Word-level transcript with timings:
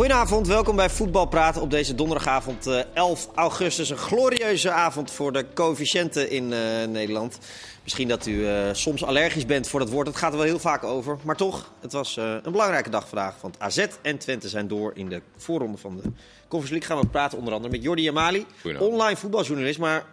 Goedenavond, 0.00 0.46
welkom 0.46 0.76
bij 0.76 0.90
Voetbal 0.90 1.26
Praten 1.26 1.62
op 1.62 1.70
deze 1.70 1.94
donderdagavond 1.94 2.66
eh, 2.66 2.80
11 2.94 3.28
augustus. 3.34 3.90
Een 3.90 3.96
glorieuze 3.96 4.70
avond 4.70 5.10
voor 5.10 5.32
de 5.32 5.46
coëfficiënten 5.54 6.30
in 6.30 6.52
eh, 6.52 6.88
Nederland. 6.88 7.38
Misschien 7.82 8.08
dat 8.08 8.26
u 8.26 8.46
eh, 8.46 8.68
soms 8.72 9.04
allergisch 9.04 9.46
bent 9.46 9.68
voor 9.68 9.80
dat 9.80 9.90
woord, 9.90 10.06
dat 10.06 10.16
gaat 10.16 10.32
er 10.32 10.38
wel 10.38 10.46
heel 10.46 10.58
vaak 10.58 10.84
over. 10.84 11.18
Maar 11.24 11.36
toch, 11.36 11.72
het 11.80 11.92
was 11.92 12.16
eh, 12.16 12.34
een 12.42 12.52
belangrijke 12.52 12.90
dag 12.90 13.08
vandaag. 13.08 13.34
Want 13.40 13.58
AZ 13.58 13.86
en 14.02 14.18
Twente 14.18 14.48
zijn 14.48 14.68
door 14.68 14.92
in 14.94 15.08
de 15.08 15.22
voorronde 15.36 15.78
van 15.78 15.96
de 15.96 16.02
Conference 16.48 16.72
League. 16.72 16.88
Gaan 16.88 17.00
we 17.00 17.06
praten 17.06 17.38
onder 17.38 17.54
andere 17.54 17.72
met 17.72 17.82
Jordi 17.82 18.08
Amali, 18.08 18.46
online 18.78 19.16
voetbaljournalist. 19.16 19.78
Maar 19.78 19.96
eh, 19.96 20.04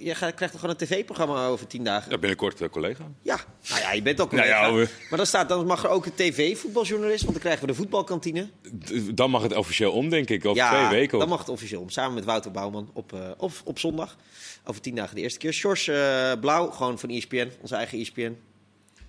je 0.00 0.14
gaat- 0.14 0.34
krijgt 0.34 0.52
toch 0.54 0.60
gewoon 0.64 0.76
een 0.80 0.86
tv-programma 0.86 1.46
over 1.46 1.66
tien 1.66 1.84
dagen? 1.84 2.10
Ja, 2.10 2.18
binnenkort 2.18 2.60
eh, 2.60 2.68
collega. 2.68 3.04
Ja, 3.22 3.38
nou 3.68 3.80
ja, 3.80 3.92
je 3.92 4.02
bent 4.02 4.20
ook 4.20 4.30
een 4.32 4.36
Nou 4.36 4.48
ja, 4.48 4.68
collega. 4.68 4.90
Maar 5.08 5.18
dan, 5.18 5.26
staat, 5.26 5.48
dan 5.48 5.66
mag 5.66 5.84
er 5.84 5.90
ook 5.90 6.06
een 6.06 6.14
tv-voetbaljournalist, 6.14 7.20
want 7.20 7.32
dan 7.32 7.42
krijgen 7.42 7.60
we 7.60 7.66
de 7.66 7.74
voetbalkantine. 7.78 8.48
D- 8.84 9.16
Dan 9.16 9.30
mag 9.30 9.42
het 9.42 9.54
officieel 9.56 9.92
om, 9.92 10.08
denk 10.08 10.28
ik, 10.30 10.44
over 10.44 10.62
ja, 10.62 10.86
twee 10.88 10.98
weken. 11.00 11.18
dan 11.18 11.28
mag 11.28 11.38
het 11.38 11.48
officieel 11.48 11.80
om. 11.80 11.90
Samen 11.90 12.14
met 12.14 12.24
Wouter 12.24 12.50
Bouwman 12.50 12.90
op, 12.92 13.12
eh, 13.12 13.30
op, 13.36 13.52
op 13.64 13.78
zondag. 13.78 14.16
Over 14.64 14.80
tien 14.80 14.94
dagen 14.94 15.14
de 15.14 15.20
eerste 15.20 15.38
keer. 15.38 15.52
Sjors 15.52 15.88
eh, 15.88 16.32
Blauw, 16.40 16.70
gewoon 16.70 16.98
van 16.98 17.08
ESPN, 17.10 17.50
onze 17.60 17.74
eigen 17.74 17.98
ESPN. 17.98 18.36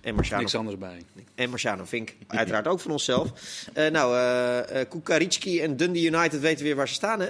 En 0.00 0.14
Marciano, 0.14 0.40
Niks 0.42 0.54
anders 0.54 0.78
bij. 0.78 1.02
en 1.34 1.50
Marciano 1.50 1.84
Vink, 1.84 2.14
uiteraard 2.26 2.66
ook 2.66 2.80
van 2.80 2.90
onszelf. 2.90 3.30
Eh, 3.74 3.90
nou, 3.90 4.16
eh 4.16 4.80
eh 4.80 4.88
Kukaritski 4.88 5.60
en 5.60 5.76
Dundee 5.76 6.04
United 6.04 6.40
weten 6.40 6.64
weer 6.64 6.76
waar 6.76 6.88
ze 6.88 6.94
staan, 6.94 7.20
hè? 7.20 7.28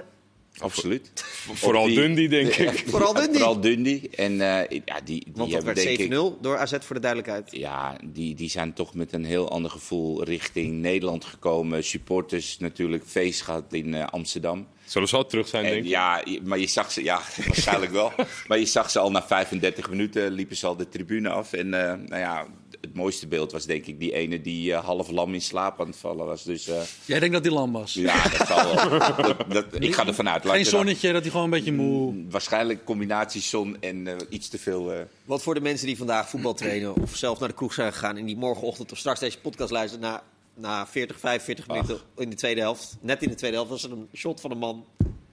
Absoluut. 0.58 1.10
Vooral 1.54 1.86
die- 1.86 1.94
Dundee, 1.94 2.28
denk 2.28 2.52
Ja, 2.52 2.70
ik. 2.70 2.84
Vooral 2.86 3.12
Dundee. 3.14 3.34
Vooral 3.34 3.60
Dundee. 3.60 4.10
En 4.14 4.32
eh, 4.32 4.80
ja, 4.84 5.00
die, 5.04 5.04
die 5.04 5.24
Want 5.34 5.50
dat 5.50 5.62
hebben 5.64 5.84
werd 5.84 5.98
denk 5.98 6.12
ik... 6.12 6.34
7-0 6.36 6.40
door 6.40 6.58
AZ 6.58 6.72
voor 6.80 6.94
de 6.94 7.00
duidelijkheid. 7.02 7.48
Ja, 7.50 7.96
die, 8.04 8.34
die 8.34 8.50
zijn 8.50 8.72
toch 8.72 8.94
met 8.94 9.12
een 9.12 9.24
heel 9.24 9.50
ander 9.50 9.70
gevoel 9.70 10.24
richting 10.24 10.72
Nederland 10.80 11.24
gekomen. 11.24 11.84
Supporters 11.84 12.58
natuurlijk 12.58 13.04
feest 13.06 13.42
gehad 13.42 13.64
in 13.72 13.94
eh, 13.94 14.06
Amsterdam. 14.06 14.66
Zullen 14.84 15.08
ze 15.08 15.16
al 15.16 15.26
terug 15.26 15.48
zijn, 15.48 15.64
En 15.64 15.70
denk 15.70 15.84
ik? 15.84 15.90
ja, 15.90 16.22
maar 16.44 16.58
je 16.58 16.66
zag 16.66 16.92
ze, 16.92 17.02
ja, 17.04 17.20
waarschijnlijk 17.46 17.92
wel. 17.92 18.12
Maar 18.46 18.58
je 18.58 18.64
zag 18.66 18.90
ze 18.90 18.98
al 18.98 19.10
na 19.10 19.22
35 19.26 19.90
minuten 19.90 20.32
liepen 20.32 20.56
ze 20.56 20.66
al 20.66 20.76
de 20.76 20.88
tribune 20.88 21.28
af. 21.28 21.52
En 21.52 21.74
eh, 21.74 21.94
nou 22.06 22.20
ja, 22.20 22.46
het 22.86 22.94
mooiste 22.96 23.26
beeld 23.26 23.52
was 23.52 23.64
denk 23.64 23.86
ik 23.86 24.00
die 24.00 24.12
ene 24.12 24.40
die 24.40 24.72
eh, 24.72 24.84
half 24.84 25.10
lam 25.10 25.34
in 25.34 25.40
slaap 25.42 25.80
aan 25.80 25.86
het 25.86 25.96
vallen 25.96 26.26
was. 26.26 26.42
Dus 26.44 26.68
eh, 26.68 26.80
Jij 27.04 27.18
denkt 27.18 27.34
dat 27.34 27.42
die 27.42 27.52
lam 27.52 27.72
was? 27.72 27.94
ja, 27.94 28.28
dat 28.28 28.46
zal 28.46 28.74
wel. 28.88 28.98
Dat, 28.98 29.50
dat, 29.52 29.66
ik 29.82 29.94
ga 29.94 30.06
ervan 30.06 30.28
uit. 30.28 30.42
Geen 30.42 30.52
dan- 30.62 30.64
zonnetje, 30.64 31.12
dat 31.12 31.20
hij 31.22 31.30
gewoon 31.30 31.44
een 31.44 31.50
beetje 31.50 31.72
moe... 31.72 32.14
Waarschijnlijk 32.30 32.84
combinatie 32.84 33.40
zon 33.42 33.76
en 33.80 34.06
eh, 34.06 34.14
iets 34.28 34.48
te 34.48 34.58
veel. 34.58 34.92
eh, 34.92 35.00
Wat 35.24 35.42
voor 35.42 35.54
de 35.54 35.60
mensen 35.60 35.86
die 35.86 35.96
vandaag 35.96 36.28
voetbal 36.28 36.54
trainen 36.54 36.94
of 37.02 37.16
zelf 37.16 37.38
naar 37.38 37.48
de 37.48 37.54
kroeg 37.54 37.72
zijn 37.74 37.92
gegaan... 37.92 38.16
en 38.16 38.24
die 38.24 38.36
morgenochtend 38.36 38.92
of 38.92 38.98
straks 38.98 39.20
deze 39.20 39.38
podcast 39.38 39.70
luisteren... 39.70 40.06
na, 40.08 40.22
na 40.54 40.86
40, 40.86 41.18
45 41.18 41.68
minuten 41.68 41.98
in 42.16 42.30
de 42.30 42.36
tweede 42.36 42.60
helft, 42.60 42.96
net 43.00 43.22
in 43.22 43.28
de 43.28 43.34
tweede 43.34 43.56
helft... 43.56 43.70
was 43.70 43.84
er 43.84 43.92
een 43.92 44.08
shot 44.14 44.40
van 44.40 44.50
een 44.50 44.58
man 44.58 44.84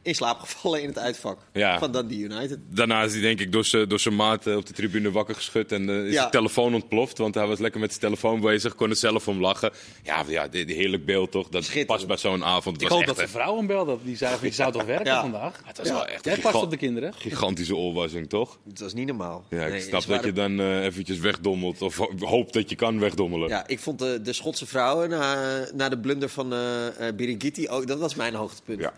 in 0.04 0.16
slaap 0.16 0.40
gevallen 0.40 0.82
in 0.82 0.88
het 0.88 0.98
uitvak 1.00 1.38
Ja. 1.54 1.80
van 1.80 1.92
Dundee 1.92 2.18
United. 2.20 2.60
Daarna 2.70 3.04
is 3.04 3.12
hij, 3.14 3.22
denk 3.22 3.40
ik, 3.40 3.52
door 3.52 3.66
zijn 3.66 3.88
door 3.90 4.00
zijn 4.00 4.16
maat 4.16 4.48
eh, 4.48 4.56
op 4.56 4.66
de 4.66 4.74
tribune 4.74 5.12
wakker 5.12 5.36
geschud. 5.36 5.72
En 5.72 5.90
eh, 5.90 6.06
is 6.06 6.12
Ja. 6.14 6.20
zijn 6.20 6.32
telefoon 6.32 6.74
ontploft, 6.74 7.18
want 7.18 7.36
hij 7.36 7.48
was 7.48 7.60
lekker 7.60 7.80
met 7.80 7.90
zijn 7.90 8.02
telefoon 8.02 8.40
bezig. 8.42 8.76
Kon 8.76 8.90
er 8.90 8.96
zelf 8.96 9.28
om 9.28 9.40
lachen. 9.42 9.72
Ja, 10.04 10.24
ja 10.28 10.48
dit, 10.48 10.70
heerlijk 10.70 11.06
beeld, 11.06 11.32
toch? 11.32 11.50
Dat 11.50 11.86
past 11.86 12.08
bij 12.08 12.18
zo'n 12.18 12.44
avond. 12.44 12.76
Het 12.76 12.86
Ik 12.86 12.90
hoop 12.92 13.06
dat 13.06 13.16
de 13.16 13.22
een 13.22 13.30
vrouw 13.30 13.58
hem 13.58 13.68
belde. 13.68 13.98
Die 14.04 14.18
zei 14.18 14.38
van, 14.38 14.48
je 14.48 14.54
zou 14.54 14.72
toch 14.72 14.84
werken 14.86 15.06
Ja. 15.06 15.22
vandaag? 15.22 15.62
Het 15.66 15.78
was 15.78 15.90
wel 15.90 16.06
echt 16.08 16.26
Jij 16.26 16.38
past 16.38 16.56
op 16.56 16.70
de 16.70 16.78
kinderen. 16.78 17.14
gigantische 17.14 17.76
oorwassing, 17.76 18.30
toch? 18.30 18.60
Het 18.70 18.80
was 18.80 18.94
niet 18.94 19.08
normaal. 19.08 19.46
Ja, 19.50 19.66
ik 19.66 19.72
Nee, 19.72 19.82
snap 19.82 20.06
dat 20.06 20.24
je 20.24 20.32
dan 20.34 20.60
eh, 20.60 20.84
eventjes 20.84 21.18
wegdommelt. 21.20 21.82
Of 21.82 21.98
ho- 21.98 22.12
hoopt 22.20 22.54
dat 22.54 22.70
je 22.70 22.76
kan 22.76 23.00
wegdommelen. 23.00 23.50
Ja, 23.50 23.68
ik 23.68 23.80
vond 23.80 24.00
de, 24.00 24.22
de 24.22 24.34
Schotse 24.34 24.66
vrouwen 24.66 25.10
na, 25.10 25.66
na 25.74 25.90
de 25.90 26.00
blunder 26.00 26.30
van 26.30 26.54
eh 26.54 27.08
eh, 27.08 27.16
Birigiti 27.16 27.70
ook, 27.70 27.88
dat 27.88 28.00
was 28.00 28.16
mijn 28.16 28.34
hoogtepunt. 28.34 28.80
Ja. 28.80 28.94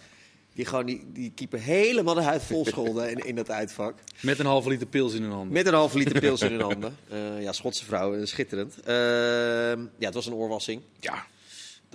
Die 0.56 0.66
gewoon 0.66 0.86
die, 0.86 1.06
die 1.14 1.32
keeper 1.36 1.60
helemaal 1.60 2.14
de 2.14 2.22
huid 2.22 2.44
vol 2.44 2.66
scholden 2.66 3.10
in, 3.10 3.18
in 3.18 3.36
dat 3.36 3.52
uitvak. 3.52 3.96
Met 4.20 4.40
een 4.40 4.46
halve 4.46 4.70
liter 4.70 4.88
pils 4.88 5.14
in 5.14 5.22
hun 5.22 5.32
handen. 5.32 5.54
Met 5.54 5.68
een 5.68 5.74
halve 5.74 5.98
liter 5.98 6.20
pils 6.20 6.42
in 6.42 6.52
hun 6.52 6.62
handen. 6.62 6.98
Eh, 7.10 7.42
ja, 7.42 7.52
Schotse 7.52 7.86
vrouwen, 7.86 8.20
eh, 8.22 8.26
schitterend. 8.26 8.76
Ehm, 8.80 9.80
ja, 9.98 10.06
het 10.06 10.14
was 10.14 10.26
een 10.26 10.34
oorwassing, 10.34 10.82
Ja. 11.00 11.26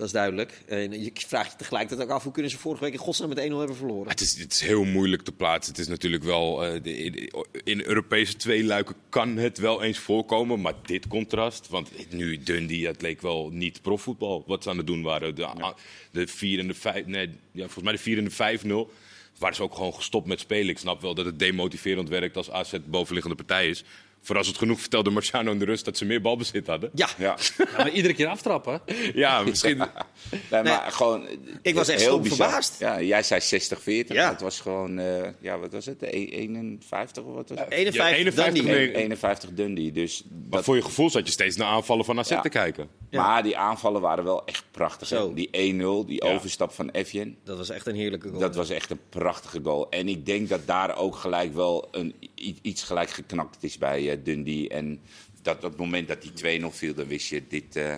Dat 0.01 0.09
is 0.09 0.15
duidelijk. 0.15 0.61
En 0.67 1.03
je 1.03 1.11
vraagt 1.13 1.51
je 1.51 1.57
tegelijkertijd 1.57 2.07
ook 2.07 2.15
af, 2.15 2.23
hoe 2.23 2.31
kunnen 2.31 2.51
ze 2.51 2.57
vorige 2.57 2.83
week 2.83 2.93
in 2.93 2.99
godsnaam 2.99 3.29
met 3.29 3.37
1-0 3.37 3.41
hebben 3.41 3.75
verloren? 3.75 4.09
Het 4.09 4.21
is, 4.21 4.37
het 4.39 4.51
is 4.51 4.61
heel 4.61 4.83
moeilijk 4.83 5.21
te 5.21 5.31
plaatsen. 5.31 5.71
Het 5.73 5.81
is 5.81 5.87
natuurlijk 5.87 6.23
wel. 6.23 6.55
de- 6.81 7.29
in, 7.63 7.85
Europese 7.85 8.35
tweeluiken 8.35 8.95
kan 9.09 9.37
het 9.37 9.57
wel 9.57 9.83
eens 9.83 9.97
voorkomen. 9.99 10.61
Maar 10.61 10.73
dit 10.85 11.07
contrast. 11.07 11.69
Want 11.69 11.89
nu 12.09 12.37
Dundee, 12.43 12.87
het 12.87 13.01
leek 13.01 13.21
wel 13.21 13.49
niet 13.49 13.81
profvoetbal. 13.81 14.43
Wat 14.47 14.63
ze 14.63 14.69
aan 14.69 14.77
het 14.77 14.87
doen 14.87 15.01
waren. 15.01 15.35
De, 15.35 15.73
de 16.11 16.27
4 16.27 16.59
en 16.59 16.67
de 16.67 16.73
5. 16.73 17.05
Nee, 17.05 17.29
ja, 17.51 17.63
volgens 17.63 17.83
mij 17.83 17.93
de 17.93 17.99
4 17.99 18.17
en 18.17 18.23
de 18.23 18.87
5-0. 18.87 18.93
Waren 19.37 19.55
ze 19.55 19.63
ook 19.63 19.75
gewoon 19.75 19.93
gestopt 19.93 20.27
met 20.27 20.39
spelen. 20.39 20.69
Ik 20.69 20.77
snap 20.77 21.01
wel 21.01 21.13
dat 21.13 21.25
het 21.25 21.39
demotiverend 21.39 22.09
werkt 22.09 22.37
als 22.37 22.51
AZ 22.51 22.73
bovenliggende 22.85 23.35
partij 23.35 23.69
is. 23.69 23.83
Voor 24.23 24.37
als 24.37 24.47
het 24.47 24.57
genoeg 24.57 24.79
vertelde 24.79 25.09
Marciano 25.09 25.51
in 25.51 25.59
de 25.59 25.65
rust 25.65 25.85
dat 25.85 25.97
ze 25.97 26.05
meer 26.05 26.21
balbezit 26.21 26.67
hadden. 26.67 26.89
Ja, 26.93 27.07
ja. 27.17 27.37
Ja, 27.57 27.65
maar 27.77 27.89
iedere 27.89 28.13
keer 28.13 28.27
aftrappen. 28.27 28.81
Ja, 29.13 29.41
misschien. 29.43 29.77
Nee, 30.51 30.63
maar 30.63 30.91
gewoon. 30.91 31.27
Ik 31.61 31.75
was 31.75 31.87
echt 31.87 32.01
heel 32.01 32.23
verbaasd. 32.23 32.79
Ja, 32.79 33.01
jij 33.01 33.23
zei 33.23 33.41
60, 33.41 33.81
40. 33.81 34.15
Ja. 34.15 34.29
Het 34.29 34.41
was 34.41 34.59
gewoon. 34.59 34.99
eh, 34.99 35.29
ja, 35.41 35.57
wat 35.59 35.71
was 35.71 35.85
het? 35.85 35.99
De 35.99 36.15
e- 36.17 36.25
51 36.25 37.23
of 37.23 37.33
wat 37.33 37.49
was 37.49 37.59
het? 37.59 37.69
51, 37.71 37.95
Ja, 38.09 38.15
51 38.17 38.63
Dundee. 38.63 38.87
nee. 38.87 38.95
51 38.95 39.49
Dundee. 39.53 39.91
Dus 39.91 40.23
Maar 40.29 40.49
dat, 40.49 40.63
voor 40.63 40.75
je 40.75 40.81
gevoel 40.81 41.09
zat 41.09 41.25
je 41.25 41.31
steeds 41.31 41.55
naar 41.55 41.67
aanvallen 41.67 42.05
van 42.05 42.19
AZ 42.19 42.29
Ja. 42.29 42.41
te 42.41 42.49
kijken. 42.49 42.87
Ja. 43.09 43.23
Maar 43.23 43.43
die 43.43 43.57
aanvallen 43.57 44.01
waren 44.01 44.23
wel 44.23 44.45
echt 44.45 44.63
prachtig. 44.71 45.07
Zo. 45.07 45.33
Die 45.33 45.49
1-0, 45.51 46.05
die 46.07 46.25
Ja. 46.25 46.33
overstap 46.33 46.71
van 46.73 46.89
Evjen. 46.89 47.37
Dat 47.43 47.57
was 47.57 47.69
echt 47.69 47.87
een 47.87 47.95
heerlijke 47.95 48.27
goal. 48.27 48.39
Dat 48.39 48.55
was 48.55 48.69
echt 48.69 48.89
een 48.89 48.99
prachtige 49.09 49.59
goal. 49.63 49.89
En 49.89 50.07
ik 50.07 50.25
denk 50.25 50.49
dat 50.49 50.67
daar 50.67 50.97
ook 50.97 51.15
gelijk 51.15 51.53
wel 51.53 51.87
een, 51.91 52.15
iets 52.61 52.83
gelijk 52.83 53.09
geknakt 53.09 53.63
is 53.63 53.77
bij 53.77 54.10
eh, 54.11 54.17
Dundee. 54.23 54.69
En 54.69 54.99
dat 55.41 55.55
op 55.55 55.61
het 55.71 55.77
moment 55.77 56.07
dat 56.07 56.21
die 56.21 56.59
2-0 56.61 56.65
viel, 56.71 56.93
dan 56.93 57.07
wist 57.07 57.27
je, 57.29 57.43
dit, 57.47 57.75
eh, 57.75 57.97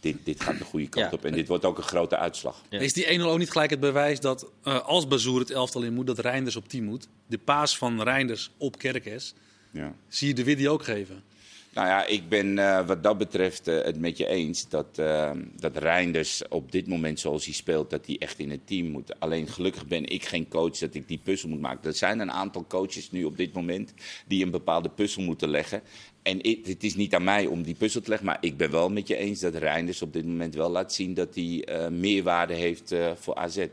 dit, 0.00 0.16
dit 0.24 0.40
gaat 0.40 0.58
de 0.58 0.64
goede 0.64 0.88
kant 0.88 1.10
Ja. 1.10 1.12
op. 1.16 1.24
En 1.24 1.32
dit 1.32 1.48
wordt 1.48 1.64
ook 1.64 1.76
een 1.78 1.82
grote 1.84 2.16
uitslag. 2.16 2.62
Ja. 2.70 2.78
Is 2.78 2.92
die 2.92 3.10
1-0 3.10 3.30
ook 3.30 3.38
niet 3.38 3.50
gelijk 3.50 3.70
het 3.70 3.80
bewijs 3.80 4.20
dat 4.20 4.50
eh, 4.64 4.80
als 4.80 5.08
Bazoer 5.08 5.38
het 5.40 5.50
elftal 5.50 5.82
in 5.82 5.92
moet, 5.94 6.06
dat 6.06 6.18
Reinders 6.18 6.56
op 6.56 6.68
10 6.68 6.84
moet? 6.84 7.08
De 7.26 7.38
paas 7.38 7.78
van 7.78 8.02
Reinders 8.02 8.50
op 8.58 8.78
Kerkers, 8.78 9.34
Ja. 9.70 9.94
zie 10.08 10.28
je 10.28 10.34
de 10.34 10.44
video 10.44 10.72
ook 10.72 10.84
geven? 10.84 11.22
Nou 11.72 11.86
ja, 11.86 12.06
ik 12.06 12.28
ben 12.28 12.58
eh, 12.58 12.86
wat 12.86 13.02
dat 13.02 13.18
betreft 13.18 13.68
eh, 13.68 13.82
het 13.82 13.98
met 13.98 14.16
je 14.16 14.26
eens 14.26 14.68
dat, 14.68 14.98
eh, 14.98 15.30
dat 15.56 15.76
Reinders 15.76 16.48
op 16.48 16.72
dit 16.72 16.86
moment 16.86 17.20
zoals 17.20 17.44
hij 17.44 17.54
speelt, 17.54 17.90
dat 17.90 18.06
hij 18.06 18.16
echt 18.18 18.38
in 18.38 18.50
het 18.50 18.66
team 18.66 18.86
moet. 18.86 19.20
Alleen 19.20 19.48
gelukkig 19.48 19.86
ben 19.86 20.04
ik 20.04 20.24
geen 20.24 20.48
coach 20.48 20.78
dat 20.78 20.94
ik 20.94 21.08
die 21.08 21.20
puzzel 21.22 21.48
moet 21.48 21.60
maken. 21.60 21.90
Er 21.90 21.96
zijn 21.96 22.18
een 22.18 22.32
aantal 22.32 22.64
coaches 22.68 23.10
nu 23.10 23.24
op 23.24 23.36
dit 23.36 23.52
moment 23.52 23.94
die 24.26 24.44
een 24.44 24.50
bepaalde 24.50 24.88
puzzel 24.88 25.22
moeten 25.22 25.48
leggen. 25.48 25.82
En 26.22 26.36
het 26.62 26.84
is 26.84 26.94
niet 26.94 27.14
aan 27.14 27.24
mij 27.24 27.46
om 27.46 27.62
die 27.62 27.74
puzzel 27.74 28.00
te 28.00 28.08
leggen, 28.08 28.26
maar 28.26 28.38
ik 28.40 28.56
ben 28.56 28.70
wel 28.70 28.90
met 28.90 29.08
je 29.08 29.16
eens 29.16 29.40
dat 29.40 29.54
Reinders 29.54 30.02
op 30.02 30.12
dit 30.12 30.26
moment 30.26 30.54
wel 30.54 30.70
laat 30.70 30.92
zien 30.92 31.14
dat 31.14 31.34
hij 31.34 31.64
meerwaarde 31.90 32.54
heeft 32.54 32.94
voor 33.14 33.34
AZ. 33.34 33.66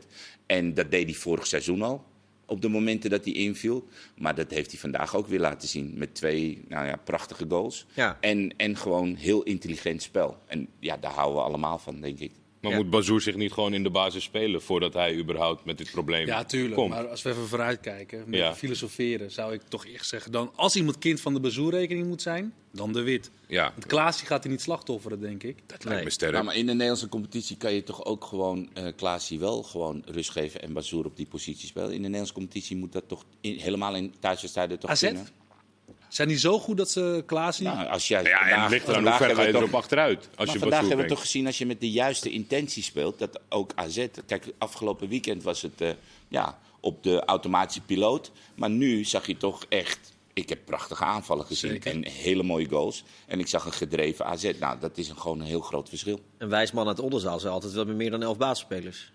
En 0.46 0.74
dat 0.74 0.90
deed 0.90 1.04
hij 1.04 1.14
vorig 1.14 1.46
seizoen 1.46 1.82
al 1.82 2.04
op 2.50 2.62
de 2.62 2.68
momenten 2.68 3.10
dat 3.10 3.24
hij 3.24 3.34
inviel. 3.34 3.88
Maar 4.18 4.34
dat 4.34 4.50
heeft 4.50 4.70
hij 4.70 4.80
vandaag 4.80 5.16
ook 5.16 5.26
weer 5.26 5.40
laten 5.40 5.68
zien. 5.68 5.92
Met 5.96 6.14
twee 6.14 6.64
nou 6.68 6.86
ja, 6.86 6.96
prachtige 6.96 7.44
goals. 7.48 7.86
Ja. 7.94 8.18
En, 8.20 8.54
en 8.56 8.76
gewoon 8.76 9.14
heel 9.14 9.42
intelligent 9.42 10.02
spel. 10.02 10.36
En 10.46 10.68
ja, 10.78 10.96
daar 10.96 11.12
houden 11.12 11.36
we 11.36 11.42
allemaal 11.42 11.78
van, 11.78 12.00
denk 12.00 12.18
ik. 12.18 12.32
Maar 12.60 12.70
Ja. 12.70 12.76
moet 12.76 12.90
Bazoer 12.90 13.20
zich 13.20 13.36
niet 13.36 13.52
gewoon 13.52 13.74
in 13.74 13.82
de 13.82 13.90
basis 13.90 14.24
spelen 14.24 14.62
voordat 14.62 14.92
hij 14.94 15.16
überhaupt 15.16 15.64
met 15.64 15.78
dit 15.78 15.90
probleem 15.90 16.26
Ja, 16.26 16.44
tuurlijk. 16.44 16.74
komt? 16.74 16.90
Maar 16.90 17.08
als 17.08 17.22
we 17.22 17.30
even 17.30 17.46
vooruitkijken, 17.48 18.22
met 18.26 18.38
Ja. 18.38 18.54
filosoferen, 18.54 19.30
zou 19.30 19.52
ik 19.52 19.62
toch 19.68 19.86
echt 19.86 20.06
zeggen... 20.08 20.32
Dan, 20.32 20.52
als 20.56 20.76
iemand 20.76 20.98
kind 20.98 21.20
van 21.20 21.34
de 21.34 21.40
Bazoerrekening 21.40 22.06
moet 22.06 22.22
zijn, 22.22 22.54
dan 22.72 22.92
de 22.92 23.02
Wit. 23.02 23.30
Ja, 23.48 23.62
Want 23.72 23.86
Klaasje 23.86 24.26
gaat 24.26 24.42
hij 24.42 24.52
niet 24.52 24.60
slachtofferen, 24.60 25.20
denk 25.20 25.42
ik. 25.42 25.56
dat 25.66 25.68
lijkt 25.84 25.84
Nee. 25.94 26.04
me 26.04 26.10
sterk. 26.10 26.32
Nou, 26.32 26.44
maar 26.44 26.56
in 26.56 26.66
de 26.66 26.72
Nederlandse 26.72 27.08
competitie 27.08 27.56
kan 27.56 27.72
je 27.72 27.82
toch 27.82 28.04
ook 28.04 28.24
gewoon 28.24 28.68
eh 28.74 28.86
Klaasie 28.96 29.38
wel 29.38 29.62
gewoon 29.62 30.02
rust 30.06 30.30
geven 30.30 30.62
en 30.62 30.72
Bazoer 30.72 31.04
op 31.04 31.16
die 31.16 31.26
positie 31.26 31.68
spelen. 31.68 31.88
In 31.88 31.94
de 31.94 31.98
Nederlandse 32.00 32.34
competitie 32.34 32.76
moet 32.76 32.92
dat 32.92 33.08
toch 33.08 33.24
in, 33.40 33.56
helemaal 33.58 33.94
in 33.96 34.14
thuiswedstrijden 34.20 34.78
toch 34.78 34.90
AZ? 34.90 35.00
kunnen? 35.00 35.26
Zijn 36.10 36.28
die 36.28 36.38
zo 36.38 36.58
goed 36.58 36.76
dat 36.76 36.90
ze 36.90 37.22
Klaasje... 37.26 37.62
Nou, 37.62 37.88
als 37.88 38.08
jij 38.08 38.22
ja, 38.22 38.28
en 38.30 38.48
vandaag- 38.48 38.62
het 38.62 38.70
ligt 38.70 38.88
eraan 38.88 39.02
hoe 39.02 39.12
ver 39.12 39.34
ga 39.34 39.42
je 39.42 39.54
erop 39.54 39.74
achteruit. 39.74 40.28
Als 40.36 40.46
maar 40.46 40.54
je 40.54 40.60
vandaag 40.60 40.80
hebben 40.80 40.98
we 40.98 41.06
toch 41.06 41.20
gezien 41.20 41.46
als 41.46 41.58
je 41.58 41.66
met 41.66 41.80
de 41.80 41.90
juiste 41.90 42.30
intentie 42.30 42.82
speelt, 42.82 43.18
dat 43.18 43.40
ook 43.48 43.72
AZ. 43.74 44.06
Kijk, 44.26 44.52
afgelopen 44.58 45.08
weekend 45.08 45.42
was 45.42 45.62
het 45.62 45.80
eh, 45.80 45.90
ja, 46.28 46.58
op 46.80 47.02
de 47.02 47.24
automatische 47.24 47.80
piloot. 47.80 48.30
Maar 48.54 48.70
nu 48.70 49.04
zag 49.04 49.26
je 49.26 49.36
toch 49.36 49.64
echt. 49.68 50.12
Ik 50.32 50.48
heb 50.48 50.58
prachtige 50.64 51.04
aanvallen 51.04 51.46
gezien 51.46 51.70
Zeker. 51.70 51.90
en 51.90 52.06
hele 52.06 52.42
mooie 52.42 52.68
goals. 52.68 53.04
En 53.26 53.38
ik 53.40 53.46
zag 53.46 53.64
een 53.64 53.72
gedreven 53.72 54.24
AZ. 54.26 54.50
Nou, 54.60 54.78
dat 54.80 54.98
is 54.98 55.08
een, 55.08 55.18
gewoon 55.18 55.40
een 55.40 55.46
heel 55.46 55.60
groot 55.60 55.88
verschil. 55.88 56.20
Een 56.38 56.48
wijs 56.48 56.72
man 56.72 56.88
uit 56.88 57.00
Oldenzaal 57.00 57.40
zei 57.40 57.52
altijd 57.52 57.72
wel 57.72 57.84
met 57.84 57.96
meer 57.96 58.10
dan 58.10 58.22
11 58.22 58.36
basisspelers. 58.36 59.12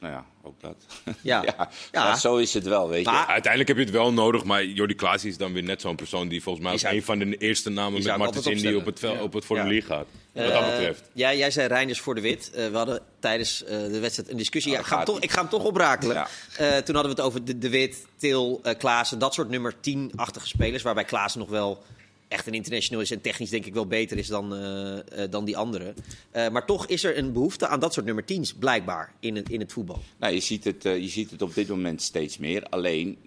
Nou 0.00 0.12
ja, 0.12 0.24
ook 0.42 0.60
dat. 0.60 0.76
Ja. 1.22 1.42
ja, 1.42 1.68
Ja. 1.92 2.04
maar 2.04 2.18
zo 2.18 2.36
is 2.36 2.54
het 2.54 2.64
wel, 2.66 2.88
weet 2.88 3.04
je. 3.04 3.10
Uiteindelijk 3.26 3.68
heb 3.68 3.76
je 3.76 3.82
het 3.84 3.92
wel 3.92 4.12
nodig, 4.12 4.44
maar 4.44 4.64
Jordi 4.64 4.94
Klaas 4.94 5.24
is 5.24 5.36
dan 5.36 5.52
weer 5.52 5.62
net 5.62 5.80
zo'n 5.80 5.96
persoon 5.96 6.28
die 6.28 6.42
volgens 6.42 6.64
mij 6.64 6.74
Die 6.76 6.82
ook 6.84 6.88
zou- 6.88 7.00
een 7.16 7.20
van 7.22 7.30
de 7.30 7.36
eerste 7.36 7.70
namen 7.70 8.00
die 8.00 8.08
met 8.08 8.18
Martens 8.18 8.46
Indy 8.46 8.74
op 8.74 8.84
het, 8.86 8.98
vel, 8.98 9.16
op 9.22 9.32
het 9.32 9.44
formulier 9.44 9.82
gaat. 9.82 10.06
Wat 10.32 10.46
dat 10.46 10.62
Eh, 10.62 10.70
betreft. 10.70 11.10
ja, 11.12 11.34
jij 11.34 11.50
zei 11.50 11.68
Reinders 11.68 12.00
voor 12.00 12.14
de 12.14 12.20
wit. 12.20 12.50
Eh, 12.54 12.68
we 12.68 12.76
hadden 12.76 13.00
tijdens 13.20 13.64
eh, 13.64 13.78
de 13.78 13.98
wedstrijd 13.98 14.30
een 14.30 14.36
discussie. 14.36 14.72
Ja, 14.72 14.78
Oh, 14.78 14.84
ik, 14.84 14.90
ga 14.92 15.02
toch, 15.02 15.20
ik 15.20 15.30
ga 15.30 15.40
hem 15.40 15.48
toch 15.50 15.64
oprakelen. 15.64 16.14
Ja. 16.16 16.26
Eh, 16.56 16.66
toen 16.76 16.94
hadden 16.94 17.14
we 17.14 17.20
het 17.20 17.20
over 17.20 17.44
de, 17.44 17.58
de 17.58 17.68
Wit, 17.68 18.06
Til, 18.16 18.60
eh 18.62 18.74
Klaassen. 18.78 19.18
Dat 19.18 19.34
soort 19.34 19.48
nummer 19.48 19.74
10-achtige 19.74 20.46
spelers. 20.46 20.82
Waarbij 20.82 21.04
Klaassen 21.04 21.40
nog 21.40 21.48
wel 21.50 21.82
echt 22.28 22.46
een 22.46 22.54
international 22.54 23.02
is. 23.02 23.10
En 23.10 23.20
technisch 23.20 23.50
denk 23.50 23.66
ik 23.66 23.74
wel 23.74 23.86
beter 23.86 24.18
is 24.18 24.26
dan, 24.26 24.54
eh, 24.54 25.22
eh, 25.22 25.30
dan 25.30 25.44
die 25.44 25.56
anderen. 25.56 25.94
Eh, 26.30 26.48
maar 26.48 26.66
toch 26.66 26.86
is 26.86 27.04
er 27.04 27.18
een 27.18 27.32
behoefte 27.32 27.66
aan 27.66 27.80
dat 27.80 27.92
soort 27.92 28.06
nummer 28.06 28.24
10's. 28.24 28.54
Blijkbaar 28.54 29.14
in 29.20 29.36
het, 29.36 29.48
in 29.48 29.60
het 29.60 29.72
voetbal. 29.72 29.98
Nou, 30.18 30.34
je, 30.34 30.40
ziet 30.40 30.64
het, 30.64 30.82
je 30.82 31.08
ziet 31.08 31.30
het 31.30 31.42
op 31.42 31.54
dit 31.54 31.68
moment 31.68 32.02
steeds 32.02 32.38
meer. 32.38 32.62
Alleen 32.62 33.18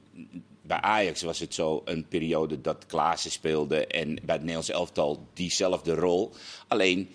bij 0.61 0.81
Ajax 0.81 1.21
was 1.21 1.39
het 1.39 1.53
zo 1.53 1.81
een 1.85 2.07
periode 2.07 2.61
dat 2.61 2.85
Klaassen 2.85 3.31
speelde 3.31 3.87
en 3.87 4.07
bij 4.07 4.35
het 4.35 4.39
Nederlands 4.39 4.69
elftal 4.69 5.27
diezelfde 5.33 5.93
rol. 5.93 6.31
Alleen 6.67 7.09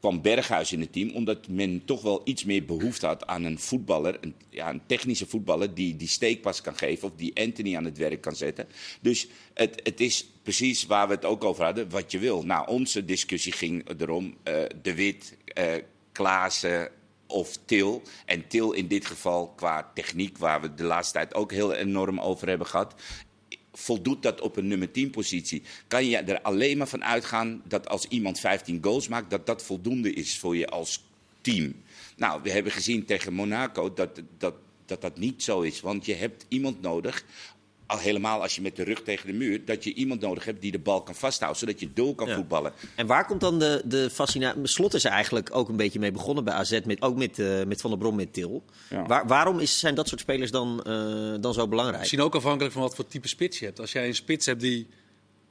kwam 0.00 0.22
Berghuis 0.22 0.72
in 0.72 0.80
het 0.80 0.92
team 0.92 1.10
omdat 1.10 1.48
men 1.48 1.84
toch 1.84 2.02
wel 2.02 2.20
iets 2.24 2.44
meer 2.44 2.64
behoefte 2.64 3.06
had 3.06 3.26
aan 3.26 3.44
een 3.44 3.58
voetballer, 3.58 4.18
een, 4.20 4.34
ja, 4.50 4.70
een 4.70 4.86
technische 4.86 5.26
voetballer 5.26 5.74
die 5.74 5.96
die 5.96 6.08
steekpas 6.08 6.60
kan 6.60 6.76
geven 6.76 7.08
of 7.08 7.14
die 7.16 7.36
Anthony 7.40 7.76
aan 7.76 7.84
het 7.84 7.98
werk 7.98 8.20
kan 8.20 8.36
zetten. 8.36 8.66
Dus 9.00 9.28
het, 9.54 9.80
het 9.82 10.00
is 10.00 10.30
precies 10.42 10.86
waar 10.86 11.08
we 11.08 11.14
het 11.14 11.24
ook 11.24 11.44
over 11.44 11.64
hadden, 11.64 11.90
wat 11.90 12.12
je 12.12 12.18
wil. 12.18 12.42
Nou, 12.42 12.68
onze 12.68 13.04
discussie 13.04 13.52
ging 13.52 14.00
erom, 14.00 14.36
eh, 14.42 14.62
De 14.82 14.94
Wit, 14.94 15.36
eh 15.44 15.74
Klaassen, 16.12 16.90
of 17.26 17.58
Til. 17.64 18.02
En 18.26 18.48
Til 18.48 18.72
in 18.72 18.86
dit 18.86 19.06
geval 19.06 19.48
qua 19.48 19.90
techniek, 19.94 20.38
waar 20.38 20.60
we 20.60 20.74
de 20.74 20.84
laatste 20.84 21.12
tijd 21.12 21.34
ook 21.34 21.52
heel 21.52 21.72
enorm 21.72 22.20
over 22.20 22.48
hebben 22.48 22.66
gehad. 22.66 22.94
Voldoet 23.78 24.22
dat 24.22 24.40
op 24.40 24.56
een 24.56 24.66
nummer 24.68 24.90
10 24.90 25.10
positie? 25.10 25.62
Kan 25.86 26.06
je 26.06 26.16
er 26.16 26.42
alleen 26.42 26.78
maar 26.78 26.88
van 26.88 27.04
uitgaan 27.04 27.62
dat 27.64 27.88
als 27.88 28.04
iemand 28.04 28.40
15 28.40 28.78
goals 28.82 29.08
maakt, 29.08 29.30
dat 29.30 29.46
dat 29.46 29.62
voldoende 29.62 30.12
is 30.12 30.38
voor 30.38 30.56
je 30.56 30.66
als 30.66 31.04
team? 31.40 31.74
Nou, 32.16 32.42
we 32.42 32.50
hebben 32.50 32.72
gezien 32.72 33.04
tegen 33.04 33.32
Monaco 33.32 33.94
dat 33.94 34.22
dat, 34.38 34.54
dat, 34.86 35.00
dat 35.00 35.18
niet 35.18 35.42
zo 35.42 35.60
is. 35.60 35.80
Want 35.80 36.06
je 36.06 36.14
hebt 36.14 36.44
iemand 36.48 36.80
nodig, 36.80 37.24
al 37.86 37.98
helemaal 37.98 38.42
als 38.42 38.54
je 38.54 38.62
met 38.62 38.76
de 38.76 38.82
rug 38.82 39.02
tegen 39.02 39.26
de 39.26 39.32
muur, 39.32 39.64
dat 39.64 39.84
je 39.84 39.94
iemand 39.94 40.20
nodig 40.20 40.44
hebt 40.44 40.60
die 40.60 40.72
de 40.72 40.78
bal 40.78 41.02
kan 41.02 41.14
vasthouden, 41.14 41.60
zodat 41.60 41.80
je 41.80 41.88
door 41.94 42.14
kan 42.14 42.28
Ja. 42.28 42.34
voetballen. 42.34 42.72
En 42.94 43.06
waar 43.06 43.26
komt 43.26 43.40
dan 43.40 43.58
de, 43.58 43.82
de 43.84 44.10
fascinatie? 44.10 44.66
Slot 44.66 44.94
is 44.94 45.04
er 45.04 45.10
eigenlijk 45.10 45.48
ook 45.56 45.68
een 45.68 45.76
beetje 45.76 45.98
mee 45.98 46.12
begonnen 46.12 46.44
bij 46.44 46.54
AZ. 46.54 46.80
Met, 46.84 47.02
ook 47.02 47.16
met, 47.16 47.38
eh, 47.38 47.64
met 47.66 47.80
Van 47.80 47.90
der 47.90 47.98
Brom, 47.98 48.14
met 48.16 48.32
Til. 48.32 48.64
Ja. 48.90 49.06
Waar, 49.06 49.26
waarom 49.26 49.58
is, 49.58 49.78
zijn 49.78 49.94
dat 49.94 50.08
soort 50.08 50.20
spelers 50.20 50.50
dan, 50.50 50.82
eh, 50.82 51.34
dan 51.40 51.54
zo 51.54 51.68
belangrijk? 51.68 51.98
Misschien 52.00 52.20
ook 52.22 52.34
afhankelijk 52.34 52.72
van 52.72 52.82
wat 52.82 52.94
voor 52.94 53.06
type 53.06 53.28
spits 53.28 53.58
je 53.58 53.64
hebt. 53.64 53.80
Als 53.80 53.92
jij 53.92 54.06
een 54.06 54.14
spits 54.14 54.46
hebt 54.46 54.60
die 54.60 54.86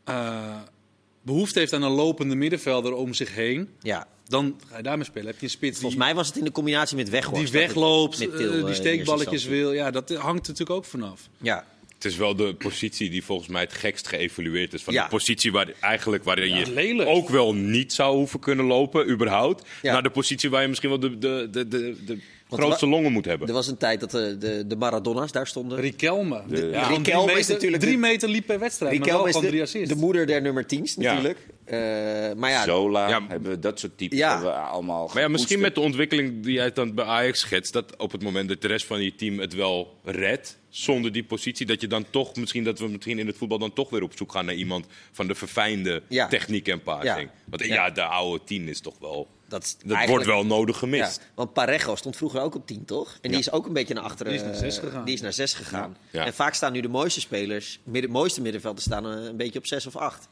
eh, 0.03 0.55
behoefte 1.21 1.59
heeft 1.59 1.73
aan 1.73 1.83
een 1.83 1.91
lopende 1.91 2.35
middenvelder 2.35 2.93
om 2.93 3.13
zich 3.13 3.33
heen, 3.35 3.69
Ja, 3.81 4.07
dan 4.27 4.59
ga 4.69 4.77
je 4.77 4.83
daarmee 4.83 5.05
spelen. 5.05 5.27
Heb 5.27 5.37
je 5.39 5.43
een 5.43 5.49
spits 5.49 5.71
die, 5.71 5.79
volgens 5.81 6.01
mij 6.01 6.15
was 6.15 6.27
het 6.27 6.37
in 6.37 6.43
de 6.43 6.51
combinatie 6.51 6.95
met 6.97 7.09
Weghorst. 7.09 7.43
die 7.51 7.51
wegloopt, 7.61 8.19
met 8.19 8.37
Til, 8.37 8.65
die 8.65 8.73
steekballetjes 8.75 9.45
wil, 9.45 9.71
ja, 9.71 9.91
dat 9.91 10.09
hangt 10.09 10.23
er 10.47 10.51
natuurlijk 10.51 10.69
ook 10.69 10.85
vanaf. 10.85 11.29
Ja, 11.41 11.65
Het 11.95 12.05
is 12.05 12.15
wel 12.17 12.35
de 12.35 12.53
positie 12.55 13.09
die 13.09 13.23
volgens 13.23 13.47
mij 13.49 13.61
het 13.61 13.73
gekst 13.73 14.07
geëvalueerd 14.07 14.73
is. 14.73 14.83
Van 14.83 14.93
Ja. 14.93 15.03
de 15.03 15.09
positie 15.09 15.51
waar, 15.51 15.67
eigenlijk 15.79 16.23
waarin 16.23 16.55
je 16.55 16.71
lelijk. 16.73 17.09
ook 17.09 17.29
wel 17.29 17.53
niet 17.55 17.93
zou 17.93 18.15
hoeven 18.15 18.39
kunnen 18.39 18.65
lopen, 18.65 19.09
überhaupt. 19.09 19.65
Ja. 19.81 19.93
Naar 19.93 20.03
de 20.03 20.09
positie 20.09 20.49
waar 20.49 20.61
je 20.61 20.67
misschien 20.67 20.89
wel 20.89 20.99
de, 20.99 21.17
de, 21.17 21.47
de, 21.51 21.67
de, 21.67 21.95
de 22.05 22.17
grootste 22.49 22.87
longen 22.87 23.11
moet 23.11 23.25
hebben. 23.25 23.47
er 23.47 23.53
was 23.53 23.67
een 23.67 23.77
tijd 23.77 23.99
dat 23.99 24.11
de, 24.11 24.37
de, 24.37 24.63
de 24.67 24.75
Maradona's 24.75 25.31
daar 25.31 25.47
stonden. 25.47 25.79
Riquelme. 25.79 26.41
De- 26.47 26.65
Ja, 26.71 26.87
Riquelme 26.87 27.01
drie 27.03 27.39
is 27.39 27.47
meter, 27.47 27.53
natuurlijk 27.53 27.81
drie 27.83 27.97
meter 27.97 28.29
liep 28.29 28.45
per 28.45 28.59
wedstrijd, 28.59 28.91
maar 28.91 29.01
Riquelme 29.07 29.31
wel 29.51 29.61
is 29.61 29.71
de, 29.71 29.87
de 29.87 29.95
moeder 29.95 30.25
der 30.25 30.41
nummer 30.41 30.63
10's 30.63 30.95
Ja. 30.95 31.01
natuurlijk. 31.13 31.37
Eh, 31.65 31.77
maar 32.37 32.49
ja, 32.49 32.63
Zola, 32.63 33.07
Ja. 33.09 33.21
hebben 33.27 33.49
we 33.51 33.59
dat 33.59 33.79
soort 33.79 33.97
types 33.97 34.17
Ja. 34.17 34.29
hebben 34.31 34.47
we 34.47 34.57
allemaal 34.57 35.09
Maar 35.13 35.21
ja, 35.23 35.27
misschien 35.27 35.59
met 35.59 35.75
de 35.75 35.81
ontwikkeling 35.81 36.43
die 36.43 36.53
jij 36.53 36.71
dan 36.71 36.93
bij 36.93 37.05
Ajax 37.05 37.39
schetst, 37.39 37.73
dat 37.73 37.95
op 37.97 38.11
het 38.11 38.23
moment 38.23 38.49
dat 38.49 38.61
de 38.61 38.67
rest 38.67 38.85
van 38.85 39.01
je 39.01 39.15
team 39.15 39.39
het 39.39 39.53
wel 39.53 39.99
redt, 40.03 40.57
zonder 40.69 41.11
die 41.11 41.23
positie, 41.23 41.65
dat 41.65 41.81
je 41.81 41.87
dan 41.87 42.05
toch, 42.09 42.35
misschien 42.35 42.63
dat 42.63 42.79
we 42.79 42.87
misschien 42.87 43.19
in 43.19 43.27
het 43.27 43.37
voetbal 43.37 43.57
dan 43.57 43.73
toch 43.73 43.89
weer 43.89 44.01
op 44.03 44.11
zoek 44.15 44.31
gaan 44.31 44.45
naar 44.45 44.55
iemand 44.55 44.85
van 45.11 45.27
de 45.27 45.35
verfijnde 45.35 46.01
Ja. 46.07 46.27
techniek 46.27 46.67
en 46.67 46.81
passing. 46.81 47.19
Ja. 47.19 47.31
Want 47.49 47.65
Ja. 47.65 47.73
ja. 47.73 47.89
de 47.89 48.03
oude 48.03 48.43
tien 48.43 48.67
is 48.67 48.79
toch 48.79 48.95
wel, 48.99 49.27
dat, 49.47 49.77
wordt 50.07 50.25
wel 50.25 50.45
nodig 50.45 50.75
Ja, 50.75 50.79
gemist. 50.79 51.21
want 51.35 51.53
Parejo 51.53 51.95
stond 51.95 52.15
vroeger 52.17 52.41
ook 52.41 52.55
op 52.55 52.67
10, 52.67 52.85
toch? 52.85 53.17
En 53.21 53.29
die 53.31 53.39
is 53.39 53.51
ook 53.51 53.65
een 53.65 53.73
beetje 53.73 53.93
naar 53.93 54.03
achteren. 54.03 54.31
Die 54.31 54.41
is 54.41 54.47
naar 54.47 54.55
zes 54.55 54.77
eh, 54.77 54.83
gegaan. 54.83 55.05
Die 55.05 55.13
is 55.13 55.21
naar 55.21 55.33
6 55.33 55.53
gegaan. 55.53 55.97
Ja. 56.11 56.19
Ja. 56.19 56.25
En 56.25 56.33
vaak 56.33 56.53
staan 56.53 56.71
nu 56.71 56.81
de 56.81 56.87
mooiste 56.87 57.19
spelers, 57.19 57.79
midden, 57.83 58.11
mooiste 58.11 58.41
middenvelders 58.41 58.85
staan 58.85 59.05
eh, 59.05 59.23
een 59.25 59.37
beetje 59.37 59.59
op 59.59 59.65
6 59.65 59.85
of 59.87 59.95
8. 59.95 60.27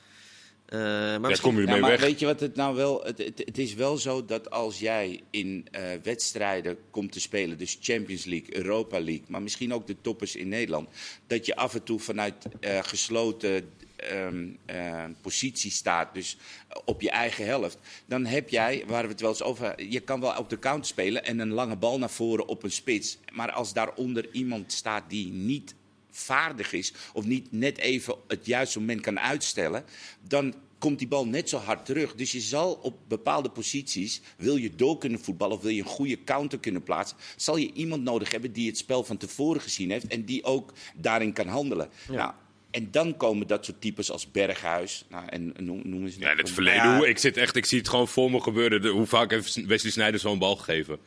Eh 0.74 0.80
maar 0.80 1.30
Daar 1.30 1.42
kom 1.42 1.56
je 1.56 1.66
Ja, 1.66 1.72
mee 1.72 1.82
maar 1.82 1.90
weg. 1.90 2.00
weet 2.00 2.20
je 2.20 2.26
wat 2.26 2.40
het 2.40 2.56
nou 2.56 2.76
wel... 2.76 3.04
Het, 3.04 3.18
het, 3.18 3.42
het 3.46 3.58
is 3.58 3.74
wel 3.74 3.98
zo 3.98 4.26
dat 4.26 4.50
als 4.50 4.80
jij 4.80 5.22
in 5.30 5.68
eh, 5.72 5.84
wedstrijden 6.04 6.78
komt 6.90 7.12
te 7.12 7.20
spelen... 7.20 7.58
dus 7.58 7.78
Champions 7.82 8.26
League, 8.26 8.58
Europa 8.58 9.00
League... 9.02 9.26
maar 9.28 9.42
misschien 9.42 9.74
ook 9.74 9.88
de 9.88 9.96
toppers 10.02 10.36
in 10.36 10.48
Nederland... 10.48 10.90
dat 11.28 11.46
je 11.46 11.56
af 11.56 11.74
en 11.74 11.84
toe 11.84 12.00
vanuit 12.00 12.36
eh, 12.60 12.80
gesloten 12.84 13.70
ehm, 13.96 14.48
eh, 14.66 15.04
positie 15.22 15.72
staat... 15.72 16.14
dus 16.14 16.38
op 16.86 17.02
je 17.02 17.10
eigen 17.10 17.46
helft... 17.46 17.78
dan 18.06 18.26
heb 18.26 18.50
jij, 18.50 18.84
waar 18.88 19.04
we 19.04 19.10
het 19.10 19.22
wel 19.22 19.30
eens 19.30 19.44
over 19.44 19.90
je 19.90 20.00
kan 20.00 20.20
wel 20.20 20.38
op 20.38 20.50
de 20.50 20.60
counter 20.60 20.88
spelen 20.88 21.26
en 21.26 21.40
een 21.40 21.52
lange 21.54 21.76
bal 21.76 22.00
naar 22.00 22.10
voren 22.10 22.48
op 22.48 22.64
een 22.64 22.72
spits. 22.72 23.18
Maar 23.32 23.52
als 23.52 23.74
daaronder 23.74 24.30
iemand 24.32 24.72
staat 24.72 25.10
die 25.10 25.32
niet 25.32 25.76
vaardig 26.12 26.74
is 26.74 26.94
of 27.14 27.26
niet 27.26 27.52
net 27.52 27.78
even 27.78 28.16
het 28.28 28.46
juiste 28.46 28.80
moment 28.80 29.02
kan 29.02 29.20
uitstellen, 29.20 29.86
dan 30.22 30.54
komt 30.84 31.00
die 31.00 31.08
bal 31.08 31.26
net 31.28 31.50
zo 31.50 31.58
hard 31.58 31.86
terug. 31.86 32.16
Dus 32.16 32.32
je 32.32 32.40
zal 32.42 32.74
op 32.82 32.98
bepaalde 33.08 33.50
posities, 33.50 34.22
wil 34.38 34.56
je 34.56 34.76
door 34.76 34.98
kunnen 34.98 35.20
voetballen 35.20 35.56
of 35.56 35.62
wil 35.62 35.72
je 35.72 35.82
een 35.82 35.88
goede 35.88 36.24
counter 36.24 36.60
kunnen 36.60 36.84
plaatsen, 36.84 37.18
zal 37.36 37.58
je 37.58 37.72
iemand 37.74 38.04
nodig 38.04 38.32
hebben 38.32 38.52
die 38.54 38.68
het 38.68 38.78
spel 38.78 39.04
van 39.04 39.18
tevoren 39.18 39.62
gezien 39.62 39.92
heeft 39.92 40.08
en 40.08 40.26
die 40.26 40.44
ook 40.44 40.74
daarin 40.96 41.34
kan 41.34 41.48
handelen. 41.48 41.90
Nou, 42.10 42.32
en 42.72 42.88
dan 42.92 43.18
komen 43.18 43.48
dat 43.48 43.66
soort 43.66 43.82
types 43.82 44.12
als 44.12 44.32
Berghuis, 44.32 45.06
nou, 45.10 45.26
en 45.30 45.54
noem, 45.60 46.04
eens 46.04 46.16
Ja, 46.16 46.32
in 46.32 46.38
het 46.38 46.50
verleden, 46.50 46.84
Ja. 46.84 46.98
hoe, 46.98 47.08
ik, 47.08 47.18
zit 47.18 47.38
echt, 47.38 47.56
ik 47.56 47.66
zie 47.66 47.78
het 47.78 47.90
gewoon 47.90 48.08
voor 48.08 48.32
me 48.32 48.42
gebeuren. 48.42 48.82
De- 48.82 48.88
hoe 48.90 49.06
vaak 49.06 49.32
heeft 49.32 49.66
Wesley 49.66 49.92
Sneijder 49.92 50.20
zo'n 50.20 50.40
bal 50.40 50.56
gegeven? 50.56 50.98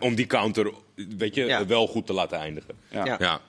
Om 0.00 0.14
die 0.14 0.26
counter 0.26 0.72
weet 0.94 1.34
je, 1.34 1.44
Ja. 1.44 1.66
wel 1.66 1.86
goed 1.86 2.06
te 2.06 2.12
laten 2.12 2.38
eindigen. 2.38 2.74
Ja. 2.90 3.40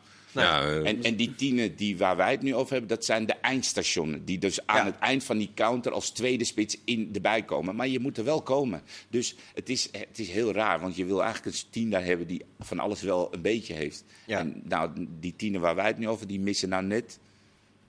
Ja. 0.41 0.59
Nou, 0.59 0.73
ja, 0.73 0.81
eh, 0.81 0.89
En, 0.89 1.03
en 1.03 1.15
die 1.15 1.35
tienen 1.35 1.75
die 1.75 1.97
waar 1.97 2.15
wij 2.15 2.31
het 2.31 2.41
nu 2.41 2.55
over 2.55 2.71
hebben, 2.71 2.89
dat 2.89 3.05
zijn 3.05 3.25
de 3.25 3.33
eindstationen. 3.33 4.25
Die 4.25 4.37
dus 4.37 4.67
aan 4.67 4.77
Ja. 4.77 4.85
het 4.85 4.99
eind 4.99 5.23
van 5.23 5.37
die 5.37 5.51
counter 5.55 5.91
als 5.91 6.09
tweede 6.09 6.43
spits 6.43 6.77
in 6.85 7.09
erbij 7.13 7.41
komen. 7.43 7.75
Maar 7.75 7.87
je 7.87 7.99
moet 7.99 8.17
er 8.17 8.23
wel 8.23 8.41
komen. 8.41 8.81
Dus 9.09 9.35
het 9.53 9.69
is, 9.69 9.89
het 9.91 10.19
is 10.19 10.29
heel 10.29 10.51
raar, 10.51 10.79
want 10.79 10.95
je 10.95 11.05
wil 11.05 11.23
eigenlijk 11.23 11.55
een 11.55 11.63
tien 11.69 11.89
daar 11.89 12.05
hebben 12.05 12.27
die 12.27 12.41
van 12.59 12.79
alles 12.79 13.01
wel 13.01 13.33
een 13.33 13.41
beetje 13.41 13.73
heeft. 13.73 14.03
Ja. 14.25 14.39
En 14.39 14.61
nou, 14.63 15.07
die 15.19 15.33
tienen 15.35 15.61
waar 15.61 15.75
wij 15.75 15.87
het 15.87 15.97
nu 15.97 16.07
over, 16.07 16.27
die 16.27 16.39
missen 16.39 16.69
nou 16.69 16.83
net 16.83 17.19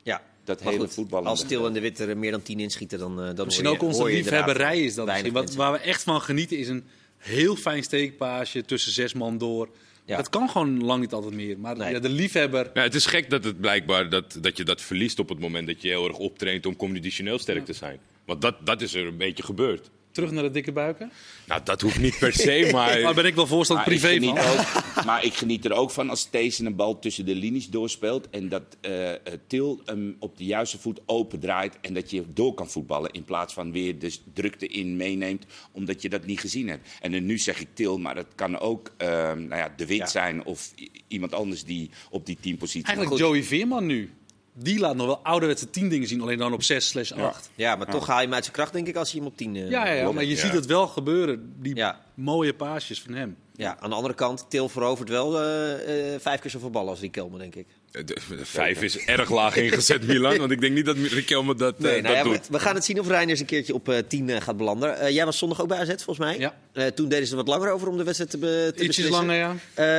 ja. 0.02 0.22
dat 0.44 0.62
Maar 0.62 0.72
hele 0.72 0.84
goed, 0.84 0.94
voetballen. 0.94 1.28
Als 1.28 1.44
Til 1.44 1.66
en 1.66 1.72
de 1.72 1.80
Wit 1.80 1.98
er 1.98 2.18
meer 2.18 2.30
dan 2.30 2.42
10 2.42 2.60
inschieten, 2.60 2.98
dan, 2.98 3.22
eh, 3.22 3.34
dan 3.34 3.44
Misschien 3.44 3.66
hoor 3.66 3.74
je, 3.74 3.80
ook 3.80 3.86
onze 3.86 4.00
hoor 4.00 4.10
je 4.10 4.16
inderdaad 4.16 4.46
liefhebberij 4.46 4.84
is 4.84 4.94
dat. 4.94 5.30
Wat, 5.30 5.54
waar 5.54 5.72
we 5.72 5.78
echt 5.78 6.02
van 6.02 6.20
genieten 6.20 6.58
is 6.58 6.68
een 6.68 6.84
heel 7.16 7.56
fijn 7.56 7.82
steekpaasje 7.82 8.64
tussen 8.64 8.92
zes 8.92 9.12
man 9.12 9.38
door. 9.38 9.68
Ja. 10.06 10.16
Dat 10.16 10.28
kan 10.28 10.48
gewoon 10.48 10.84
lang 10.84 11.00
niet 11.00 11.12
altijd 11.12 11.34
meer. 11.34 11.58
Maar 11.58 11.76
Nee. 11.76 11.92
ja, 11.92 11.98
de 11.98 12.08
liefhebber... 12.08 12.70
Ja, 12.74 12.82
het 12.82 12.94
is 12.94 13.06
gek 13.06 13.30
dat 13.30 13.44
het 13.44 13.60
blijkbaar 13.60 14.08
dat, 14.08 14.38
dat 14.40 14.56
je 14.56 14.64
dat 14.64 14.82
verliest 14.82 15.18
op 15.18 15.28
het 15.28 15.38
moment 15.38 15.66
dat 15.66 15.82
je 15.82 15.88
heel 15.88 16.08
erg 16.08 16.16
optraint 16.16 16.66
om 16.66 16.76
conditioneel 16.76 17.38
sterk 17.38 17.64
te 17.64 17.72
zijn. 17.72 17.98
Want 18.24 18.40
dat, 18.40 18.66
dat 18.66 18.82
is 18.82 18.94
er 18.94 19.06
een 19.06 19.16
beetje 19.16 19.42
gebeurd. 19.42 19.90
Terug 20.16 20.30
naar 20.30 20.42
de 20.42 20.50
dikke 20.50 20.72
buiken. 20.72 21.12
Nou, 21.46 21.60
dat 21.64 21.80
hoeft 21.80 21.98
niet 22.00 22.18
per 22.18 22.32
se, 22.32 22.68
maar... 22.72 23.00
Daar 23.00 23.14
ben 23.14 23.24
ik 23.24 23.34
wel 23.34 23.46
voorstander 23.46 23.84
Maar 23.86 23.94
ik, 23.94 24.00
privé 24.00 24.14
geniet 24.14 24.38
van. 24.38 24.58
ook, 24.98 25.04
maar 25.04 25.24
ik 25.24 25.34
geniet 25.34 25.64
er 25.64 25.72
ook 25.72 25.90
van 25.90 26.10
als 26.10 26.24
Thees 26.24 26.58
een 26.58 26.76
bal 26.76 26.98
tussen 26.98 27.26
de 27.26 27.34
linies 27.34 27.68
doorspeelt. 27.68 28.30
En 28.30 28.48
dat 28.48 28.62
eh, 28.80 29.12
eh, 29.12 29.18
Til 29.46 29.80
hem 29.84 30.16
op 30.18 30.38
de 30.38 30.44
juiste 30.44 30.78
voet 30.78 31.00
open 31.06 31.38
draait. 31.40 31.78
En 31.80 31.94
dat 31.94 32.10
je 32.10 32.24
door 32.34 32.54
kan 32.54 32.70
voetballen. 32.70 33.10
In 33.10 33.24
plaats 33.24 33.54
van 33.54 33.72
weer 33.72 33.98
de 33.98 34.16
drukte 34.32 34.66
in 34.66 34.96
meeneemt. 34.96 35.46
Omdat 35.72 36.02
je 36.02 36.08
dat 36.08 36.26
niet 36.26 36.40
gezien 36.40 36.68
hebt. 36.68 36.88
En 37.00 37.12
dan 37.12 37.26
nu 37.26 37.38
zeg 37.38 37.60
ik 37.60 37.68
Til, 37.74 37.98
maar 37.98 38.16
het 38.16 38.34
kan 38.34 38.58
ook 38.58 38.90
eh, 38.96 39.08
nou 39.32 39.56
ja, 39.56 39.72
De 39.76 39.86
Wit 39.86 39.98
Ja. 39.98 40.06
zijn. 40.06 40.44
Of 40.44 40.72
iemand 41.08 41.34
anders 41.34 41.64
die 41.64 41.90
op 42.10 42.26
die 42.26 42.36
teampositie. 42.40 42.84
Eigenlijk 42.86 43.16
goed. 43.16 43.26
Joey 43.26 43.42
Veerman 43.42 43.86
nu. 43.86 44.10
Die 44.58 44.78
laat 44.78 44.96
nog 44.96 45.06
wel 45.06 45.18
ouderwetse 45.22 45.70
tien 45.70 45.88
dingen 45.88 46.08
zien. 46.08 46.20
Alleen 46.20 46.38
dan 46.38 46.52
op 46.52 46.62
6 46.62 46.88
slash 46.88 47.12
8. 47.12 47.50
Ja, 47.54 47.76
maar 47.76 47.86
toch 47.86 48.06
haal 48.06 48.18
je 48.18 48.24
hem 48.24 48.34
uit 48.34 48.42
zijn 48.44 48.56
kracht, 48.56 48.72
denk 48.72 48.86
ik, 48.88 48.96
als 48.96 49.10
je 49.12 49.18
hem 49.18 49.26
op 49.26 49.36
10... 49.36 49.56
eh, 49.56 49.70
Ja, 49.70 49.86
ja, 49.86 49.92
ja, 49.92 50.12
maar 50.12 50.24
je 50.24 50.30
Ja. 50.30 50.36
ziet 50.36 50.52
het 50.52 50.66
wel 50.66 50.86
gebeuren. 50.86 51.54
Die 51.60 51.74
Ja. 51.76 52.00
mooie 52.14 52.54
paasjes 52.54 53.02
van 53.02 53.14
hem. 53.14 53.36
Ja, 53.54 53.76
aan 53.80 53.90
de 53.90 53.96
andere 53.96 54.14
kant, 54.14 54.44
Til 54.48 54.68
verovert 54.68 55.08
wel 55.08 55.40
eh, 55.40 56.14
eh, 56.14 56.20
vijf 56.20 56.40
keer 56.40 56.50
zoveel 56.50 56.70
ballen 56.70 56.90
als 56.90 57.00
die 57.00 57.10
Kelman, 57.10 57.38
denk 57.38 57.54
ik. 57.54 57.66
De, 57.90 58.04
de 58.04 58.44
vijf 58.44 58.82
is 58.82 58.98
erg 58.98 59.30
laag 59.30 59.56
ingezet, 59.56 60.06
Milan. 60.06 60.36
Want 60.38 60.50
ik 60.50 60.60
denk 60.60 60.74
niet 60.74 60.84
dat 60.84 60.96
Riquelme 60.96 61.54
dat, 61.54 61.74
eh, 61.76 61.82
nou 61.82 62.02
dat 62.02 62.12
ja, 62.12 62.22
doet. 62.22 62.48
we 62.48 62.58
gaan 62.58 62.74
het 62.74 62.84
zien 62.84 63.00
of 63.00 63.08
Reinders 63.08 63.40
een 63.40 63.46
keertje 63.46 63.74
op 63.74 63.88
eh 63.88 63.98
10 64.08 64.30
eh, 64.30 64.40
gaat 64.40 64.56
belanden. 64.56 64.98
Eh, 64.98 65.10
jij 65.14 65.24
was 65.24 65.38
zondag 65.38 65.60
ook 65.60 65.68
bij 65.68 65.78
AZ, 65.78 65.86
volgens 65.88 66.18
mij. 66.18 66.38
Ja. 66.38 66.58
Eh, 66.72 66.86
toen 66.86 67.08
deden 67.08 67.24
ze 67.26 67.30
er 67.30 67.36
wat 67.44 67.48
langer 67.48 67.70
over 67.70 67.88
om 67.88 67.96
de 67.96 68.02
wedstrijd 68.04 68.30
te, 68.30 68.38
be, 68.38 68.46
te 68.46 68.82
Ietsjes 68.84 68.86
beslissen. 68.86 69.12
langer, 69.26 69.34
ja. 69.36 69.56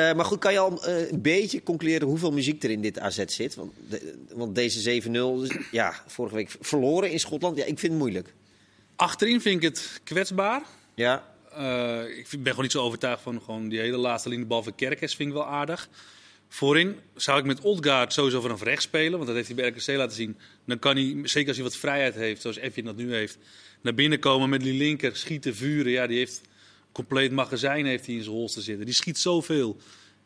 Eh, 0.09 0.15
maar 0.15 0.25
goed, 0.25 0.39
kan 0.39 0.51
je 0.53 0.59
al 0.59 0.83
eh, 0.85 1.11
een 1.11 1.21
beetje 1.21 1.63
concluderen 1.63 2.07
hoeveel 2.07 2.31
muziek 2.31 2.63
er 2.63 2.69
in 2.69 2.81
dit 2.81 2.99
AZ 2.99 3.23
zit? 3.25 3.55
Want, 3.55 3.71
de- 3.89 4.15
want 4.33 4.55
deze 4.55 5.01
7-0, 5.01 5.43
is, 5.43 5.57
ja, 5.71 5.93
vorige 6.07 6.35
week 6.35 6.55
verloren 6.61 7.11
in 7.11 7.19
Schotland. 7.19 7.57
Ja, 7.57 7.63
ik 7.65 7.79
vind 7.79 7.91
het 7.91 8.01
moeilijk. 8.01 8.33
Achterin 8.95 9.41
vind 9.41 9.55
ik 9.55 9.69
het 9.69 10.01
kwetsbaar. 10.03 10.61
Ja, 10.95 11.35
Eh, 11.57 12.17
ik 12.17 12.27
vind- 12.27 12.43
ben 12.43 12.47
gewoon 12.51 12.63
niet 12.63 12.71
zo 12.71 12.81
overtuigd 12.81 13.21
van 13.21 13.41
gewoon 13.45 13.69
die 13.69 13.79
hele 13.79 13.97
laatste 13.97 14.29
linie 14.29 14.45
bal 14.45 14.63
van 14.63 14.75
Kerkers 14.75 15.15
vind 15.15 15.29
ik 15.29 15.35
wel 15.35 15.45
aardig. 15.47 15.89
Voorin 16.49 16.95
zou 17.15 17.39
ik 17.39 17.45
met 17.45 17.61
Odgaard 17.61 18.13
sowieso 18.13 18.41
vanaf 18.41 18.63
rechts 18.63 18.83
spelen, 18.85 19.11
want 19.11 19.25
dat 19.25 19.35
heeft 19.35 19.47
hij 19.47 19.55
bij 19.55 19.67
RKC 19.67 19.87
laten 19.87 20.15
zien. 20.15 20.37
Dan 20.65 20.79
kan 20.79 20.95
hij, 20.95 21.19
zeker 21.23 21.47
als 21.47 21.57
hij 21.57 21.65
wat 21.65 21.75
vrijheid 21.75 22.15
heeft, 22.15 22.41
zoals 22.41 22.57
Effie 22.57 22.83
dat 22.83 22.95
nu 22.95 23.13
heeft, 23.13 23.37
naar 23.81 23.93
binnen 23.93 24.19
komen 24.19 24.49
met 24.49 24.61
die 24.61 24.73
linker, 24.73 25.15
schieten, 25.15 25.55
vuren. 25.55 25.91
Ja, 25.91 26.07
die 26.07 26.17
heeft 26.17 26.41
een 26.41 26.91
compleet 26.91 27.31
magazijn 27.31 27.85
heeft 27.85 28.05
hij 28.05 28.15
in 28.15 28.23
zijn 28.23 28.35
holster 28.35 28.61
zitten. 28.61 28.85
Die 28.85 28.95
schiet 28.95 29.17
zoveel. 29.17 29.77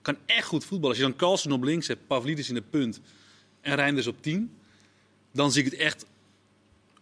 Kan 0.02 0.18
echt 0.26 0.48
goed 0.48 0.66
voetballen. 0.66 0.90
Als 0.90 0.98
je 0.98 1.04
dan 1.04 1.16
Carlsen 1.16 1.52
op 1.52 1.64
links 1.64 1.88
hebt, 1.88 2.08
Pavlidis 2.08 2.50
in 2.50 2.56
de 2.56 2.62
punt 2.62 3.02
en 3.62 3.76
Reinders 3.76 4.08
op 4.08 4.22
10, 4.22 4.52
dan 5.32 5.52
zie 5.52 5.64
ik 5.64 5.72
het 5.72 5.80
echt 5.80 6.06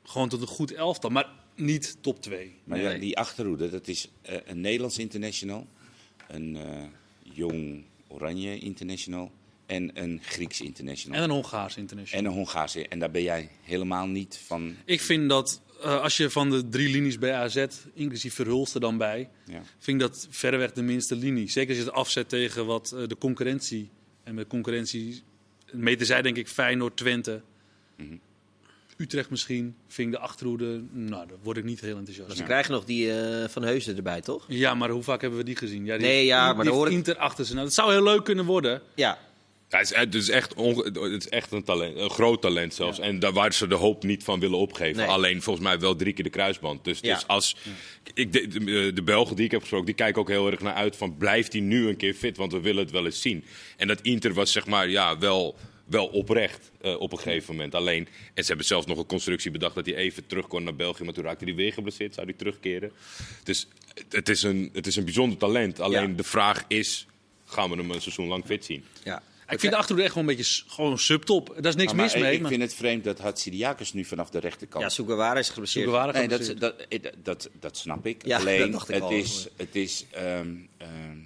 gewoon 0.03 0.29
tot 0.29 0.41
een 0.41 0.47
goed 0.47 0.71
elftal. 0.71 1.09
Maar 1.09 1.29
niet 1.55 1.97
top 2.01 2.21
2. 2.21 2.55
Maar 2.63 2.79
ja, 2.79 2.93
die 2.97 3.17
achterhoede, 3.17 3.69
dat 3.69 3.88
is 3.88 4.09
eh, 4.21 4.38
een 4.45 4.61
Nederlands 4.61 4.97
international, 4.97 5.67
een 6.27 6.55
eh, 6.55 6.83
jong 7.33 7.83
Oranje 8.09 8.59
international 8.59 9.31
en 9.65 9.91
een 9.93 10.19
Grieks 10.23 10.61
international. 10.61 11.17
En 11.17 11.23
een 11.23 11.29
Hongaars 11.29 11.77
international. 11.77 12.23
En 12.25 12.29
een 12.31 12.35
Hongaarse. 12.37 12.87
En 12.87 12.99
daar 12.99 13.11
ben 13.11 13.23
jij 13.23 13.49
helemaal 13.61 14.07
niet 14.07 14.41
van. 14.45 14.75
Ik 14.85 15.01
vind 15.01 15.29
dat 15.29 15.61
eh, 15.83 16.01
als 16.01 16.17
je 16.17 16.29
van 16.29 16.49
de 16.49 16.69
drie 16.69 16.89
linies 16.89 17.19
bij 17.19 17.33
AZ, 17.33 17.65
inclusief 17.93 18.33
Verhulst 18.33 18.73
er 18.73 18.79
dan 18.81 18.97
bij, 18.97 19.29
Ja. 19.45 19.61
vind 19.79 20.01
ik 20.01 20.07
dat 20.07 20.27
verreweg 20.29 20.71
de 20.71 20.81
minste 20.81 21.15
linie. 21.15 21.49
Zeker 21.49 21.69
als 21.69 21.77
je 21.77 21.83
het 21.83 21.93
afzet 21.93 22.29
tegen 22.29 22.65
wat 22.65 22.91
eh, 22.91 23.07
de 23.07 23.17
concurrentie. 23.17 23.89
En 24.23 24.33
met 24.35 24.47
concurrentie 24.47 25.21
meten 25.71 26.05
zij 26.05 26.21
denk 26.21 26.37
ik 26.37 26.47
Feyenoord, 26.47 26.97
Twente, 26.97 27.41
Mhm. 27.97 28.15
Utrecht 29.01 29.29
misschien. 29.29 29.75
Vind 29.88 30.08
ik 30.08 30.13
de 30.13 30.20
achterhoede, 30.20 30.82
nou, 30.91 31.27
daar 31.27 31.38
word 31.44 31.58
ik 31.58 31.63
niet 31.63 31.79
heel 31.82 31.98
enthousiast. 31.98 32.38
ze 32.38 32.44
krijgen 32.44 32.72
nog 32.74 32.86
die 32.86 33.13
eh, 33.13 33.48
van 33.50 33.63
Heusden 33.63 33.96
erbij, 33.98 34.22
toch? 34.22 34.46
Ja, 34.48 34.74
maar 34.74 34.89
hoe 34.89 35.03
vaak 35.03 35.22
hebben 35.22 35.39
we 35.39 35.46
die 35.46 35.56
gezien? 35.56 35.86
Ja, 35.86 35.98
die 35.98 36.06
Nee, 36.08 36.25
ja, 36.25 36.53
die 36.53 36.72
maar 36.74 36.86
ik- 36.88 36.91
Inter 36.94 37.18
achter 37.18 37.46
ze. 37.46 37.53
Nou, 37.53 37.65
dat 37.65 37.74
zou 37.74 37.91
heel 37.91 38.03
leuk 38.03 38.24
kunnen 38.24 38.46
worden. 38.46 38.82
Ja, 38.96 39.18
Ja, 39.70 39.77
het, 39.77 39.89
is, 39.91 39.96
het, 39.98 40.15
is 40.15 40.29
echt 40.29 40.53
onge- 40.53 40.84
het 41.12 41.24
is 41.24 41.29
echt 41.29 41.51
een, 41.51 41.63
talent, 41.63 41.98
een 41.98 42.10
groot 42.10 42.41
talent 42.41 42.74
zelfs. 42.74 43.00
En 43.00 43.20
daar 43.20 43.34
waar 43.34 43.53
ze 43.53 43.68
de 43.68 43.75
hoop 43.75 44.03
niet 44.03 44.24
van 44.24 44.39
willen 44.39 44.58
opgeven. 44.58 44.98
Nee. 44.98 45.08
Alleen 45.08 45.41
volgens 45.41 45.65
mij 45.65 45.79
wel 45.79 45.96
drie 45.96 46.13
keer 46.13 46.24
de 46.24 46.29
kruisband. 46.29 46.84
Dus, 46.84 47.00
Ja. 47.01 47.13
dus 47.13 47.27
als 47.27 47.56
ik, 48.13 48.34
de, 48.34 48.48
de, 48.48 48.94
de 48.94 49.03
Belgen 49.03 49.36
die 49.36 49.46
ik 49.46 49.51
heb 49.51 49.60
gesproken, 49.60 49.86
die 49.88 49.96
kijken 49.96 50.22
ook 50.22 50.27
heel 50.29 50.51
erg 50.51 50.60
naar 50.60 50.74
uit 50.74 50.96
van 50.96 51.18
blijft 51.18 51.53
hij 51.53 51.62
nu 51.62 51.88
een 51.88 51.98
keer 51.98 52.13
fit, 52.13 52.38
want 52.38 52.51
we 52.51 52.60
willen 52.60 52.84
het 52.84 52.91
wel 52.91 53.06
eens 53.06 53.22
zien. 53.22 53.44
En 53.77 53.88
dat 53.88 54.01
Inter 54.01 54.34
was 54.34 54.51
zeg 54.51 54.65
maar 54.65 54.89
ja, 54.89 55.18
wel, 55.18 55.56
wel 55.89 56.05
oprecht 56.08 56.72
eh, 56.81 57.00
op 57.00 57.12
een 57.12 57.17
gegeven 57.17 57.55
moment. 57.55 57.75
Alleen, 57.75 58.08
en 58.34 58.41
ze 58.43 58.48
hebben 58.48 58.65
zelfs 58.65 58.86
nog 58.86 58.98
een 58.98 59.05
constructie 59.05 59.51
bedacht 59.51 59.75
dat 59.75 59.86
hij 59.86 59.96
even 59.96 60.25
terug 60.27 60.48
kon 60.48 60.63
naar 60.63 60.75
België, 60.75 61.03
maar 61.03 61.13
toen 61.13 61.24
raakte 61.24 61.46
hij 61.46 61.55
weer 61.55 61.74
geblesseerd, 61.74 62.13
zou 62.13 62.25
hij 62.27 62.36
terugkeren. 62.36 62.91
Dus 63.43 63.67
het- 63.93 64.05
het 64.13 64.29
is 64.29 64.43
een, 64.43 64.69
het 64.74 64.88
is 64.88 64.96
een 64.96 65.03
bijzonder 65.03 65.38
talent. 65.38 65.79
Alleen 65.79 66.10
Ja. 66.10 66.15
de 66.15 66.24
vraag 66.24 66.63
is, 66.67 67.08
gaan 67.46 67.69
we 67.69 67.75
hem 67.75 67.91
een 67.91 68.01
seizoen 68.01 68.27
lang 68.27 68.46
fit 68.46 68.65
zien? 68.65 68.84
ja. 69.03 69.24
Ik 69.51 69.60
vind 69.60 69.72
de 69.72 69.77
achterhoede 69.77 70.03
echt 70.08 70.13
gewoon 70.13 70.29
een 70.29 70.36
beetje 70.36 70.63
gewoon 70.67 71.00
subtop. 71.00 71.48
Daar 71.55 71.65
is 71.65 71.75
niks 71.75 71.93
Maar 71.93 72.03
mis 72.03 72.13
ik- 72.13 72.22
mee. 72.22 72.34
Ik 72.34 72.39
maar 72.41 72.50
vind 72.50 72.62
het 72.62 72.74
vreemd 72.74 73.03
dat 73.03 73.19
Hatsidiakis 73.19 73.93
nu 73.93 74.05
vanaf 74.05 74.29
de 74.29 74.39
rechterkant. 74.39 74.84
ja 74.84 74.89
Sugawara 74.89 75.39
is 75.39 75.50
geblesseerd. 75.50 75.86
Sugawara 75.86 76.12
Nee, 76.12 76.29
gaat 76.29 76.60
dat, 76.60 76.75
eh, 76.89 77.00
dat, 77.24 77.50
dat, 77.60 77.77
snap 77.77 78.05
ik. 78.05 78.25
Ja, 78.25 78.38
Alleen, 78.39 78.60
dat 78.60 78.72
dacht 78.72 78.88
ik 78.89 78.93
het, 78.96 79.03
al. 79.03 79.12
is, 79.12 79.48
het, 79.58 79.75
is, 79.75 80.05
ehm, 80.12 80.55
ehm, 80.77 81.17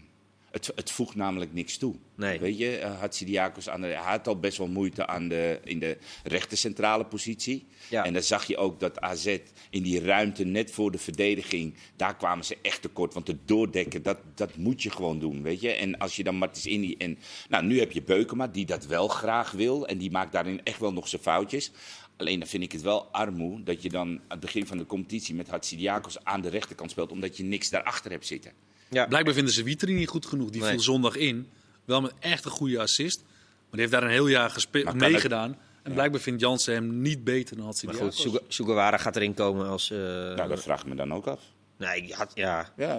het, 0.54 0.72
het 0.76 0.92
voegt 0.92 1.16
namelijk 1.16 1.54
niks 1.54 1.78
toe. 1.78 1.96
Nee. 2.16 2.40
Weet 2.40 2.58
je, 2.58 2.80
uh, 2.80 3.00
Hatsidiakos 3.00 3.70
aan 3.70 3.82
de, 3.82 3.88
hij 3.88 3.96
had 3.96 4.28
al 4.28 4.40
best 4.40 4.58
wel 4.58 4.68
moeite 4.68 5.08
aan 5.08 5.28
de, 5.28 5.60
in 5.64 5.80
de 5.80 5.98
rechter 6.24 6.58
centrale 6.58 7.06
positie. 7.06 7.66
Ja. 7.90 8.06
En 8.06 8.14
dan 8.14 8.22
zag 8.22 8.46
je 8.46 8.58
ook 8.58 8.80
dat 8.80 9.02
AZ 9.02 9.38
in 9.70 9.84
die 9.84 10.04
ruimte 10.04 10.44
net 10.44 10.72
voor 10.72 10.92
de 10.92 10.98
verdediging, 10.98 11.74
daar 11.96 12.16
kwamen 12.16 12.46
ze 12.46 12.58
echt 12.62 12.82
tekort. 12.82 13.14
Want 13.14 13.28
het 13.28 13.48
doordekken, 13.48 14.04
dat, 14.04 14.18
dat 14.36 14.56
moet 14.56 14.84
je 14.84 14.90
gewoon 14.90 15.20
doen, 15.20 15.42
weet 15.42 15.62
je. 15.62 15.72
En 15.72 15.98
als 15.98 16.16
je 16.16 16.24
dan 16.24 16.36
Martins 16.36 16.66
Indy 16.66 16.96
en... 16.98 17.18
Nou, 17.50 17.66
nu 17.66 17.80
heb 17.80 17.92
je 17.92 18.02
Beukema, 18.02 18.48
die 18.48 18.66
dat 18.66 18.86
wel 18.86 19.08
graag 19.08 19.52
wil. 19.52 19.88
En 19.88 19.98
die 19.98 20.12
maakt 20.12 20.32
daarin 20.32 20.64
echt 20.64 20.80
wel 20.80 20.94
nog 20.94 21.08
zijn 21.08 21.22
foutjes. 21.22 21.72
Alleen 22.18 22.40
dan 22.40 22.48
vind 22.48 22.64
ik 22.64 22.72
het 22.72 22.82
wel 22.82 23.06
armoe 23.06 23.64
dat 23.64 23.82
je 23.82 23.90
dan 23.90 24.08
aan 24.08 24.22
het 24.28 24.40
begin 24.40 24.68
van 24.68 24.78
de 24.78 24.86
competitie 24.86 25.36
met 25.36 25.50
Hatsidiakos 25.50 26.24
aan 26.24 26.42
de 26.42 26.50
rechterkant 26.50 26.92
speelt, 26.92 27.12
omdat 27.12 27.38
je 27.38 27.44
niks 27.44 27.70
daarachter 27.70 28.12
hebt 28.12 28.26
zitten. 28.26 28.52
Ja. 28.94 29.06
Blijkbaar 29.06 29.34
vinden 29.34 29.54
ze 29.54 29.64
Witry 29.64 29.94
niet 29.94 30.08
goed 30.08 30.26
genoeg. 30.26 30.50
Die 30.50 30.62
Nee. 30.62 30.70
viel 30.70 30.80
zondag 30.80 31.16
in. 31.16 31.48
Wel 31.86 32.02
met 32.02 32.14
echt 32.20 32.46
een 32.46 32.52
goede 32.52 32.80
assist. 32.80 33.22
Maar 33.24 33.70
die 33.72 33.80
heeft 33.80 33.92
daar 33.92 34.04
een 34.04 34.10
heel 34.10 34.28
jaar 34.28 34.66
meegedaan. 34.96 35.58
En 35.84 35.94
blijkbaar 35.94 36.22
vindt 36.22 36.42
Jansen 36.42 36.74
hem 36.74 37.02
niet 37.02 37.24
beter 37.24 37.56
dan 37.56 37.66
had 37.66 37.82
hij 37.82 37.94
Maar 37.94 38.02
goed, 38.04 38.14
Suga- 38.16 38.40
Sugawara 38.48 38.98
gaat 38.98 39.16
erin 39.16 39.34
komen 39.34 39.68
als... 39.68 39.92
eh 39.92 39.98
Nou, 39.98 40.48
dat 40.50 40.62
vraag 40.64 40.82
ik 40.82 40.88
me 40.88 40.96
dan 40.96 41.14
ook 41.14 41.28
af. 41.28 41.40
nee, 41.78 42.14
had, 42.14 42.32
ja, 42.34 42.74
Ja, 42.78 42.94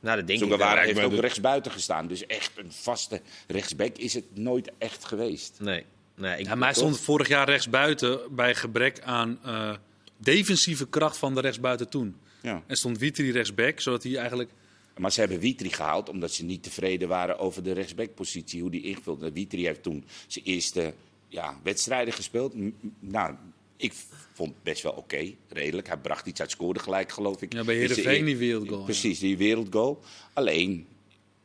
nou, 0.00 0.16
dat 0.16 0.26
denk 0.26 0.28
ik 0.28 0.44
Sugawara 0.44 0.74
wel. 0.74 0.84
heeft 0.84 1.00
ook 1.02 1.10
de- 1.10 1.20
rechtsbuiten 1.20 1.72
gestaan. 1.72 2.06
Dus 2.06 2.26
echt 2.26 2.50
een 2.54 2.72
vaste 2.72 3.20
rechtsback 3.46 3.96
is 3.96 4.14
het 4.14 4.24
nooit 4.34 4.70
echt 4.78 5.04
geweest. 5.04 5.56
Nee, 5.60 5.84
nee 6.14 6.38
ik, 6.38 6.46
Ja, 6.46 6.54
maar 6.54 6.68
hij 6.68 6.76
stond 6.76 7.00
vorig 7.00 7.28
jaar 7.28 7.48
rechtsbuiten 7.48 8.20
bij 8.30 8.54
gebrek 8.54 9.00
aan 9.02 9.38
eh, 9.44 9.72
defensieve 10.18 10.88
kracht 10.88 11.16
van 11.16 11.34
de 11.34 11.40
rechtsbuiten 11.40 11.88
toen. 11.88 12.16
Ja. 12.42 12.62
En 12.66 12.76
stond 12.76 12.98
Witry 12.98 13.30
rechtsback, 13.30 13.80
zodat 13.80 14.02
hij 14.02 14.16
eigenlijk... 14.16 14.50
Maar 14.98 15.12
ze 15.12 15.20
hebben 15.20 15.38
Witry 15.38 15.68
gehaald 15.68 16.08
omdat 16.08 16.32
ze 16.32 16.44
niet 16.44 16.62
tevreden 16.62 17.08
waren 17.08 17.38
over 17.38 17.62
de 17.62 17.72
rechtsbackpositie, 17.72 18.60
hoe 18.60 18.70
die 18.70 18.82
ingevuld. 18.82 19.20
werd. 19.20 19.32
Witry 19.34 19.64
heeft 19.64 19.82
toen 19.82 20.04
zijn 20.26 20.44
eerste 20.44 20.94
ja, 21.28 21.60
wedstrijden 21.62 22.14
gespeeld. 22.14 22.54
Nou, 23.00 23.34
ik 23.76 23.92
vond 24.32 24.50
het 24.50 24.62
best 24.62 24.82
wel 24.82 24.92
oké, 24.92 25.32
redelijk. 25.48 25.86
Hij 25.86 25.96
bracht 25.96 26.26
iets 26.26 26.40
uit, 26.40 26.50
scoorde 26.50 26.80
gelijk, 26.80 27.12
geloof 27.12 27.42
ik. 27.42 27.52
Ja, 27.52 27.64
bij 27.64 27.74
Heerenveen 27.76 28.18
eer- 28.18 28.24
die 28.24 28.36
wereldgoal. 28.36 28.84
Precies, 28.84 29.18
die 29.18 29.36
wereldgoal. 29.36 30.00
Alleen 30.32 30.86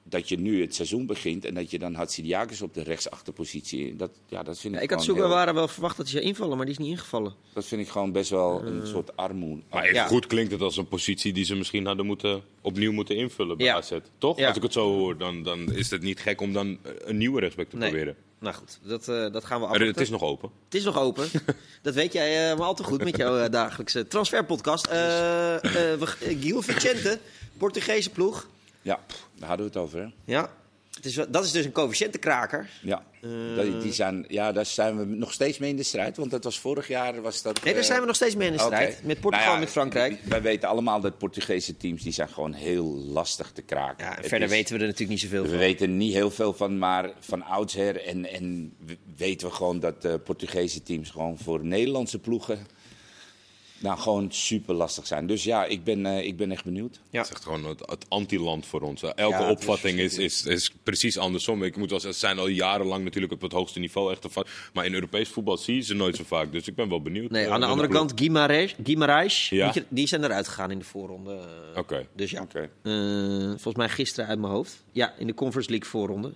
dat 0.03 0.29
je 0.29 0.39
nu 0.39 0.61
het 0.61 0.75
seizoen 0.75 1.05
begint 1.05 1.45
en 1.45 1.53
dat 1.53 1.71
je 1.71 1.79
dan 1.79 1.93
Hatsidiakis 1.93 2.61
op 2.61 2.73
de 2.73 2.83
rechtsachterpositie... 2.83 3.95
Dat, 3.95 4.11
ja, 4.27 4.43
dat 4.43 4.59
vind 4.59 4.73
ik 4.73 4.79
Ja, 4.79 4.85
ik 4.85 4.91
had 4.91 5.05
heel- 5.05 5.15
Sugawara 5.15 5.53
wel 5.53 5.67
verwacht 5.67 5.97
dat 5.97 6.05
hij 6.05 6.15
zou 6.15 6.25
invallen, 6.31 6.57
maar 6.57 6.65
die 6.65 6.75
is 6.75 6.81
niet 6.81 6.89
ingevallen. 6.91 7.33
Dat 7.53 7.65
vind 7.65 7.81
ik 7.81 7.87
gewoon 7.89 8.11
best 8.11 8.29
wel 8.29 8.61
Eh. 8.61 8.67
een 8.67 8.87
soort 8.87 9.15
armoede. 9.17 9.61
Maar 9.69 9.83
even 9.83 9.95
Ja. 9.95 10.05
goed 10.07 10.27
klinkt 10.27 10.51
het 10.51 10.61
als 10.61 10.77
een 10.77 10.87
positie 10.87 11.33
die 11.33 11.45
ze 11.45 11.55
misschien 11.55 11.85
hadden 11.85 12.05
moeten, 12.05 12.41
opnieuw 12.61 12.91
moeten 12.91 13.15
invullen 13.15 13.57
bij 13.57 13.65
Ja. 13.65 13.75
AZ. 13.75 13.91
Toch? 14.17 14.37
Ja. 14.37 14.47
Als 14.47 14.57
ik 14.57 14.63
het 14.63 14.73
zo 14.73 14.93
hoor, 14.97 15.17
dan, 15.17 15.43
dan 15.43 15.73
is 15.73 15.89
het 15.91 16.01
niet 16.01 16.19
gek 16.19 16.41
om 16.41 16.53
dan 16.53 16.77
eh, 16.81 16.91
een 16.97 17.17
nieuwe 17.17 17.39
rechtsback 17.39 17.69
te 17.69 17.77
Nee. 17.77 17.89
proberen. 17.89 18.15
Nou 18.39 18.55
goed, 18.55 18.79
dat, 18.83 19.07
eh, 19.07 19.15
dat 19.15 19.21
gaan 19.23 19.31
we 19.33 19.45
Maar 19.45 19.53
afwachten. 19.61 19.87
het 19.87 19.99
is 19.99 20.09
nog 20.09 20.21
open. 20.23 20.49
Het 20.65 20.75
is 20.75 20.83
nog 20.83 20.97
open. 20.99 21.27
dat 21.81 21.93
weet 21.93 22.13
jij 22.13 22.51
eh, 22.51 22.57
maar 22.57 22.67
al 22.67 22.75
te 22.75 22.83
goed 22.83 23.03
met 23.03 23.17
jouw 23.17 23.37
eh, 23.37 23.49
dagelijkse 23.51 24.07
transferpodcast. 24.07 24.85
Eh 24.85 25.55
eh 25.55 25.61
we- 25.99 26.15
eh, 26.25 26.37
Gil 26.41 26.61
Vicente, 26.61 27.19
Portugese 27.57 28.09
ploeg. 28.09 28.47
Ja, 28.81 28.99
daar 29.39 29.47
hadden 29.47 29.65
we 29.71 29.71
het 29.73 29.81
over. 29.81 29.99
Hè? 29.99 30.07
Ja, 30.25 30.49
het 30.95 31.05
is, 31.05 31.13
dat 31.29 31.45
is 31.45 31.51
dus 31.51 31.65
een 31.65 31.71
coëfficiëntenkraker. 31.71 32.69
Ja. 32.81 33.03
Eh. 33.21 33.81
Die, 33.81 33.93
zijn, 33.93 34.25
ja, 34.27 34.51
daar 34.51 34.65
zijn 34.65 34.97
we 34.97 35.05
nog 35.05 35.33
steeds 35.33 35.57
mee 35.57 35.69
in 35.69 35.75
de 35.75 35.83
strijd. 35.83 36.17
Want 36.17 36.31
dat 36.31 36.43
was 36.43 36.59
vorig 36.59 36.87
jaar. 36.87 37.21
Was 37.21 37.41
dat, 37.41 37.63
Nee, 37.63 37.73
daar 37.73 37.81
eh, 37.81 37.87
zijn 37.87 37.99
we 37.99 38.05
nog 38.05 38.15
steeds 38.15 38.35
mee 38.35 38.47
in 38.47 38.53
de 38.53 38.59
strijd. 38.59 39.03
Met 39.03 39.19
Portugal 39.19 39.39
Nou 39.45 39.53
ja, 39.53 39.59
met 39.59 39.69
Frankrijk. 39.69 40.19
Wij 40.23 40.41
weten 40.41 40.69
allemaal 40.69 40.99
dat 41.01 41.17
Portugese 41.17 41.77
teams 41.77 42.03
die 42.03 42.11
zijn 42.13 42.29
gewoon 42.29 42.53
heel 42.53 42.85
lastig 42.85 43.51
te 43.51 43.61
kraken. 43.61 44.05
Ja, 44.05 44.13
verder 44.21 44.41
is- 44.41 44.49
weten 44.49 44.73
we 44.75 44.79
er 44.79 44.85
natuurlijk 44.87 45.09
niet 45.09 45.19
zoveel 45.19 45.43
We 45.43 45.49
van. 45.49 45.57
weten 45.57 45.97
niet 45.97 46.13
heel 46.13 46.31
veel 46.31 46.53
van, 46.53 46.77
maar 46.77 47.09
van 47.19 47.43
oudsher. 47.43 48.05
En, 48.05 48.29
en 48.29 48.73
we- 48.85 48.97
weten 49.17 49.47
we 49.47 49.53
gewoon 49.53 49.79
dat 49.79 50.05
eh, 50.05 50.13
Portugese 50.23 50.83
teams 50.83 51.09
gewoon 51.09 51.37
voor 51.37 51.65
Nederlandse 51.65 52.19
ploegen. 52.19 52.67
Nou, 53.81 53.99
gewoon 53.99 54.31
super 54.31 54.73
lastig 54.73 55.07
zijn. 55.07 55.27
Dus 55.27 55.43
ja, 55.43 55.65
ik 55.65 55.83
ben, 55.83 56.05
eh, 56.05 56.25
ik 56.25 56.37
ben 56.37 56.51
echt 56.51 56.63
benieuwd. 56.63 56.99
Ja. 57.09 57.19
Het 57.19 57.27
is 57.27 57.33
echt 57.35 57.43
gewoon 57.43 57.65
het, 57.65 57.79
het 57.79 58.05
anti-land 58.07 58.65
voor 58.65 58.81
ons. 58.81 59.03
Elke 59.03 59.21
Ja, 59.21 59.29
het 59.29 59.59
is 59.59 59.65
opvatting 59.65 59.99
is, 59.99 60.17
is, 60.17 60.45
is 60.45 60.71
precies 60.83 61.17
andersom. 61.17 61.63
Ik 61.63 61.77
moet 61.77 61.89
wel 61.89 61.99
zeggen, 61.99 62.19
ze 62.19 62.25
zijn 62.25 62.39
al 62.39 62.47
jarenlang 62.47 63.03
natuurlijk 63.03 63.33
op 63.33 63.41
het 63.41 63.51
hoogste 63.51 63.79
niveau. 63.79 64.11
Echt 64.11 64.27
maar 64.73 64.85
in 64.85 64.93
Europees 64.93 65.29
voetbal 65.29 65.57
zie 65.57 65.75
je 65.75 65.81
ze 65.81 65.93
nooit 65.93 66.15
zo 66.15 66.23
vaak. 66.23 66.51
Dus 66.51 66.67
ik 66.67 66.75
ben 66.75 66.89
wel 66.89 67.01
benieuwd. 67.01 67.31
Nee, 67.31 67.45
eh, 67.45 67.51
aan 67.51 67.59
de 67.59 67.65
andere 67.65 67.87
kant, 67.87 68.13
Guimaraes, 68.83 69.49
Ja. 69.49 69.73
die 69.89 70.07
zijn 70.07 70.23
eruit 70.23 70.47
gegaan 70.47 70.71
in 70.71 70.79
de 70.79 70.85
voorronde. 70.85 71.39
Oké. 71.75 72.07
Dus 72.15 72.31
ja, 72.31 72.41
Oké. 72.41 72.69
Eh, 72.81 72.91
volgens 73.47 73.75
mij 73.75 73.89
gisteren 73.89 74.29
uit 74.29 74.39
mijn 74.39 74.53
hoofd. 74.53 74.83
Ja, 74.91 75.13
in 75.17 75.27
de 75.27 75.33
Conference 75.33 75.69
League 75.69 75.89
voorronde. 75.89 76.33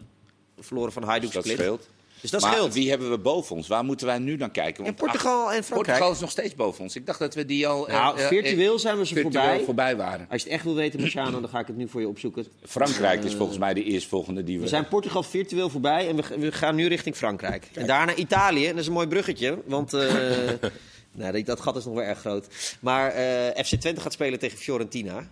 Verloren 0.59 0.91
van 0.91 1.03
Hajduk 1.03 1.31
Dus 1.31 1.43
dat 1.43 1.43
Split. 1.43 1.89
Dus 2.31 2.41
dat 2.41 2.49
maar 2.49 2.59
scheelt. 2.59 2.73
wie 2.73 2.89
hebben 2.89 3.09
we 3.09 3.17
boven 3.17 3.55
ons? 3.55 3.67
Waar 3.67 3.83
moeten 3.83 4.07
wij 4.07 4.17
nu 4.17 4.35
naar 4.35 4.51
kijken? 4.51 4.85
En 4.85 4.93
Portugal 4.95 5.51
en 5.53 5.63
Frankrijk. 5.63 5.85
Portugal 5.87 6.11
is 6.11 6.19
nog 6.19 6.29
steeds 6.31 6.55
boven 6.55 6.81
ons. 6.83 6.95
Ik 6.95 7.05
dacht 7.05 7.19
dat 7.19 7.33
we 7.33 7.45
die 7.45 7.67
al... 7.67 7.87
eh, 7.87 7.93
Nou, 7.93 8.19
eh, 8.19 8.27
virtueel 8.27 8.79
zijn 8.79 8.97
we 8.97 9.05
ze 9.05 9.13
virtueel 9.13 9.43
voorbij. 9.43 9.63
voorbij 9.65 9.95
waren. 9.95 10.27
Als 10.29 10.41
je 10.41 10.47
het 10.47 10.55
echt 10.57 10.63
wil 10.63 10.75
weten, 10.75 10.99
Luciano, 10.99 11.39
dan 11.41 11.49
ga 11.49 11.59
ik 11.59 11.67
het 11.67 11.75
nu 11.77 11.87
voor 11.87 12.01
je 12.01 12.07
opzoeken. 12.07 12.45
Frankrijk 12.63 13.23
is 13.23 13.33
volgens 13.33 13.57
mij 13.57 13.73
de 13.73 13.83
eerstvolgende 13.83 14.43
die 14.43 14.57
we... 14.57 14.63
We 14.63 14.69
zijn 14.69 14.87
Portugal 14.87 15.23
virtueel 15.23 15.69
voorbij 15.69 16.07
en 16.09 16.15
we, 16.15 16.23
we 16.39 16.51
gaan 16.51 16.75
nu 16.75 16.87
richting 16.87 17.15
Frankrijk. 17.15 17.67
En 17.73 17.85
daarna 17.87 18.15
Italië. 18.15 18.65
En 18.65 18.71
dat 18.71 18.81
is 18.81 18.87
een 18.87 18.93
mooi 18.93 19.07
bruggetje, 19.07 19.57
want 19.65 19.93
eh, 19.93 20.13
nou, 21.11 21.43
dat- 21.43 21.59
gat 21.59 21.75
is 21.75 21.85
nog 21.85 21.93
wel 21.93 22.03
erg 22.03 22.19
groot. 22.19 22.47
Maar 22.79 23.11
eh, 23.11 23.63
FC 23.65 23.75
Twente 23.75 24.01
gaat 24.01 24.13
spelen 24.13 24.39
tegen 24.39 24.57
Fiorentina. 24.57 25.27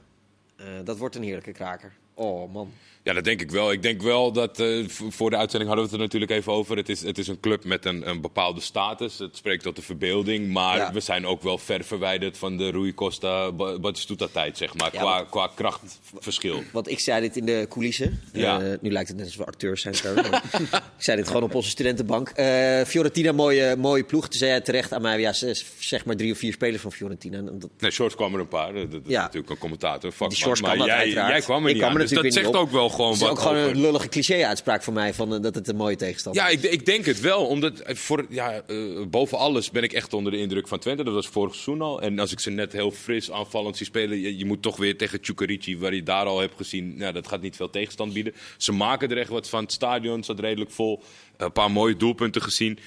Eh, 0.55 0.65
dat 0.83 0.97
wordt 0.97 1.15
een 1.15 1.23
heerlijke 1.23 1.51
kraker. 1.51 1.91
Oh 2.13 2.53
man. 2.53 2.71
Ja, 3.03 3.13
dat 3.13 3.23
denk 3.23 3.41
ik 3.41 3.51
wel. 3.51 3.71
Ik 3.71 3.81
denk 3.81 4.01
wel 4.01 4.31
dat, 4.31 4.59
eh, 4.59 4.87
voor 4.87 5.29
de 5.29 5.35
uitzending 5.37 5.71
hadden 5.71 5.89
we 5.89 5.91
het 5.91 6.01
er 6.01 6.05
natuurlijk 6.05 6.31
even 6.31 6.51
over. 6.53 6.77
Het 6.77 6.89
is, 6.89 7.01
het 7.01 7.17
is 7.17 7.27
een 7.27 7.39
club 7.39 7.63
met 7.65 7.85
een, 7.85 8.09
een 8.09 8.21
bepaalde 8.21 8.61
status. 8.61 9.19
Het 9.19 9.37
spreekt 9.37 9.63
tot 9.63 9.75
de 9.75 9.81
verbeelding. 9.81 10.51
Maar 10.53 10.77
Ja. 10.77 10.93
we 10.93 10.99
zijn 10.99 11.25
ook 11.25 11.41
wel 11.41 11.57
ver 11.57 11.83
verwijderd 11.83 12.37
van 12.37 12.57
de 12.57 12.69
Rui 12.71 12.93
Costa, 12.93 13.51
Batistuta 13.51 14.27
tijd, 14.31 14.57
zeg 14.57 14.73
maar. 14.75 14.89
Ja, 14.93 14.99
qua, 14.99 15.23
qua 15.29 15.51
krachtverschil. 15.55 16.63
Want 16.71 16.89
ik 16.89 16.99
zei 16.99 17.21
dit 17.21 17.35
in 17.37 17.45
de 17.45 17.65
coulissen. 17.69 18.21
Ja. 18.33 18.61
Eh, 18.61 18.77
nu 18.81 18.91
lijkt 18.91 19.07
het 19.07 19.17
net 19.17 19.25
alsof 19.25 19.39
we 19.41 19.45
acteurs 19.51 19.81
zijn. 19.81 19.93
trouwens, 19.93 20.27
ik 20.61 20.69
zei 20.97 21.17
dit 21.17 21.27
gewoon 21.27 21.43
op 21.43 21.55
onze 21.55 21.69
studentenbank. 21.69 22.29
Eh, 22.29 22.81
Fiorentina, 22.81 23.31
mooie, 23.31 23.75
mooie 23.75 24.03
ploeg. 24.03 24.27
Toen 24.29 24.39
zei 24.39 24.61
terecht 24.61 24.93
aan 24.93 25.01
mij, 25.01 25.19
ja, 25.19 25.33
zeg 25.79 26.05
maar 26.05 26.15
drie 26.15 26.31
of 26.31 26.37
vier 26.37 26.53
spelers 26.53 26.81
van 26.81 26.91
Fiorentina. 26.91 27.37
En 27.37 27.59
dat, 27.59 27.69
Nee, 27.79 27.91
Shorts 27.91 28.15
kwam 28.15 28.33
er 28.33 28.39
een 28.39 28.47
paar. 28.47 28.73
Dat, 28.73 28.91
dat 28.91 29.01
is 29.05 29.11
Ja. 29.11 29.21
natuurlijk 29.21 29.49
een 29.51 29.57
commentator. 29.57 30.13
die 30.27 30.45
maar 30.47 30.55
kan 30.77 30.77
dat 30.77 30.87
jij, 30.87 31.41
kwam 31.41 31.63
er 31.63 31.69
Ik 31.69 31.75
niet 31.75 31.77
kwam 31.83 31.89
aan. 31.89 32.01
er 32.01 32.01
Dus 32.07 32.11
dat 32.17 32.33
zegt 32.33 32.45
niet 32.45 32.55
op. 32.55 32.61
ook 32.61 32.71
wel 32.71 32.89
gewoon 32.93 33.11
Het 33.11 33.21
is 33.21 33.27
ook 33.27 33.39
gewoon 33.39 33.57
over- 33.57 33.69
een 33.69 33.81
lullige 33.81 34.09
cliché-uitspraak 34.09 34.83
van 34.83 34.93
mij 34.93 35.13
van, 35.13 35.33
eh, 35.35 35.41
dat 35.41 35.55
het 35.55 35.67
een 35.67 35.75
mooie 35.75 35.95
tegenstander 35.95 36.41
Ja, 36.43 36.47
is. 36.49 36.55
ik, 36.61 36.71
ik 36.71 36.85
denk 36.85 37.05
het 37.05 37.19
wel. 37.19 37.45
Omdat 37.45 37.79
eh, 37.79 37.95
voor, 37.95 38.25
ja, 38.29 38.61
eh, 38.67 38.77
boven 39.07 39.37
alles 39.37 39.71
ben 39.71 39.83
ik 39.83 39.93
echt 39.93 40.13
onder 40.13 40.31
de 40.31 40.37
indruk 40.37 40.67
van 40.67 40.79
Twente. 40.79 41.03
Dat 41.03 41.13
was 41.13 41.27
vorig 41.27 41.51
seizoen 41.53 41.81
al. 41.81 42.01
En 42.01 42.19
als 42.19 42.31
ik 42.31 42.39
ze 42.39 42.49
net 42.49 42.71
heel 42.73 42.91
fris 42.91 43.31
aanvallend 43.31 43.77
zie 43.77 43.85
spelen... 43.85 44.19
Je, 44.19 44.37
je 44.37 44.45
moet 44.45 44.61
toch 44.61 44.77
weer 44.77 44.97
tegen 44.97 45.21
Tjukarici, 45.21 45.77
waar 45.77 45.93
je 45.95 46.03
daar 46.03 46.25
al 46.25 46.39
hebt 46.39 46.55
gezien... 46.57 46.97
Nou, 46.97 47.13
dat 47.13 47.27
gaat 47.27 47.41
niet 47.41 47.55
veel 47.55 47.69
tegenstand 47.69 48.13
bieden. 48.13 48.33
Ze 48.57 48.71
maken 48.71 49.09
er 49.11 49.17
echt 49.17 49.29
wat 49.29 49.49
van. 49.49 49.63
Het 49.63 49.71
stadion 49.71 50.23
zat 50.23 50.39
redelijk 50.39 50.71
vol. 50.71 51.03
Een 51.37 51.51
paar 51.51 51.71
mooie 51.71 51.97
doelpunten 51.97 52.41
gezien. 52.41 52.79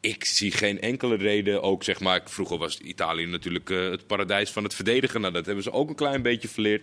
Ik 0.00 0.24
zie 0.24 0.50
geen 0.50 0.80
enkele 0.80 1.16
reden, 1.16 1.62
ook 1.62 1.84
zeg 1.84 2.00
maar... 2.00 2.20
Vroeger 2.24 2.58
was 2.58 2.78
Italië 2.78 3.26
natuurlijk 3.26 3.68
het 3.68 4.06
paradijs 4.06 4.50
van 4.50 4.64
het 4.64 4.74
verdedigen. 4.74 5.20
Nou, 5.20 5.32
dat 5.32 5.46
hebben 5.46 5.64
ze 5.64 5.72
ook 5.72 5.88
een 5.88 5.94
klein 5.94 6.22
beetje 6.22 6.48
verleerd. 6.48 6.82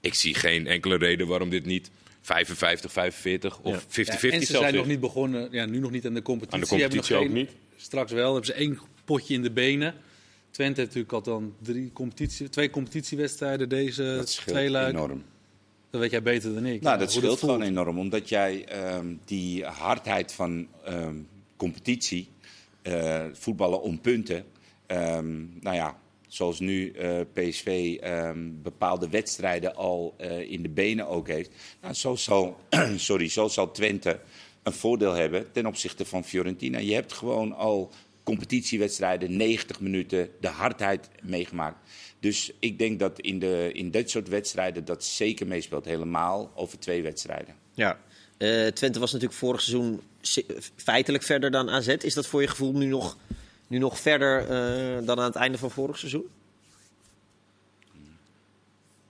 Ik 0.00 0.14
zie 0.14 0.34
geen 0.34 0.66
enkele 0.66 0.96
reden 0.96 1.26
waarom 1.26 1.48
dit 1.50 1.64
niet 1.66 1.90
55, 2.20 2.92
45 2.92 3.58
of 3.60 3.82
50-50 3.84 3.86
Ja, 3.94 4.02
en 4.12 4.40
ze 4.40 4.46
zelfs 4.46 4.48
zijn 4.48 4.74
nog 4.74 4.86
niet 4.86 5.00
begonnen, 5.00 5.48
ja, 5.50 5.66
nu 5.66 5.78
nog 5.78 5.90
niet 5.90 6.06
aan 6.06 6.14
de 6.14 6.22
competitie. 6.22 6.54
Aan 6.54 6.68
de 6.68 6.74
Hebben 6.76 6.88
competitie 6.88 7.14
nog 7.14 7.24
ook 7.24 7.48
geen- 7.48 7.56
niet. 7.76 7.82
Straks 7.82 8.12
wel, 8.12 8.26
hebben 8.34 8.46
ze 8.46 8.52
één 8.52 8.78
potje 9.04 9.34
in 9.34 9.42
de 9.42 9.50
benen. 9.50 9.94
Twente 10.50 10.80
heeft 10.80 10.94
natuurlijk 10.94 11.12
al 11.26 11.32
dan 11.32 11.54
drie 11.62 11.90
competitie, 11.92 12.48
twee 12.48 12.70
competitiewedstrijden 12.70 13.68
deze 13.68 14.02
Dat 14.16 14.28
scheelt 14.30 14.56
twee 14.56 14.86
enorm. 14.86 15.22
Dat 15.90 16.00
weet 16.00 16.10
jij 16.10 16.22
beter 16.22 16.54
dan 16.54 16.66
ik. 16.66 16.80
Nou, 16.82 16.94
Ja, 16.94 17.00
dat 17.04 17.12
scheelt 17.12 17.38
gewoon 17.38 17.62
enorm. 17.62 17.98
Omdat 17.98 18.28
jij 18.28 18.64
ehm, 18.64 19.06
die 19.24 19.64
hardheid 19.64 20.32
van 20.32 20.68
ehm, 20.84 21.14
competitie, 21.56 22.28
eh, 22.82 23.24
voetballen 23.32 23.82
om 23.82 24.00
punten. 24.00 24.44
ehm, 24.86 25.36
nou 25.60 25.76
ja, 25.76 25.98
zoals 26.28 26.60
nu 26.60 26.90
eh, 26.90 27.20
PSV 27.32 27.96
ehm, 28.00 28.50
bepaalde 28.62 29.08
wedstrijden 29.08 29.74
al 29.76 30.14
eh, 30.16 30.50
in 30.50 30.62
de 30.62 30.68
benen 30.68 31.08
ook 31.08 31.28
heeft. 31.28 31.50
Nou, 31.82 31.94
zo, 31.94 32.16
zal, 32.16 32.56
sorry, 32.96 33.28
zo 33.28 33.48
zal 33.48 33.70
Twente 33.70 34.20
een 34.62 34.72
voordeel 34.72 35.12
hebben 35.12 35.52
ten 35.52 35.66
opzichte 35.66 36.04
van 36.04 36.24
Fiorentina. 36.24 36.78
Je 36.78 36.94
hebt 36.94 37.12
gewoon 37.12 37.52
al 37.52 37.92
competitiewedstrijden, 38.22 39.36
90 39.36 39.80
minuten, 39.80 40.28
de 40.40 40.48
hardheid 40.48 41.08
meegemaakt. 41.22 41.76
Dus 42.20 42.52
ik 42.58 42.78
denk 42.78 42.98
dat 42.98 43.20
in, 43.20 43.38
de, 43.38 43.70
in 43.72 43.90
dit 43.90 44.10
soort 44.10 44.28
wedstrijden 44.28 44.84
dat 44.84 45.04
zeker 45.04 45.46
meespeelt. 45.46 45.84
Helemaal 45.84 46.52
over 46.54 46.78
twee 46.78 47.02
wedstrijden. 47.02 47.54
Ja. 47.74 47.98
Eh, 48.38 48.66
Twente 48.66 48.98
was 48.98 49.12
natuurlijk 49.12 49.38
vorig 49.38 49.60
seizoen 49.60 50.00
feitelijk 50.76 51.24
verder 51.24 51.50
dan 51.50 51.70
AZ. 51.70 51.88
Is 51.88 52.14
dat 52.14 52.26
voor 52.26 52.40
je 52.40 52.48
gevoel 52.48 52.72
nu 52.72 52.86
nog, 52.86 53.16
nu 53.68 53.78
nog 53.78 53.98
verder 53.98 54.40
eh, 54.40 55.06
dan 55.06 55.18
aan 55.18 55.24
het 55.24 55.34
einde 55.36 55.58
van 55.58 55.70
vorig 55.70 55.98
seizoen? 55.98 56.26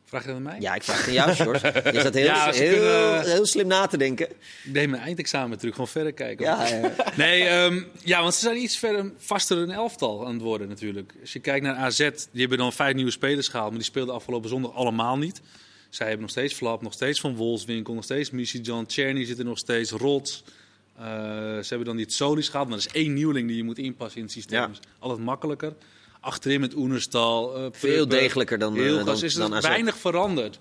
Vraag 0.05 0.23
je 0.23 0.29
dat 0.29 0.37
aan 0.37 0.43
mij? 0.43 0.61
Ja, 0.61 0.75
ik 0.75 0.83
vraag 0.83 0.99
het 0.99 1.07
aan 1.07 1.13
jou, 1.13 1.33
George. 1.33 1.67
Je 1.95 2.01
zat 2.01 2.15
heel, 2.15 2.25
Ja, 2.25 2.51
heel, 2.51 2.73
kunnen- 2.73 3.31
heel 3.31 3.47
slim 3.47 3.67
na 3.67 3.87
te 3.87 3.97
denken. 3.97 4.31
Ik 4.65 4.73
deed 4.75 4.89
mijn 4.89 5.03
eindexamen 5.03 5.59
terug, 5.59 5.73
gewoon 5.75 5.89
verder 5.89 6.13
kijken. 6.13 6.45
Ja, 6.45 6.67
ja. 6.67 6.93
Nee, 7.17 7.43
ehm, 7.45 7.83
ja, 8.05 8.21
want 8.23 8.35
ze 8.35 8.41
zijn 8.41 8.57
iets 8.57 8.79
verder, 8.79 9.13
vaster 9.17 9.59
een 9.59 9.71
elftal 9.71 10.27
aan 10.27 10.33
het 10.33 10.43
worden 10.43 10.69
natuurlijk. 10.69 11.15
Als 11.21 11.33
je 11.33 11.39
kijkt 11.41 11.65
naar 11.65 11.75
AZ, 11.75 11.99
die 11.99 12.41
hebben 12.41 12.59
dan 12.59 12.73
vijf 12.73 12.95
nieuwe 12.95 13.11
spelers 13.11 13.49
gehaald, 13.49 13.69
maar 13.69 13.79
die 13.79 13.89
speelden 13.89 14.15
afgelopen 14.15 14.49
zondag 14.49 14.75
allemaal 14.75 15.17
niet. 15.19 15.41
Zij 15.91 16.07
hebben 16.07 16.23
nog 16.23 16.31
steeds 16.35 16.55
Flap, 16.55 16.83
nog 16.83 16.93
steeds 16.93 17.21
Van 17.21 17.37
Wolfswinkel, 17.37 17.95
nog 17.95 18.05
steeds 18.05 18.31
Missy 18.31 18.59
John, 18.59 18.85
Czerny 18.87 19.25
zit 19.25 19.39
er 19.39 19.45
nog 19.45 19.59
steeds, 19.59 19.91
Rots. 19.91 20.45
Eh, 20.99 21.05
ze 21.05 21.67
hebben 21.69 21.87
dan 21.87 21.97
die 21.97 22.11
Solis 22.11 22.49
gehaald, 22.49 22.69
maar 22.69 22.79
dat 22.79 22.87
is 22.87 22.93
één 22.93 23.13
nieuweling 23.13 23.49
die 23.49 23.57
je 23.57 23.63
moet 23.65 23.79
inpassen 23.79 24.17
in 24.19 24.23
het 24.25 24.33
systeem. 24.33 24.61
Ja. 24.61 24.67
Dus 24.67 24.79
altijd 24.99 25.21
makkelijker. 25.21 25.73
Achterin 26.21 26.61
met 26.61 26.75
Oenerstal. 26.75 27.57
eh, 27.57 27.67
Veel 27.73 28.09
degelijker 28.09 28.59
dan, 28.59 28.77
eh, 28.77 28.83
Hilgers, 28.83 29.05
dan- 29.05 29.23
is 29.25 29.35
dan 29.35 29.55
er 29.55 29.63
weinig 29.63 29.97
veranderd. 29.97 30.59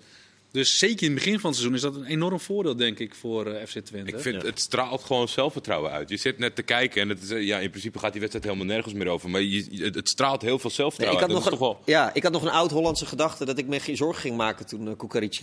Dus 0.52 0.80
zeker 0.80 1.04
in 1.08 1.12
het 1.14 1.24
begin 1.24 1.40
van 1.40 1.50
het 1.50 1.60
seizoen 1.60 1.76
is 1.78 1.82
dat 1.82 1.96
een 1.96 2.06
enorm 2.06 2.40
voordeel, 2.40 2.76
denk 2.76 3.00
ik, 3.00 3.16
voor 3.16 3.46
eh, 3.46 3.66
FC 3.68 3.80
Twente. 3.80 4.12
Ik 4.12 4.20
vind 4.20 4.42
het 4.42 4.60
straalt 4.60 5.04
gewoon 5.04 5.28
zelfvertrouwen 5.28 5.92
uit. 5.92 6.10
Je 6.10 6.18
zit 6.18 6.38
net 6.38 6.56
te 6.56 6.62
kijken 6.62 7.02
en 7.02 7.10
het 7.10 7.22
is, 7.22 7.30
eh, 7.30 7.44
ja, 7.46 7.60
in 7.60 7.70
principe 7.70 8.00
gaat 8.00 8.12
die 8.12 8.20
wedstrijd 8.22 8.46
helemaal 8.48 8.74
nergens 8.76 8.94
meer 8.94 9.08
over. 9.08 9.30
Maar 9.30 9.42
je, 9.42 9.84
het, 9.84 9.96
het 9.96 10.10
straalt 10.10 10.42
heel 10.42 10.60
veel 10.60 10.70
Nee, 10.70 10.76
zelfvertrouwen 10.78 11.24
ik, 11.24 11.30
had 11.30 11.36
uit. 11.36 11.46
nog 11.46 11.60
Dat 11.60 11.70
een, 11.70 11.76
is 11.76 11.76
toch 11.86 11.86
wel... 11.86 11.96
ja, 12.06 12.14
ik 12.14 12.24
had 12.24 12.32
nog 12.32 12.42
een 12.44 12.50
oud-Hollandse 12.50 13.06
gedachte 13.06 13.46
dat 13.46 13.58
ik 13.58 13.68
me 13.68 13.80
geen 13.80 13.98
zorgen 13.98 14.22
ging 14.22 14.38
maken 14.38 14.66
toen 14.66 14.88
uh, 14.88 14.92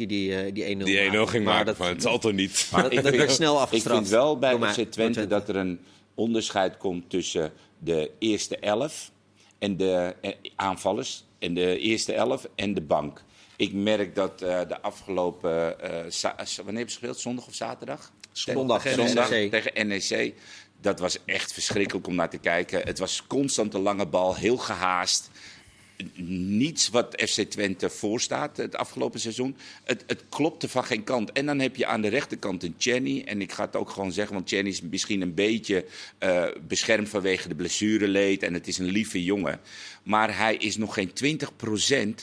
die, 0.09 0.53
die 0.53 0.77
1-0 0.77 0.79
Die 0.79 0.99
1-0 1.11 1.11
maakte. 1.11 1.27
ging 1.27 1.45
Maar 1.45 1.55
maken, 1.65 1.77
dat- 1.79 1.89
het 1.89 2.03
zal 2.03 2.19
toch 2.19 2.33
niet. 2.33 2.69
dat, 2.71 2.93
dat 2.93 3.03
werd 3.17 3.31
snel 3.31 3.55
Ik 3.55 3.61
afgestraft. 3.61 3.99
vind 3.99 4.09
wel 4.11 4.39
bij 4.39 4.51
FC 4.71 4.77
door 4.77 4.89
Twente 4.89 5.27
dat 5.27 5.49
er 5.49 5.57
een 5.57 5.81
onderscheid 6.15 6.77
komt 6.77 7.11
tussen 7.11 7.53
de 7.79 8.11
eerste 8.19 8.57
elf 8.57 9.11
en 9.59 9.77
de 9.77 10.15
eh, 10.21 10.31
aanvallers. 10.57 11.25
En 11.39 11.55
de 11.55 11.79
eerste 11.79 12.13
elf 12.13 12.49
en 12.55 12.75
de 12.75 12.81
bank. 12.83 13.25
Ik 13.57 13.73
merk 13.73 14.15
dat 14.15 14.43
eh, 14.43 14.61
de 14.69 14.81
afgelopen. 14.83 15.81
eh, 15.81 16.11
za- 16.11 16.35
wanneer 16.37 16.55
hebben 16.65 16.75
ze 16.75 16.85
gespeeld? 16.85 17.19
Zondag 17.21 17.47
of 17.47 17.55
zaterdag? 17.55 18.13
Zondag, 18.33 18.83
Tegen 18.83 19.07
Zondag 19.07 19.31
NEC. 19.31 19.51
tegen 19.51 19.87
NEC. 19.89 20.35
Dat 20.81 20.99
was 20.99 21.19
echt 21.25 21.53
verschrikkelijk 21.53 22.07
om 22.07 22.15
naar 22.15 22.31
te 22.31 22.39
kijken. 22.39 22.81
Het 22.83 22.99
was 22.99 23.25
constant 23.27 23.75
een 23.75 23.81
lange 23.83 24.07
bal, 24.07 24.35
heel 24.35 24.57
gehaast. 24.57 25.31
Niets 26.17 26.89
wat 26.89 27.23
FC 27.27 27.41
Twente 27.41 27.91
voorstaat 27.91 28.57
het 28.57 28.77
afgelopen 28.77 29.21
seizoen. 29.21 29.57
Het, 29.85 30.05
het 30.07 30.25
klopte 30.29 30.69
van 30.69 30.85
geen 30.85 31.05
kant. 31.05 31.33
En 31.33 31.47
dan 31.47 31.59
heb 31.59 31.77
je 31.77 31.87
aan 31.87 32.01
de 32.01 32.09
rechterkant 32.09 32.63
een 32.63 32.75
Chenny. 32.79 33.23
En 33.27 33.41
ik 33.41 33.53
ga 33.53 33.65
het 33.65 33.77
ook 33.77 33.91
gewoon 33.91 34.13
zeggen, 34.13 34.35
want 34.35 34.49
Chenny 34.49 34.69
is 34.69 34.81
misschien 34.81 35.21
een 35.21 35.35
beetje 35.35 35.85
eh, 36.19 36.45
beschermd 36.67 37.09
vanwege 37.09 37.49
de 37.49 37.55
blessureleed. 37.55 38.43
En 38.43 38.55
het 38.55 38.69
is 38.69 38.79
een 38.79 38.91
lieve 38.91 39.25
jongen. 39.25 39.61
Maar 40.03 40.37
hij 40.37 40.57
is 40.57 40.77
nog 40.77 40.95
geen 40.95 41.11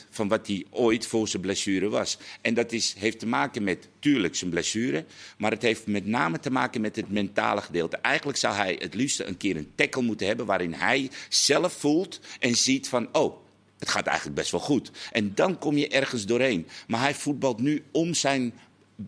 20% 0.02 0.06
van 0.10 0.28
wat 0.28 0.46
hij 0.46 0.64
ooit 0.70 1.06
voor 1.06 1.28
zijn 1.28 1.42
blessure 1.42 1.88
was. 1.88 2.18
En 2.40 2.54
dat 2.54 2.72
is, 2.72 2.94
heeft 2.98 3.18
te 3.18 3.26
maken 3.26 3.64
met, 3.64 3.88
tuurlijk, 3.98 4.36
zijn 4.36 4.50
blessure. 4.50 5.04
Maar 5.38 5.50
het 5.50 5.62
heeft 5.62 5.86
met 5.86 6.06
name 6.06 6.38
te 6.38 6.50
maken 6.50 6.80
met 6.80 6.96
het 6.96 7.10
mentale 7.10 7.60
gedeelte. 7.60 7.96
Eigenlijk 7.96 8.38
zou 8.38 8.54
hij 8.54 8.76
het 8.78 8.94
liefst 8.94 9.20
een 9.20 9.36
keer 9.36 9.56
een 9.56 9.72
tackle 9.74 10.02
moeten 10.02 10.26
hebben. 10.26 10.46
waarin 10.46 10.72
hij 10.72 11.10
zelf 11.28 11.72
voelt 11.72 12.20
en 12.40 12.54
ziet 12.54 12.88
van. 12.88 13.08
Oh, 13.12 13.41
het 13.82 13.90
gaat 13.90 14.06
eigenlijk 14.06 14.36
best 14.36 14.50
wel 14.50 14.60
goed. 14.60 14.90
En 15.12 15.32
dan 15.34 15.58
kom 15.58 15.76
je 15.76 15.88
ergens 15.88 16.26
doorheen. 16.26 16.66
Maar 16.86 17.00
hij 17.00 17.14
voetbalt 17.14 17.60
nu 17.60 17.82
om 17.92 18.14
zijn 18.14 18.52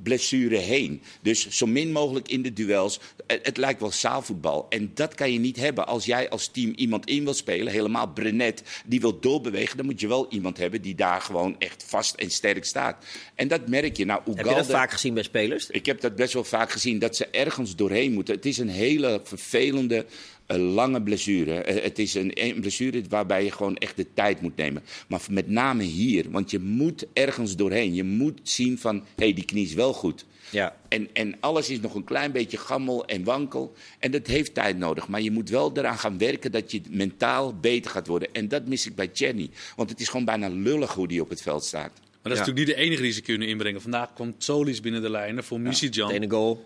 blessure 0.03 0.57
heen. 0.57 1.03
Dus 1.23 1.49
zo 1.49 1.67
min 1.67 1.93
mogelijk 1.93 2.29
in 2.29 2.43
de 2.43 2.53
duels. 2.53 3.01
Het, 3.27 3.47
het 3.47 3.57
lijkt 3.57 3.81
wel 3.81 3.91
zaalvoetbal. 3.93 4.67
En 4.69 4.91
dat 4.95 5.15
kan 5.15 5.33
je 5.33 5.39
niet 5.39 5.57
hebben 5.57 5.87
als 5.87 6.05
jij 6.05 6.29
als 6.31 6.49
team 6.49 6.73
iemand 6.77 7.07
in 7.07 7.25
wil 7.25 7.35
spelen. 7.35 7.73
Helemaal 7.73 8.07
Brenet, 8.07 8.63
die 8.87 9.01
wil 9.01 9.21
doorbewegen. 9.21 9.77
Dan 9.77 9.87
moet 9.87 10.01
je 10.01 10.09
wel 10.09 10.27
iemand 10.31 10.57
hebben 10.59 10.83
die 10.83 10.95
daar 10.95 11.21
gewoon 11.21 11.57
echt 11.59 11.85
vast 11.87 12.15
en 12.15 12.31
sterk 12.31 12.65
staat. 12.65 13.05
En 13.35 13.49
dat 13.49 13.69
merk 13.69 13.97
je. 13.97 14.05
Nou, 14.05 14.19
Heb 14.25 14.37
je 14.37 14.43
dat 14.43 14.53
Ugalde- 14.53 14.71
vaak 14.73 14.91
gezien 14.93 15.15
bij 15.15 15.23
spelers? 15.23 15.71
ik 15.71 15.87
heb 15.87 16.01
dat 16.01 16.17
best 16.17 16.33
wel 16.33 16.45
vaak 16.45 16.71
gezien, 16.71 16.99
dat 16.99 17.17
ze 17.17 17.27
ergens 17.27 17.77
doorheen 17.77 18.13
moeten. 18.13 18.35
Het 18.35 18.47
is 18.47 18.59
een 18.59 18.69
hele 18.69 19.21
vervelende, 19.25 20.07
eh, 20.47 20.75
lange 20.75 21.03
blessure. 21.03 21.55
Eh, 21.55 21.83
het 21.83 21.99
is 21.99 22.15
een, 22.15 22.31
een 22.35 22.61
blessure 22.61 23.03
waarbij 23.09 23.45
je 23.45 23.51
gewoon 23.51 23.77
echt 23.77 23.97
de 23.97 24.07
tijd 24.15 24.41
moet 24.41 24.57
nemen. 24.57 24.83
Maar 25.09 25.21
met 25.31 25.49
name 25.49 25.83
hier, 25.83 26.31
want 26.31 26.51
je 26.51 26.59
moet 26.59 27.07
ergens 27.13 27.57
doorheen. 27.57 27.95
Je 27.95 28.05
moet 28.05 28.41
zien 28.43 28.79
van, 28.79 28.97
hé, 28.97 29.25
hey, 29.25 29.33
die 29.33 29.45
knie 29.45 29.65
is 29.65 29.75
wel 29.75 29.93
goed. 29.93 30.25
Ja. 30.51 30.77
En, 30.89 31.09
en 31.13 31.35
alles 31.41 31.71
is 31.71 31.81
nog 31.81 31.95
een 31.95 32.05
klein 32.05 32.33
beetje 32.33 32.57
gammel 32.57 33.07
en 33.07 33.25
wankel. 33.25 33.75
En 33.99 34.11
dat 34.11 34.27
heeft 34.27 34.55
tijd 34.55 34.79
nodig. 34.79 35.09
Maar 35.09 35.21
je 35.21 35.31
moet 35.31 35.51
wel 35.51 35.77
eraan 35.77 35.99
gaan 35.99 36.19
werken 36.19 36.53
dat 36.53 36.73
je 36.73 36.81
mentaal 36.91 37.55
beter 37.55 37.91
gaat 37.91 38.07
worden. 38.07 38.29
En 38.33 38.49
dat 38.49 38.67
mis 38.67 38.87
ik 38.87 38.95
bij 38.95 39.11
Jenny. 39.13 39.51
Want 39.77 39.91
het 39.91 40.01
is 40.01 40.09
gewoon 40.09 40.25
bijna 40.25 40.49
lullig 40.49 40.95
hoe 40.95 41.09
die 41.09 41.21
op 41.21 41.29
het 41.29 41.43
veld 41.43 41.65
staat. 41.65 41.93
Maar 41.93 42.33
dat 42.33 42.43
is 42.43 42.49
natuurlijk 42.49 42.67
niet 42.67 42.77
de 42.77 42.83
enige 42.83 43.03
die 43.03 43.13
ze 43.13 43.21
kunnen 43.21 43.49
inbrengen. 43.49 43.83
Vandaag 43.83 44.13
kwam 44.13 44.35
Solis 44.39 44.81
binnen 44.81 45.03
de 45.03 45.11
lijnen 45.11 45.45
voor 45.45 45.61
Missy 45.61 45.89
De 45.89 46.13
ene 46.13 46.31
goal. 46.31 46.65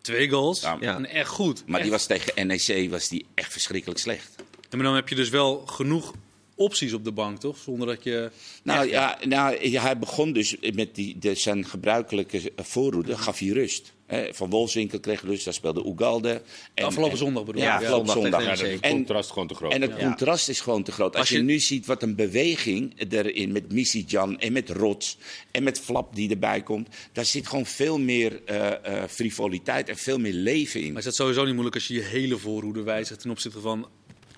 Twee 0.00 0.28
goals. 0.28 0.60
Ja. 0.60 0.76
Ja. 0.80 0.94
En 0.94 1.06
echt 1.06 1.28
goed. 1.28 1.62
Maar 1.66 1.82
die 1.82 1.90
was 1.90 2.06
tegen 2.06 2.46
NEC 2.46 2.90
was 2.90 3.08
die 3.08 3.26
echt 3.34 3.52
verschrikkelijk 3.52 4.00
slecht. 4.00 4.34
Ja, 4.38 4.76
maar 4.76 4.86
dan 4.86 4.94
heb 4.94 5.08
je 5.08 5.14
dus 5.14 5.28
wel 5.28 5.66
genoeg 5.66 6.12
opties 6.54 6.92
op 6.92 7.04
de 7.04 7.12
bank, 7.12 7.40
toch? 7.40 7.56
Zonder 7.58 7.86
dat 7.86 8.04
je... 8.04 8.30
Nou 8.62 8.80
echt- 8.80 8.90
ja, 8.90 9.18
nou 9.24 9.78
hij 9.78 9.98
begon 9.98 10.32
dus 10.32 10.56
met 10.74 10.94
die, 10.94 11.18
de, 11.18 11.34
zijn 11.34 11.66
gebruikelijke 11.66 12.52
voorroede, 12.56 13.18
gaf 13.18 13.38
hij 13.38 13.48
rust. 13.48 13.92
Hè, 14.10 14.34
Van 14.34 14.50
Wolfswinkel 14.50 15.00
kreeg 15.00 15.22
rust, 15.22 15.44
daar 15.44 15.54
speelde 15.54 15.86
Oegalde. 15.86 16.42
En, 16.74 16.84
Afgelopen 16.84 17.12
en- 17.12 17.18
zondag 17.18 17.44
bedoel 17.44 17.62
Ja, 17.62 17.74
ik. 17.74 17.80
afgelopen 17.80 18.12
zondag 18.12 18.42
Ja, 18.58 18.66
het 18.66 18.80
contrast 18.80 19.30
gewoon 19.30 19.48
te 19.48 19.54
groot. 19.54 19.72
En 19.72 19.82
het 19.82 19.96
contrast 19.96 20.48
is 20.48 20.60
gewoon 20.60 20.82
te 20.82 20.92
groot. 20.92 21.10
Als, 21.12 21.18
Als 21.20 21.28
je, 21.28 21.36
je- 21.36 21.42
nu 21.42 21.58
ziet 21.58 21.86
wat 21.86 22.02
een 22.02 22.14
beweging 22.14 23.10
erin 23.12 23.52
met 23.52 23.72
Missy 23.72 24.04
Jan 24.06 24.38
en 24.38 24.52
met 24.52 24.68
Rots 24.70 25.18
en 25.50 25.62
met 25.62 25.80
Flap 25.80 26.14
die 26.14 26.30
erbij 26.30 26.62
komt, 26.62 26.88
daar 27.12 27.24
zit 27.24 27.46
gewoon 27.48 27.66
veel 27.66 27.98
meer 27.98 28.40
eh, 28.44 28.66
eh, 29.02 29.08
frivoliteit 29.08 29.88
en 29.88 29.96
veel 29.96 30.18
meer 30.18 30.32
leven 30.32 30.80
in. 30.80 30.88
Maar 30.88 30.98
is 30.98 31.04
dat 31.04 31.14
sowieso 31.14 31.40
niet 31.42 31.52
moeilijk 31.52 31.74
als 31.74 31.86
je 31.86 31.94
je 31.94 32.02
hele 32.02 32.36
voorhoede 32.38 32.82
wijzigt 32.82 33.20
ten 33.20 33.30
opzichte 33.30 33.60
van 33.60 33.88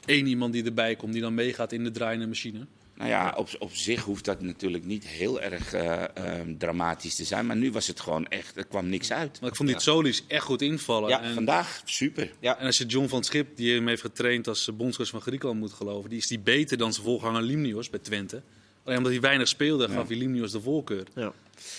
één 0.05 0.27
iemand 0.27 0.53
die 0.53 0.65
erbij 0.65 0.97
komt, 0.97 1.13
die 1.13 1.23
dan 1.23 1.35
meegaat 1.35 1.73
in 1.73 1.85
de 1.85 1.91
draaiende 1.91 2.27
machine? 2.27 2.67
Nou 2.95 3.11
ja, 3.11 3.35
op, 3.37 3.49
op 3.59 3.75
zich 3.75 4.03
hoeft 4.03 4.25
dat 4.25 4.41
natuurlijk 4.41 4.85
niet 4.85 5.07
heel 5.07 5.41
erg 5.41 5.73
eh, 5.73 6.05
ehm, 6.17 6.57
dramatisch 6.57 7.15
te 7.15 7.25
zijn. 7.25 7.47
Maar 7.47 7.57
nu 7.57 7.73
was 7.73 7.87
het 7.87 8.01
gewoon 8.01 8.27
echt, 8.27 8.57
er 8.57 8.67
kwam 8.67 8.89
niks 8.89 9.13
uit. 9.13 9.39
Want 9.39 9.53
ik 9.53 9.57
vond 9.57 9.69
die 9.69 9.81
Solis 9.81 10.25
echt 10.27 10.45
goed 10.45 10.63
invallen. 10.63 11.09
Ja, 11.09 11.23
en, 11.23 11.35
Vandaag 11.35 11.83
super. 11.85 12.33
Ja. 12.41 12.59
en 12.59 12.67
als 12.67 12.79
je 12.79 12.87
John 12.87 13.09
van 13.09 13.19
het 13.19 13.27
Schip, 13.27 13.57
die 13.57 13.75
hem 13.75 13.89
heeft 13.89 14.01
getraind 14.01 14.49
als 14.49 14.71
bondscoach 14.77 15.09
van 15.09 15.21
Griekenland, 15.21 15.61
moet 15.61 15.73
geloven, 15.73 16.11
die 16.11 16.19
is 16.19 16.27
die 16.27 16.39
beter 16.39 16.77
dan 16.77 16.93
zijn 16.93 17.07
voorganger 17.07 17.43
Limnios 17.43 17.91
bij 17.91 18.01
Twente. 18.01 18.43
Alleen 18.85 18.99
omdat 18.99 19.13
hij 19.13 19.21
weinig 19.21 19.49
speelde, 19.49 19.89
gaf 19.89 20.09
hij 20.09 20.17
Limnios 20.17 20.53
de 20.53 20.61
voorkeur. 20.61 21.07
Ja. 21.15 21.33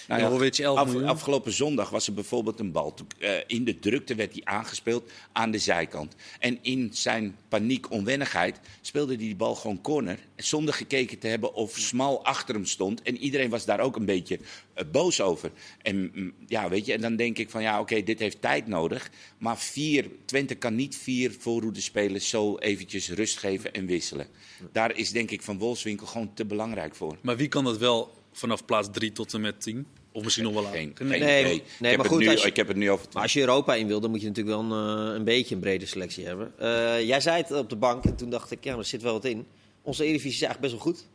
Nou 0.07 0.21
Ja, 0.21 0.37
weet 0.37 0.55
je, 0.57 0.63
11 0.63 0.77
af- 0.77 0.87
miljoen. 0.91 1.07
afgelopen 1.09 1.51
zondag 1.53 1.89
was 1.89 2.07
er 2.07 2.13
bijvoorbeeld 2.13 2.59
een 2.59 2.71
bal. 2.71 2.93
Toen, 2.93 3.07
eh, 3.19 3.31
in 3.47 3.63
de 3.63 3.79
drukte 3.79 4.15
werd 4.15 4.31
hij 4.33 4.41
aangespeeld 4.43 5.11
aan 5.31 5.51
de 5.51 5.57
zijkant. 5.57 6.15
En 6.39 6.59
in 6.61 6.89
zijn 6.93 7.35
paniek, 7.49 7.91
onwennigheid, 7.91 8.59
speelde 8.81 9.15
hij 9.15 9.23
die 9.23 9.35
bal 9.35 9.55
gewoon 9.55 9.81
corner. 9.81 10.19
Zonder 10.35 10.73
gekeken 10.73 11.19
te 11.19 11.27
hebben 11.27 11.53
of 11.53 11.77
smal 11.77 12.25
achter 12.25 12.55
hem 12.55 12.65
stond. 12.65 13.01
En 13.01 13.17
iedereen 13.17 13.49
was 13.49 13.65
daar 13.65 13.79
ook 13.79 13.95
een 13.95 14.05
beetje 14.05 14.39
eh, 14.73 14.85
boos 14.91 15.21
over. 15.21 15.51
En 15.81 16.11
mm, 16.13 16.33
ja, 16.47 16.69
weet 16.69 16.85
je, 16.85 16.93
en 16.93 17.01
dan 17.01 17.15
denk 17.15 17.37
ik 17.37 17.49
van 17.49 17.61
ja, 17.61 17.79
oké, 17.79 18.03
dit 18.03 18.19
heeft 18.19 18.41
tijd 18.41 18.67
nodig. 18.67 19.09
Maar 19.37 19.57
vier, 19.57 20.05
Twente 20.25 20.55
kan 20.55 20.75
niet 20.75 20.95
vier 20.95 21.31
voorroedespelers 21.39 22.29
zo 22.29 22.57
eventjes 22.57 23.09
rust 23.09 23.37
geven 23.37 23.73
en 23.73 23.85
wisselen. 23.85 24.27
Daar 24.71 24.95
is 24.97 25.11
denk 25.11 25.31
ik 25.31 25.41
van 25.41 25.57
Wolfswinkel 25.57 26.07
gewoon 26.07 26.33
te 26.33 26.45
belangrijk 26.45 26.95
voor. 26.95 27.17
Maar 27.21 27.37
wie 27.37 27.47
kan 27.47 27.63
dat 27.63 27.77
wel 27.77 28.13
vanaf 28.33 28.65
plaats 28.65 28.87
3 28.91 29.11
tot 29.11 29.33
en 29.33 29.41
met 29.41 29.61
10? 29.61 29.85
Of 30.11 30.23
misschien 30.23 30.43
nog 30.45 30.53
wel 30.53 30.63
lager? 30.63 30.77
Geen, 30.77 31.07
Nee. 31.07 31.19
geen 31.19 31.43
Nee, 31.43 31.55
ik, 31.55 31.63
maar 31.79 31.89
heb 31.91 31.99
goed, 31.99 32.09
het 32.09 32.19
nu, 32.19 32.29
als 32.29 32.41
je- 32.41 32.47
ik 32.47 32.55
heb 32.55 32.67
het 32.67 32.77
nu 32.77 32.91
over 32.91 33.07
Maar 33.13 33.21
als 33.21 33.33
je 33.33 33.39
Europa 33.39 33.75
in 33.75 33.87
wil, 33.87 33.99
dan 33.99 34.09
moet 34.09 34.21
je 34.21 34.27
natuurlijk 34.27 34.57
wel 34.57 34.71
een, 34.77 35.07
eh, 35.09 35.15
een 35.15 35.23
beetje 35.23 35.55
een 35.55 35.61
brede 35.61 35.85
selectie 35.85 36.25
hebben. 36.25 36.53
Eh, 36.59 37.01
jij 37.07 37.19
zei 37.21 37.37
het 37.41 37.51
op 37.51 37.69
de 37.69 37.75
bank 37.75 38.03
en 38.05 38.15
toen 38.15 38.29
dacht 38.29 38.51
ik, 38.51 38.63
ja, 38.63 38.77
er 38.77 38.85
zit 38.85 39.01
wel 39.01 39.13
wat 39.13 39.25
in. 39.25 39.45
Onze 39.81 40.03
Eredivisie 40.03 40.41
is 40.41 40.47
eigenlijk 40.47 40.73
best 40.73 40.83
wel 40.83 40.93
goed. 40.93 41.07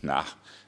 Nou, 0.00 0.24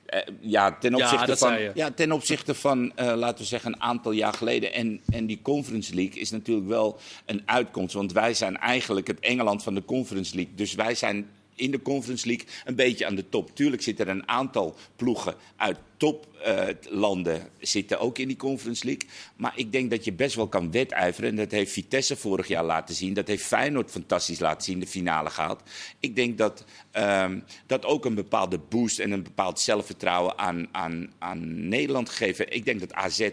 eh, 0.07 0.21
ja, 0.41 0.79
ten 0.79 0.97
Ja, 0.97 1.05
opzichte 1.05 1.27
dat 1.27 1.39
van, 1.39 1.49
zei 1.49 1.63
je. 1.63 1.71
ja, 1.75 1.91
ten 1.91 2.13
opzichte 2.13 2.55
van 2.55 2.97
eh, 2.97 3.13
laten 3.17 3.39
we 3.39 3.45
zeggen, 3.45 3.73
een 3.73 3.81
aantal 3.81 4.13
jaar 4.13 4.33
geleden. 4.33 4.73
En, 4.73 5.01
en 5.11 5.27
die 5.27 5.39
Conference 5.43 5.95
League 5.95 6.21
is 6.21 6.31
natuurlijk 6.31 6.69
wel 6.69 6.99
een 7.27 7.43
uitkomst. 7.45 7.95
Want 7.95 8.13
wij 8.13 8.35
zijn 8.35 8.57
eigenlijk 8.57 9.07
het 9.07 9.21
Engeland 9.21 9.63
van 9.63 9.75
de 9.75 9.85
Conference 9.85 10.35
League. 10.35 10.55
Dus 10.55 10.75
wij 10.75 10.95
zijn 10.95 11.31
in 11.61 11.71
de 11.71 11.83
Conference 11.83 12.27
League 12.27 12.47
een 12.65 12.75
beetje 12.75 13.07
aan 13.07 13.15
de 13.15 13.29
top. 13.29 13.55
Tuurlijk 13.55 13.83
zitten 13.83 14.07
er 14.07 14.15
een 14.15 14.29
aantal 14.29 14.77
ploegen 14.97 15.35
uit 15.57 15.79
toplanden 15.97 17.49
zitten 17.59 18.01
ook 18.01 18.19
in 18.19 18.29
die 18.29 18.37
Conference 18.37 18.85
League. 18.85 19.09
Maar 19.37 19.53
ik 19.57 19.73
denk 19.73 19.91
dat 19.91 20.05
je 20.05 20.13
best 20.13 20.35
wel 20.35 20.49
kan 20.49 20.71
wedijveren. 20.71 21.31
En 21.31 21.37
dat 21.37 21.51
heeft 21.51 21.73
Vitesse 21.73 22.17
vorig 22.17 22.49
jaar 22.49 22.65
laten 22.65 22.95
zien. 22.95 23.15
Dat 23.15 23.27
heeft 23.27 23.45
Feyenoord 23.45 23.91
fantastisch 23.91 24.39
laten 24.39 24.63
zien, 24.63 24.81
de 24.81 24.87
finale 24.87 25.31
gehaald. 25.31 25.63
Ik 26.01 26.17
denk 26.17 26.39
dat 26.39 26.65
ehm, 26.91 27.41
dat 27.67 27.85
ook 27.85 28.05
een 28.05 28.15
bepaalde 28.15 28.59
boost 28.59 28.99
en 28.99 29.11
een 29.11 29.23
bepaald 29.23 29.61
zelfvertrouwen 29.61 30.39
aan, 30.39 30.69
aan, 30.73 31.13
aan 31.19 31.69
Nederland 31.69 32.09
gegeven. 32.09 32.53
Ik 32.53 32.65
denk 32.65 32.81
dat 32.81 32.93
AZ 32.93 33.29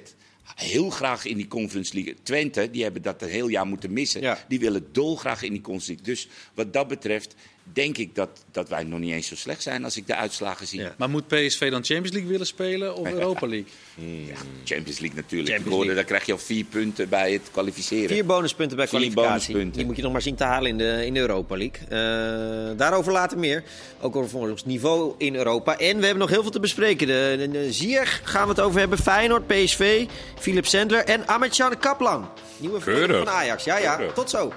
heel 0.56 0.90
graag 0.90 1.26
in 1.26 1.38
die 1.38 1.48
Conference 1.48 1.94
League. 1.94 2.16
Twente, 2.24 2.70
die 2.72 2.84
hebben 2.84 3.02
dat 3.02 3.22
een 3.22 3.30
heel 3.30 3.48
jaar 3.48 3.68
moeten 3.68 3.94
missen. 3.94 4.22
Ja. 4.22 4.38
Die 4.48 4.60
willen 4.60 4.88
dolgraag 4.92 5.42
in 5.44 5.52
die 5.52 5.62
Conference 5.62 5.92
League. 5.92 6.14
Dus 6.14 6.28
wat 6.54 6.74
dat 6.74 6.88
betreft 6.88 7.36
denk 7.74 7.98
ik 7.98 8.16
dat, 8.16 8.30
dat 8.52 8.70
wij 8.70 8.84
nog 8.84 9.00
niet 9.00 9.12
eens 9.12 9.28
zo 9.28 9.36
slecht 9.36 9.62
zijn 9.62 9.84
als 9.84 9.98
ik 9.98 10.08
de 10.08 10.16
uitslagen 10.16 10.68
zie. 10.68 10.80
Ja. 10.80 10.94
Maar 10.98 11.10
moet 11.10 11.28
PSV 11.28 11.72
dan 11.72 11.84
Champions 11.84 12.12
League 12.12 12.30
willen 12.30 12.46
spelen 12.48 12.96
of 12.96 13.08
Europa 13.12 13.48
League? 13.48 13.68
Ja, 13.96 14.36
Champions 14.64 15.00
League 15.00 15.16
natuurlijk. 15.22 15.52
Champions 15.54 15.78
League. 15.78 15.96
daar 15.96 16.04
krijg 16.04 16.26
je 16.26 16.32
al 16.32 16.38
vier 16.38 16.64
punten 16.64 17.10
bij 17.10 17.32
het 17.32 17.42
kwalificeren. 17.52 18.10
Vier 18.10 18.26
bonuspunten 18.26 18.78
bij 18.78 18.88
Vier 18.88 19.00
kwalificatie. 19.00 19.38
bonuspunten. 19.54 19.78
Die 19.78 19.86
moet 19.86 19.96
je 19.96 20.02
nog 20.02 20.12
maar 20.12 20.22
zien 20.22 20.36
te 20.36 20.44
halen 20.44 20.70
in 20.70 20.78
de, 20.78 21.06
in 21.06 21.14
de 21.14 21.20
Europa 21.20 21.58
League. 21.58 21.88
Eh, 21.90 22.78
daarover 22.78 23.12
later 23.12 23.38
meer. 23.38 23.64
Ook 24.02 24.16
over 24.16 24.40
ons 24.40 24.66
niveau 24.66 25.14
in 25.18 25.36
Europa. 25.36 25.78
En 25.78 25.98
we 25.98 26.02
hebben 26.06 26.18
nog 26.18 26.30
heel 26.30 26.42
veel 26.42 26.52
te 26.52 26.60
bespreken. 26.60 27.08
De, 27.08 27.36
de, 27.38 27.52
de 27.52 27.72
Ziyech 27.74 28.22
gaan 28.24 28.44
we 28.44 28.50
het 28.50 28.60
over 28.60 28.80
hebben. 28.80 28.98
Feyenoord, 28.98 29.48
PSV, 29.48 30.06
Philip 30.40 30.66
Sendler 30.66 31.04
en 31.04 31.28
Ahmed 31.28 31.64
Kaplan. 31.80 32.30
Nieuwe 32.58 32.80
Keurig. 32.80 33.18
van 33.18 33.30
Ajax. 33.30 33.64
Ja, 33.64 33.78
ja. 33.78 33.96
Keurig. 33.96 34.14
Tot 34.14 34.30
zo. 34.30 34.54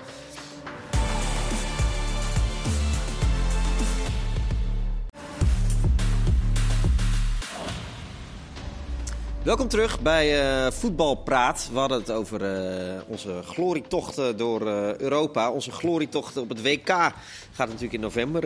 Welkom 9.51 9.69
terug 9.69 10.01
bij 10.01 10.41
eh 10.41 10.73
Voetbalpraat. 10.73 11.69
We 11.73 11.79
hadden 11.79 11.99
het 11.99 12.11
over 12.11 12.43
eh, 12.45 13.01
onze 13.07 13.43
glorietochten 13.45 14.37
door 14.37 14.67
eh, 14.67 14.97
Europa. 14.97 15.51
Onze 15.51 15.71
glorietochten 15.73 16.43
op 16.43 16.49
het 16.49 16.63
WK 16.63 16.89
gaat 16.89 17.15
natuurlijk 17.59 17.93
in 17.93 18.01
november 18.01 18.41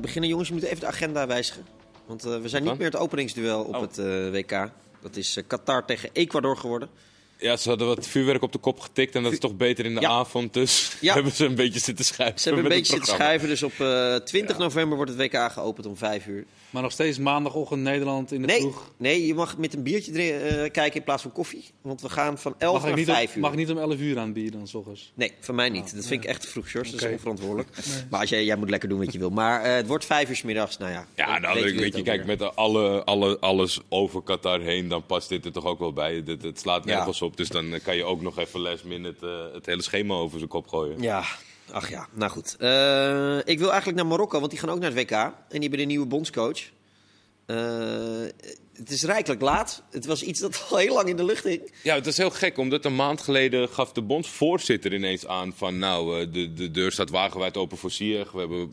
beginnen. 0.00 0.30
Jongens, 0.30 0.48
je 0.48 0.54
moet 0.54 0.62
even 0.62 0.80
de 0.80 0.86
agenda 0.86 1.26
wijzigen. 1.26 1.66
Want 2.06 2.22
we 2.22 2.48
zijn 2.48 2.62
niet 2.62 2.78
meer 2.78 2.86
het 2.86 2.96
openingsduel 2.96 3.62
op 3.62 3.74
Oh. 3.74 3.80
het 3.80 3.96
WK. 4.32 4.70
Dat 5.02 5.16
is 5.16 5.38
Qatar 5.46 5.84
tegen 5.84 6.10
Ecuador 6.12 6.56
geworden. 6.56 6.88
Ja, 7.38 7.56
ze 7.56 7.68
hadden 7.68 7.86
wat 7.86 8.06
vuurwerk 8.06 8.42
op 8.42 8.52
de 8.52 8.58
kop 8.58 8.80
getikt 8.80 9.14
en 9.14 9.22
dat 9.22 9.32
is 9.32 9.38
toch 9.38 9.56
beter 9.56 9.84
in 9.84 9.94
de 9.94 10.00
Ja. 10.00 10.08
avond. 10.08 10.54
Dus 10.54 10.96
Ja. 11.00 11.14
hebben 11.20 11.32
ze 11.32 11.44
een 11.44 11.54
beetje 11.54 11.80
zitten 11.80 12.04
schuiven. 12.04 12.40
Ze 12.40 12.48
hebben 12.48 12.64
een 12.64 12.76
beetje 12.78 12.92
zitten 12.92 13.14
schuiven. 13.14 13.48
Dus 13.48 13.62
op 13.62 13.80
eh, 13.80 14.14
20 14.14 14.58
november 14.58 14.96
wordt 14.96 15.12
het 15.12 15.20
WK 15.20 15.52
geopend 15.52 15.86
om 15.86 15.96
5 15.96 16.26
uur. 16.26 16.44
Maar 16.70 16.82
nog 16.82 16.92
steeds 16.92 17.18
maandagochtend 17.18 17.82
Nederland 17.82 18.32
in 18.32 18.40
de 18.40 18.46
Nee, 18.46 18.58
ploeg. 18.60 18.90
nee, 18.96 19.26
je 19.26 19.34
mag 19.34 19.58
met 19.58 19.74
een 19.74 19.82
biertje 19.82 20.32
eh, 20.32 20.70
kijken 20.70 20.94
in 20.98 21.02
plaats 21.04 21.22
van 21.22 21.32
koffie. 21.32 21.64
Want 21.82 22.00
we 22.00 22.08
gaan 22.08 22.38
van 22.38 22.54
11 22.58 22.72
Mag 22.78 22.84
naar 22.86 22.96
niet 22.96 23.06
5 23.06 23.28
om, 23.30 23.34
uur. 23.34 23.40
mag 23.40 23.50
ik 23.50 23.56
niet 23.56 23.70
om 23.70 23.78
11 23.78 23.98
uur 23.98 24.18
aan 24.18 24.32
bier 24.32 24.50
dan, 24.50 24.66
s 24.68 24.74
ochtends? 24.74 25.12
Nee, 25.14 25.32
van 25.40 25.54
mij 25.54 25.68
niet. 25.68 25.94
Dat 25.96 26.06
vind 26.06 26.22
ik 26.24 26.28
echt 26.28 26.40
te 26.40 26.46
vroeg, 26.48 26.70
George. 26.70 26.90
Dat 26.90 27.02
is 27.02 27.10
onverantwoordelijk. 27.12 27.68
Maar 28.10 28.20
als 28.20 28.30
jij, 28.30 28.44
jij 28.44 28.56
moet 28.56 28.70
lekker 28.70 28.88
doen 28.88 28.98
wat 28.98 29.12
je 29.12 29.18
wil. 29.18 29.30
Maar 29.30 29.62
eh, 29.62 29.74
het 29.74 29.86
wordt 29.86 30.04
vijf 30.04 30.28
uur 30.28 30.36
's 30.36 30.42
middags. 30.42 30.78
Nou 30.78 30.92
ja, 30.92 31.06
Ja, 31.16 31.32
dan 31.32 31.40
nou, 31.40 31.54
weet, 31.54 31.64
jullie 31.64 31.78
je, 31.90 31.92
het 31.96 32.02
kijk, 32.04 32.26
met 32.26 32.56
alle, 32.56 33.04
alle, 33.04 33.38
alles 33.38 33.80
over 33.88 34.22
Qatar 34.22 34.60
heen, 34.60 34.88
dan 34.88 35.06
past 35.06 35.28
dit 35.28 35.44
er 35.44 35.52
toch 35.52 35.64
ook 35.64 35.78
wel 35.78 35.92
bij. 35.92 36.22
Het, 36.26 36.42
het 36.42 36.58
slaat 36.60 36.84
Ja. 36.84 36.94
nergens 36.96 37.22
op, 37.22 37.36
dus 37.36 37.48
dan 37.48 37.74
kan 37.82 37.96
je 37.96 38.04
ook 38.04 38.20
nog 38.22 38.38
even 38.38 38.60
last 38.60 38.84
minute 38.84 39.26
eh, 39.48 39.54
het 39.54 39.66
hele 39.66 39.82
schema 39.82 40.14
over 40.14 40.38
zijn 40.38 40.50
kop 40.50 40.68
gooien. 40.68 41.02
Ja, 41.02 41.24
ach 41.72 41.90
ja. 41.90 42.08
Nou 42.12 42.30
goed. 42.30 42.56
Eh, 42.58 43.38
ik 43.44 43.58
wil 43.58 43.68
eigenlijk 43.68 43.98
naar 43.98 44.06
Marokko, 44.06 44.38
want 44.38 44.50
die 44.50 44.60
gaan 44.60 44.70
ook 44.70 44.80
naar 44.80 44.90
het 44.94 44.98
WK. 44.98 45.10
En 45.10 45.32
die 45.48 45.60
hebben 45.60 45.80
een 45.80 45.86
nieuwe 45.86 46.06
bondscoach. 46.06 46.60
Eh, 47.46 48.22
het 48.72 48.90
is 48.90 49.02
rijkelijk 49.02 49.40
laat. 49.40 49.82
Het 49.90 50.06
was 50.06 50.22
iets 50.22 50.40
dat 50.40 50.66
al 50.70 50.76
heel 50.76 50.94
lang 50.94 51.08
in 51.08 51.16
de 51.16 51.24
lucht 51.24 51.44
hing. 51.44 51.72
Ja, 51.82 51.94
het 51.94 52.06
is 52.06 52.16
heel 52.16 52.30
gek, 52.30 52.58
omdat 52.58 52.84
een 52.84 52.96
maand 52.96 53.20
geleden 53.20 53.68
gaf 53.68 53.92
de 53.92 54.02
bondsvoorzitter 54.02 54.94
ineens 54.94 55.26
aan 55.26 55.52
van... 55.56 55.78
nou, 55.78 56.20
eh, 56.20 56.32
de, 56.32 56.52
de 56.52 56.70
deur 56.70 56.92
staat 56.92 57.10
wagenwijd 57.10 57.56
open 57.56 57.78
voor 57.78 57.90
Ziyech. 57.90 58.32
We 58.32 58.38
hebben, 58.38 58.72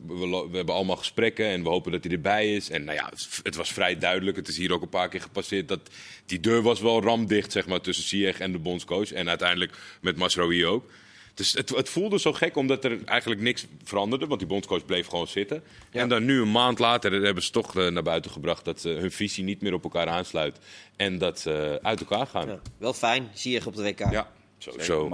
we, 0.52 0.56
hebben 0.58 0.76
allemaal 0.76 0.96
gesprekken 0.96 1.46
en 1.46 1.64
we 1.64 1.70
hopen 1.70 1.92
dat 1.92 2.04
hij 2.04 2.14
erbij 2.14 2.56
is. 2.56 2.70
En 2.70 2.84
nou 2.84 2.98
ja, 2.98 3.10
het- 3.44 3.56
was 3.56 3.72
vrij 3.74 3.98
duidelijk. 3.98 4.38
Het 4.38 4.48
is 4.48 4.58
hier 4.58 4.74
ook 4.74 4.82
een 4.82 4.90
paar 4.90 5.10
keer 5.10 5.22
gepasseerd 5.22 5.68
dat 5.68 5.80
die 6.26 6.40
deur 6.40 6.62
was 6.62 6.80
wel 6.82 7.02
ramdicht 7.02 7.52
zeg 7.52 7.68
maar, 7.68 7.82
tussen 7.82 8.06
Ziyech 8.06 8.40
en 8.40 8.52
de 8.52 8.60
bondscoach. 8.60 9.12
En 9.12 9.30
uiteindelijk 9.30 9.78
met 10.02 10.18
Masraoui 10.18 10.66
ook. 10.66 10.86
Dus 11.38 11.54
het, 11.54 11.70
het 11.70 11.90
voelde 11.90 12.20
zo 12.20 12.34
gek, 12.34 12.56
omdat 12.56 12.84
er 12.84 13.04
eigenlijk 13.06 13.42
niks 13.42 13.66
veranderde. 13.84 14.28
Want 14.28 14.40
die 14.40 14.50
bondscoach 14.50 14.86
bleef 14.86 15.08
gewoon 15.08 15.28
zitten. 15.28 15.64
En 15.92 16.10
dan 16.10 16.26
nu, 16.26 16.42
een 16.42 16.52
maand 16.52 16.80
later, 16.80 17.12
hebben 17.12 17.44
ze 17.44 17.52
toch 17.52 17.76
eh, 17.78 17.88
naar 17.88 18.04
buiten 18.04 18.32
gebracht... 18.32 18.66
dat 18.66 18.82
ze 18.82 18.90
hun 18.90 19.12
visie 19.12 19.44
niet 19.44 19.62
meer 19.62 19.74
op 19.74 19.84
elkaar 19.84 20.08
aansluit. 20.08 20.58
En 20.96 21.18
dat 21.18 21.40
ze 21.40 21.80
uit 21.82 22.00
elkaar 22.00 22.28
gaan. 22.28 22.48
Ja, 22.48 22.60
wel 22.78 22.94
fijn. 22.94 23.30
Zie 23.34 23.52
je 23.52 23.66
op 23.66 23.76
de 23.76 23.84
WK. 23.84 24.00
Ja, 24.12 24.32
Sowieso. 24.58 25.10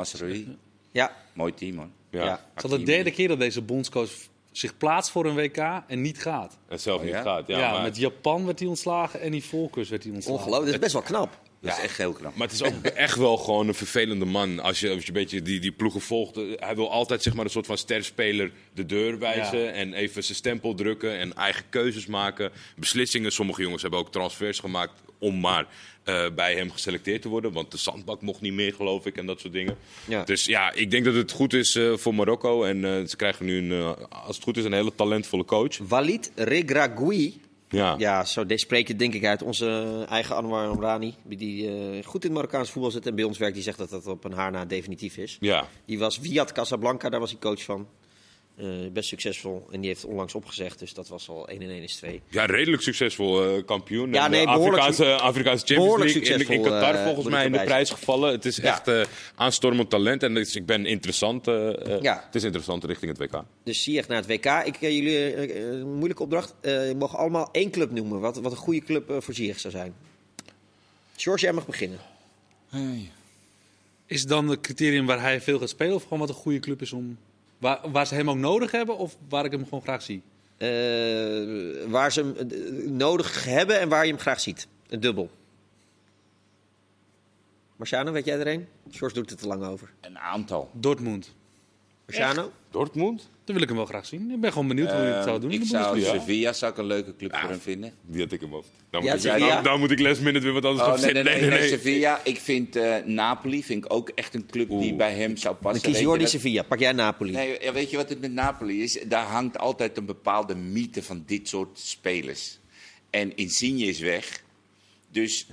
Ja. 0.91 1.15
Mooi 1.33 1.53
team, 1.53 1.77
hoor. 1.77 1.89
Ja. 2.09 2.23
Ja. 2.23 2.45
Het 2.53 2.63
is 2.63 2.71
al 2.71 2.77
de 2.77 2.83
derde 2.83 3.11
keer 3.11 3.27
dat 3.27 3.39
deze 3.39 3.61
bondscoach 3.61 4.11
zich 4.51 4.77
plaatst 4.77 5.11
voor 5.11 5.25
een 5.25 5.35
WK 5.35 5.57
en 5.87 6.01
niet 6.01 6.21
gaat. 6.21 6.57
En 6.67 6.79
zelf 6.79 6.99
Oh, 6.99 7.05
niet 7.05 7.15
gaat. 7.15 7.47
Ja, 7.47 7.59
Ja, 7.59 7.71
maar 7.71 7.81
met 7.81 7.97
Japan 7.97 8.45
werd 8.45 8.59
hij 8.59 8.67
ontslagen 8.67 9.21
en 9.21 9.31
die 9.31 9.43
Volkers 9.43 9.89
werd 9.89 10.03
hij 10.03 10.11
ontslagen. 10.13 10.39
Ongelooflijk. 10.39 10.71
Dat 10.71 10.89
is 10.89 10.93
best 10.93 11.09
wel 11.09 11.19
knap. 11.19 11.41
Dat 11.63 11.77
is 11.77 11.83
echt 11.83 11.97
heel 11.97 12.13
knap. 12.13 12.35
Maar 12.35 12.47
het 12.47 12.55
is 12.55 12.63
ook 12.63 12.85
echt 13.07 13.17
wel 13.17 13.37
gewoon 13.37 13.67
een 13.67 13.73
vervelende 13.73 14.25
man. 14.25 14.59
Als 14.59 14.79
je, 14.79 14.89
als 14.89 15.01
je 15.01 15.07
een 15.07 15.13
beetje 15.13 15.41
die, 15.41 15.59
die 15.59 15.71
ploegen 15.71 16.01
volgt. 16.01 16.37
Eh, 16.37 16.43
Hij 16.55 16.75
wil 16.75 16.91
altijd 16.91 17.23
zeg 17.23 17.33
maar, 17.33 17.45
een 17.45 17.51
soort 17.51 17.65
van 17.65 17.77
sterspeler 17.77 18.51
de 18.73 18.85
deur 18.85 19.19
wijzen. 19.19 19.59
Ja. 19.59 19.69
En 19.71 19.93
even 19.93 20.23
zijn 20.23 20.37
stempel 20.37 20.73
drukken. 20.75 21.17
En 21.17 21.33
eigen 21.33 21.63
keuzes 21.69 22.05
maken. 22.05 22.51
Beslissingen. 22.75 23.31
Sommige 23.31 23.61
jongens 23.61 23.81
hebben 23.81 23.99
ook 23.99 24.11
transfers 24.11 24.59
gemaakt 24.59 25.01
om 25.19 25.39
maar 25.39 25.67
eh, 26.03 26.25
bij 26.35 26.55
hem 26.55 26.71
geselecteerd 26.71 27.21
te 27.21 27.29
worden. 27.29 27.51
Want 27.53 27.71
de 27.71 27.77
zandbak 27.77 28.21
mocht 28.21 28.41
niet 28.41 28.53
meer, 28.53 28.73
geloof 28.73 29.05
ik. 29.05 29.17
En 29.17 29.25
dat 29.25 29.39
soort 29.39 29.53
dingen. 29.53 29.77
Ja. 30.05 30.23
Dus 30.23 30.45
ja, 30.45 30.71
ik 30.73 30.91
denk 30.91 31.05
dat 31.05 31.13
het 31.13 31.31
goed 31.31 31.53
is 31.53 31.75
eh, 31.75 31.93
voor 31.97 32.15
Marokko. 32.15 32.63
En 32.63 33.09
ze 33.09 33.15
krijgen 33.15 33.45
nu, 33.45 33.57
een, 33.71 33.95
als 34.09 34.35
het 34.35 34.43
goed 34.45 34.57
is, 34.57 34.63
een 34.63 34.73
hele 34.73 34.95
talentvolle 34.95 35.45
coach. 35.45 35.77
Walid 35.77 36.31
Regragui. 36.35 37.41
Ja. 37.73 37.95
Ja, 37.97 38.25
zo 38.25 38.43
spreek 38.47 38.87
je 38.87 38.95
denk 38.95 39.13
ik 39.13 39.25
uit. 39.25 39.41
Onze 39.41 40.05
eigen 40.09 40.35
Anwar 40.35 40.67
Amrani, 40.67 41.15
die 41.23 41.67
eh, 41.67 42.05
goed 42.05 42.23
in 42.23 42.29
het 42.29 42.31
Marokkaans 42.31 42.71
voetbal 42.71 42.91
zit 42.91 43.05
en 43.05 43.15
bij 43.15 43.23
ons 43.23 43.37
werkt, 43.37 43.53
die 43.53 43.63
zegt 43.63 43.77
dat 43.77 43.89
dat 43.89 44.07
op 44.07 44.23
een 44.23 44.33
haar 44.33 44.51
na 44.51 44.65
definitief 44.65 45.17
is. 45.17 45.37
Ja. 45.39 45.67
Die 45.85 45.99
was 45.99 46.19
Viat 46.21 46.51
Casablanca, 46.51 47.09
daar 47.09 47.19
was 47.19 47.31
hij 47.31 47.39
coach 47.39 47.63
van. 47.63 47.87
Eh, 48.57 48.67
best 48.91 49.09
succesvol. 49.09 49.67
En 49.71 49.79
die 49.79 49.89
heeft 49.89 50.05
onlangs 50.05 50.35
opgezegd, 50.35 50.79
dus 50.79 50.93
dat 50.93 51.07
was 51.07 51.29
al 51.29 51.47
1 51.49 51.61
en 51.61 51.69
1 51.69 51.83
is 51.83 51.95
2. 51.95 52.21
Ja, 52.29 52.45
redelijk 52.45 52.81
succesvol 52.81 53.43
eh, 53.43 53.65
kampioen. 53.65 54.13
Ja, 54.13 54.27
nee, 54.27 54.45
behoorlijk 54.45 54.83
Afrikaanse, 54.83 55.21
Afrikaanse 55.23 55.65
Champions 55.65 55.83
behoorlijk 55.95 56.27
League 56.27 56.45
in, 56.45 56.51
in 56.51 56.61
Qatar 56.61 56.95
eh, 56.95 57.03
volgens 57.03 57.27
mij 57.27 57.45
in 57.45 57.51
de 57.51 57.63
prijs 57.63 57.89
gevallen. 57.89 58.31
Het 58.31 58.45
is 58.45 58.57
Ja. 58.57 58.63
echt 58.63 58.87
eh, 58.87 59.01
aanstormend 59.35 59.89
talent 59.89 60.23
en 60.23 60.33
dus 60.33 60.55
ik 60.55 60.65
ben 60.65 60.85
interessant. 60.85 61.45
Ja. 62.01 62.23
Het 62.25 62.35
is 62.35 62.43
interessant 62.43 62.83
richting 62.83 63.17
het 63.17 63.31
WK. 63.31 63.43
Dus 63.63 63.83
zie 63.83 63.93
je 63.93 63.99
echt 63.99 64.07
naar 64.07 64.17
het 64.17 64.27
WK. 64.27 64.45
Ik, 64.45 64.79
jullie, 64.79 65.35
een 65.71 65.93
moeilijke 65.93 66.23
opdracht. 66.23 66.53
Eh, 66.61 66.87
je 66.87 66.95
mag 66.95 67.17
allemaal 67.17 67.49
één 67.51 67.71
club 67.71 67.91
noemen, 67.91 68.19
wat, 68.19 68.37
wat 68.37 68.51
een 68.51 68.57
goede 68.57 68.81
club 68.83 69.15
voor 69.19 69.33
Ziyech 69.33 69.59
zou 69.59 69.73
zijn. 69.73 69.93
George, 71.17 71.43
jij 71.43 71.53
mag 71.53 71.65
beginnen. 71.65 71.99
Is 74.05 74.23
dan 74.25 74.47
het 74.49 74.61
criterium 74.61 75.05
waar 75.05 75.21
hij 75.21 75.41
veel 75.41 75.59
gaat 75.59 75.69
spelen 75.69 75.95
of 75.95 76.03
gewoon 76.03 76.19
wat 76.19 76.29
een 76.29 76.35
goede 76.35 76.59
club 76.59 76.81
is 76.81 76.93
om... 76.93 77.17
Waar, 77.63 77.91
waar 77.91 78.07
ze 78.07 78.15
hem 78.15 78.29
ook 78.29 78.37
nodig 78.37 78.71
hebben 78.71 78.97
of 78.97 79.17
waar 79.29 79.45
ik 79.45 79.51
hem 79.51 79.63
gewoon 79.63 79.81
graag 79.81 80.01
zie? 80.01 80.23
Eh, 80.57 80.69
waar 81.87 82.11
ze 82.11 82.21
hem 82.21 82.35
eh, 82.35 82.89
nodig 82.89 83.45
hebben 83.45 83.79
en 83.79 83.89
waar 83.89 84.05
je 84.05 84.11
hem 84.11 84.19
graag 84.19 84.39
ziet. 84.39 84.67
Een 84.87 84.99
dubbel. 84.99 85.29
Marciano, 87.75 88.11
weet 88.11 88.25
jij 88.25 88.39
er 88.39 88.47
een? 88.47 88.67
George 88.89 89.15
doet 89.15 89.29
het 89.29 89.39
te 89.39 89.47
lang 89.47 89.63
over. 89.63 89.93
Een 90.01 90.19
aantal. 90.19 90.69
Dortmund. 90.73 91.35
Marciano? 92.19 92.51
Dortmund? 92.71 93.29
Dan 93.45 93.53
wil 93.55 93.63
ik 93.63 93.67
hem 93.69 93.77
wel 93.77 93.87
graag 93.87 94.05
zien. 94.05 94.31
Ik 94.31 94.39
ben 94.41 94.51
gewoon 94.51 94.67
benieuwd 94.67 94.89
hoe 94.91 94.97
hij 94.99 95.11
het 95.15 95.23
zou 95.23 95.39
doen. 95.39 95.51
Ehm, 95.51 95.61
ik 95.61 95.67
zou. 95.67 96.01
Sevilla 96.01 96.53
zou 96.53 96.71
ik 96.71 96.77
een 96.77 96.85
leuke 96.85 97.15
club 97.15 97.35
voor 97.35 97.49
hem 97.49 97.59
vinden. 97.59 97.93
Die 98.05 98.21
had 98.21 98.31
ik 98.31 98.41
hem 98.41 98.55
over. 98.55 98.69
Dan, 98.89 99.03
Ja, 99.03 99.13
moet, 99.13 99.25
ik, 99.25 99.39
dan, 99.39 99.63
dan 99.63 99.79
moet 99.79 99.91
ik 99.91 99.99
last 99.99 100.21
minute 100.21 100.43
weer 100.45 100.53
wat 100.53 100.65
anders 100.65 100.87
Oh, 100.87 100.93
gaan 100.93 101.01
nee, 101.03 101.13
nee, 101.13 101.23
verzinnen. 101.23 101.49
nee, 101.49 101.59
nee, 101.59 101.69
Sevilla. 101.69 102.21
Ik 102.23 102.39
vind 102.39 102.75
eh, 102.75 102.95
Napoli 103.05 103.63
vind 103.63 103.85
ik 103.85 103.93
ook 103.93 104.09
echt 104.09 104.33
een 104.33 104.45
club 104.45 104.69
die 104.69 104.93
bij 104.95 105.13
hem 105.13 105.37
zou 105.37 105.53
Dan 105.53 105.63
passen. 105.63 105.81
kies 105.81 105.91
Weet 105.93 106.01
Jordi 106.01 106.17
je 106.23 106.23
dat- 106.31 106.33
Sevilla. 106.41 106.63
Pak 106.63 106.79
jij 106.79 106.91
Napoli. 106.91 107.31
Nee, 107.31 107.57
ja, 107.61 107.73
weet 107.73 107.89
je 107.89 107.97
wat 107.97 108.09
het 108.09 108.21
met 108.21 108.31
Napoli 108.33 108.83
is? 108.83 108.99
Daar 109.07 109.25
hangt 109.25 109.57
altijd 109.57 109.97
een 109.97 110.05
bepaalde 110.05 110.55
mythe 110.55 111.03
van 111.03 111.23
dit 111.25 111.47
soort 111.47 111.79
spelers. 111.79 112.59
En 113.09 113.35
Insigne 113.35 113.85
is 113.85 113.99
weg. 113.99 114.43
Dus 115.11 115.47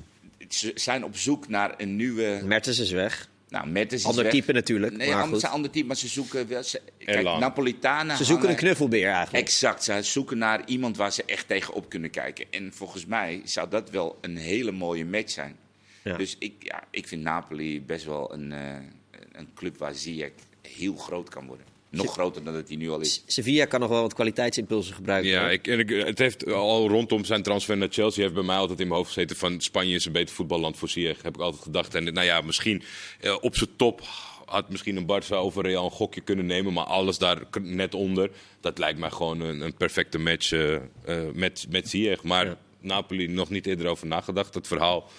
ze 0.48 0.72
zijn 0.74 1.04
op 1.04 1.16
zoek 1.16 1.48
naar 1.48 1.74
een 1.76 1.96
nieuwe... 1.96 2.40
Mertens 2.44 2.78
is 2.78 2.90
weg. 2.90 3.28
Nou, 3.50 3.68
Mertens 3.68 4.02
is 4.02 4.08
Ander 4.08 4.28
type 4.30 4.52
natuurlijk, 4.52 4.96
Nee, 4.96 5.10
maar 5.10 5.26
goed. 5.26 5.44
ander 5.44 5.70
type, 5.70 5.86
maar 5.86 5.96
ze 5.96 6.08
zoeken 6.08 6.48
wel... 6.48 6.62
Ze, 6.62 6.80
kijk. 6.98 7.22
Napolitanen 7.22 8.16
Ze 8.16 8.24
zoeken 8.24 8.48
een 8.48 8.56
knuffelbeer 8.56 9.08
eigenlijk. 9.08 9.44
Exact, 9.44 9.84
ze 9.84 10.02
zoeken 10.02 10.38
naar 10.38 10.62
iemand 10.66 10.96
waar 10.96 11.12
ze 11.12 11.24
echt 11.24 11.48
tegenop 11.48 11.88
kunnen 11.88 12.10
kijken. 12.10 12.46
En 12.50 12.72
volgens 12.72 13.06
mij 13.06 13.40
zou 13.44 13.68
dat 13.68 13.90
wel 13.90 14.18
een 14.20 14.36
hele 14.36 14.72
mooie 14.72 15.04
match 15.04 15.30
zijn. 15.30 15.56
Ja. 16.02 16.16
Dus 16.16 16.36
ik, 16.38 16.54
ja, 16.58 16.84
ik 16.90 17.08
vind 17.08 17.22
Napoli 17.22 17.82
best 17.82 18.04
wel 18.04 18.32
een, 18.32 18.52
eh, 18.52 18.74
een 19.32 19.48
club 19.54 19.78
waar 19.78 19.94
Ziyech 19.94 20.32
heel 20.62 20.96
groot 20.96 21.28
kan 21.28 21.46
worden. 21.46 21.66
Nog 21.90 22.12
groter 22.12 22.44
dan 22.44 22.54
dat 22.54 22.68
hij 22.68 22.76
nu 22.76 22.90
al 22.90 23.00
is. 23.00 23.22
Sevilla 23.26 23.64
kan 23.64 23.80
nog 23.80 23.88
wel 23.88 24.00
wat 24.02 24.14
kwaliteitsimpulsen 24.14 24.94
gebruiken. 24.94 25.30
Ja, 25.30 25.50
ik, 25.50 25.66
en 25.66 25.78
ik, 25.78 25.88
het 25.88 26.18
heeft 26.18 26.52
al 26.52 26.88
rondom 26.88 27.24
zijn 27.24 27.42
transfer 27.42 27.76
naar 27.76 27.88
Chelsea... 27.90 28.22
heeft 28.22 28.34
bij 28.34 28.42
mij 28.42 28.56
altijd 28.56 28.80
in 28.80 28.86
mijn 28.86 28.98
hoofd 28.98 29.12
gezeten 29.12 29.36
van... 29.36 29.60
Spanje 29.60 29.94
is 29.94 30.04
een 30.04 30.12
beter 30.12 30.34
voetballand 30.34 30.76
voor 30.76 30.88
Ziyech, 30.88 31.22
heb 31.22 31.34
ik 31.34 31.40
altijd 31.40 31.62
gedacht. 31.62 31.94
En 31.94 32.04
nou 32.04 32.26
ja, 32.26 32.40
misschien 32.40 32.82
eh, 33.20 33.36
op 33.40 33.56
zijn 33.56 33.70
top 33.76 34.00
had 34.44 34.70
misschien 34.70 34.96
een 34.96 35.06
Barça 35.06 35.34
over 35.34 35.62
Real 35.62 35.84
een 35.84 35.90
gokje 35.90 36.20
kunnen 36.20 36.46
nemen... 36.46 36.72
maar 36.72 36.84
alles 36.84 37.18
daar 37.18 37.42
net 37.60 37.94
onder, 37.94 38.30
dat 38.60 38.78
lijkt 38.78 38.98
mij 38.98 39.10
gewoon 39.10 39.40
een, 39.40 39.60
een 39.60 39.74
perfecte 39.74 40.18
match 40.18 40.52
eh, 40.52 40.74
eh, 40.74 40.80
met, 41.32 41.66
met 41.68 41.88
Ziyech. 41.88 42.22
Maar 42.22 42.56
Napoli, 42.80 43.26
nog 43.26 43.50
niet 43.50 43.66
eerder 43.66 43.86
over 43.86 44.06
nagedacht. 44.06 44.54
Het 44.54 44.66
verhaal 44.66 45.10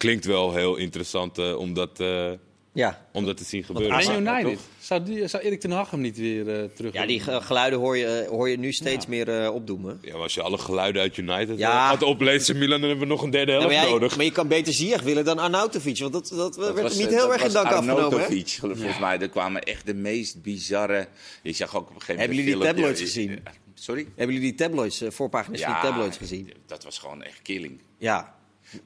klinkt 0.00 0.24
wel 0.24 0.54
heel 0.54 0.76
interessant 0.76 1.38
eh, 1.38 1.56
om, 1.56 1.74
dat, 1.74 2.00
eh, 2.00 2.30
ja. 2.72 3.06
om 3.12 3.24
dat 3.24 3.36
te 3.36 3.44
zien 3.44 3.64
gebeuren. 3.64 4.04
Man 4.04 4.16
United. 4.36 4.60
Zou, 4.78 5.02
die, 5.02 5.26
zou 5.28 5.42
Erik 5.42 5.60
ten 5.60 5.70
Hag 5.70 5.90
hem 5.90 6.00
niet 6.00 6.16
weer 6.18 6.60
eh, 6.60 6.68
terug 6.74 6.92
ja, 6.92 7.06
die 7.06 7.20
ge- 7.20 7.40
geluiden 7.40 7.78
hoor 7.78 7.96
je, 7.96 8.06
eh, 8.06 8.28
hoor 8.28 8.48
je 8.48 8.58
nu 8.58 8.72
steeds 8.72 9.06
meer 9.06 9.28
eh, 9.44 9.54
opdoemen. 9.54 9.98
Ja, 10.02 10.12
maar 10.12 10.22
als 10.22 10.34
je 10.34 10.42
alle 10.42 10.58
geluiden 10.58 11.02
uit 11.02 11.16
United 11.16 11.58
Ja. 11.58 11.88
gaat 11.88 12.02
oplezen, 12.02 12.58
Milan, 12.58 12.80
dan 12.80 12.88
hebben 12.88 13.08
we 13.08 13.12
nog 13.14 13.22
een 13.22 13.30
derde 13.30 13.52
Ja, 13.52 13.58
helft 13.58 13.74
maar, 13.74 13.82
jij- 13.84 13.92
nodig. 13.92 14.16
maar 14.16 14.24
je 14.24 14.32
kan 14.32 14.48
beter 14.48 14.72
Ziyech 14.72 15.02
willen 15.02 15.24
dan 15.24 15.38
Arnautovic. 15.38 15.98
Want 15.98 16.12
dat, 16.12 16.28
dat 16.28 16.56
werd 16.56 16.80
was, 16.80 16.96
niet 16.96 17.08
heel 17.08 17.18
dat 17.18 17.32
erg 17.32 17.44
in 17.44 17.52
dank 17.52 17.66
afgenomen. 17.66 18.04
Arnautovic, 18.04 18.58
Volgens 18.60 18.98
mij, 18.98 19.18
er 19.18 19.28
kwamen 19.28 19.62
echt 19.62 19.86
de 19.86 19.94
meest 19.94 20.42
bizarre... 20.42 21.08
Je 21.42 21.52
zag 21.52 21.76
ook 21.76 21.88
op 21.88 21.94
een 21.94 22.00
gegeven 22.00 22.18
Hebben 22.18 22.36
moment... 22.36 22.48
jullie 22.58 22.64
die 22.74 22.74
tabloids 22.74 23.00
gezien? 23.00 23.38
Sorry? 23.74 24.06
Hebben 24.16 24.34
jullie 24.34 24.50
die 24.56 24.58
tabloids, 24.66 25.02
voorpagina's 25.08 25.60
van 25.60 25.72
die 25.72 25.82
tabloids 25.82 26.16
gezien? 26.16 26.52
dat 26.66 26.84
was 26.84 26.98
gewoon 26.98 27.22
echt 27.22 27.42
killing. 27.42 27.80
Ja. 27.98 28.34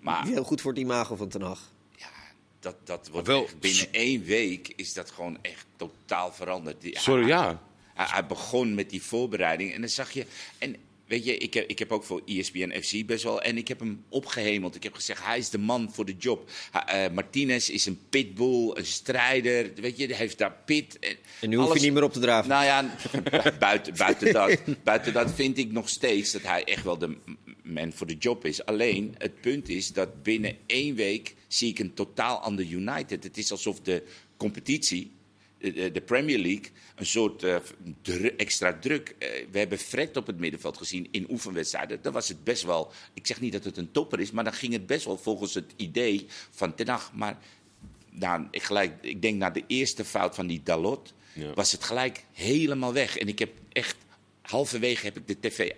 Maar 0.00 0.26
Heel 0.26 0.44
goed 0.44 0.60
voor 0.60 0.70
het 0.72 0.80
imago 0.80 1.16
van 1.16 1.28
Ten 1.28 1.42
Hag. 1.42 1.72
Dat, 2.64 2.76
dat 2.84 3.08
wordt 3.08 3.26
wel- 3.26 3.48
binnen 3.60 3.92
één 3.92 4.22
week 4.24 4.72
is 4.76 4.92
dat 4.92 5.10
gewoon 5.10 5.38
echt 5.42 5.66
totaal 5.76 6.32
veranderd. 6.32 6.80
Die- 6.80 6.98
Sorry, 6.98 7.20
hij- 7.20 7.30
ja. 7.30 7.62
Hij, 7.94 8.06
hij 8.08 8.26
begon 8.26 8.74
met 8.74 8.90
die 8.90 9.02
voorbereiding 9.02 9.72
en 9.74 9.80
dan 9.80 9.90
zag 9.90 10.10
je... 10.12 10.26
En 10.58 10.76
weet 11.06 11.24
je, 11.24 11.36
ik 11.36 11.54
heb, 11.54 11.68
ik 11.68 11.78
heb 11.78 11.92
ook 11.92 12.04
voor 12.04 12.22
E 12.26 12.38
ESPN 12.38 12.80
FC 12.82 13.06
best 13.06 13.24
wel... 13.24 13.42
En 13.42 13.56
ik 13.56 13.68
heb 13.68 13.78
hem 13.78 14.04
opgehemeld. 14.08 14.74
Ik 14.74 14.82
heb 14.82 14.94
gezegd, 14.94 15.24
hij 15.24 15.38
is 15.38 15.50
de 15.50 15.58
man 15.58 15.92
voor 15.92 16.04
de 16.04 16.16
job. 16.18 16.50
Eh, 16.86 17.04
Martinez 17.12 17.68
is 17.68 17.86
een 17.86 17.98
pitbull, 18.10 18.70
een 18.74 18.86
strijder. 18.86 19.70
Weet 19.74 19.96
je, 19.96 20.06
hij 20.06 20.16
heeft 20.16 20.38
daar 20.38 20.56
pit. 20.64 20.98
En, 20.98 21.16
En 21.40 21.48
nu 21.48 21.56
hoef 21.56 21.74
je 21.74 21.80
niet 21.80 21.92
meer 21.92 22.02
op 22.02 22.12
te 22.12 22.20
draven. 22.20 22.48
nou 22.48 22.64
ja, 22.64 22.96
buiten, 23.58 23.96
buiten, 23.96 24.32
dat, 24.32 24.58
buiten 24.82 25.12
dat 25.12 25.32
vind 25.34 25.58
ik 25.58 25.72
nog 25.72 25.88
steeds 25.88 26.32
dat 26.32 26.42
hij 26.42 26.64
echt 26.64 26.84
wel 26.84 26.98
de 26.98 27.16
man 27.62 27.92
voor 27.92 28.06
de 28.06 28.16
job 28.16 28.44
is. 28.44 28.64
Alleen, 28.64 29.14
het 29.18 29.40
punt 29.40 29.68
is 29.68 29.92
dat 29.92 30.22
binnen 30.22 30.56
één 30.66 30.94
week 30.94 31.34
zie 31.48 31.68
ik 31.68 31.78
een 31.78 31.94
totaal 31.94 32.38
ander 32.38 32.64
United. 32.64 33.24
Het 33.24 33.38
is 33.38 33.50
alsof 33.50 33.80
de 33.80 34.02
competitie, 34.36 35.10
de, 35.64 35.72
de- 35.72 35.90
de 35.92 36.00
Premier 36.00 36.38
League, 36.38 36.70
een 36.96 37.06
soort 37.06 37.42
eh, 37.42 37.56
dru- 38.02 38.34
extra 38.36 38.78
druk. 38.78 39.14
eh, 39.18 39.28
we 39.50 39.58
hebben 39.58 39.78
Fred 39.78 40.16
op 40.16 40.26
het 40.26 40.38
middenveld 40.38 40.76
gezien 40.76 41.08
in 41.10 41.26
oefenwedstrijden. 41.30 42.02
Dan 42.02 42.12
was 42.12 42.28
het 42.28 42.44
best 42.44 42.62
wel, 42.62 42.92
ik 43.14 43.26
zeg 43.26 43.40
niet 43.40 43.52
dat 43.52 43.64
het 43.64 43.76
een 43.76 43.90
topper 43.90 44.20
is, 44.20 44.30
maar 44.30 44.44
dan 44.44 44.52
ging 44.52 44.72
het 44.72 44.86
best 44.86 45.04
wel 45.04 45.16
volgens 45.18 45.54
het 45.54 45.72
idee 45.76 46.26
van 46.50 46.74
Ten 46.74 46.88
Hag. 46.88 47.12
Maar 47.12 47.38
nou, 48.10 48.46
ik, 48.50 48.62
gelijk, 48.62 48.92
ik 49.00 49.22
denk 49.22 49.38
na 49.38 49.50
de 49.50 49.64
eerste 49.66 50.04
fout 50.04 50.34
van 50.34 50.46
die 50.46 50.60
Dalot 50.62 51.14
Ja. 51.32 51.52
was 51.54 51.72
het 51.72 51.84
gelijk 51.84 52.24
helemaal 52.32 52.92
weg. 52.92 53.18
En 53.18 53.28
ik 53.28 53.38
heb 53.38 53.50
echt, 53.72 53.96
halverwege 54.42 55.04
heb 55.06 55.16
ik 55.16 55.26
de 55.26 55.40
tv 55.48 55.70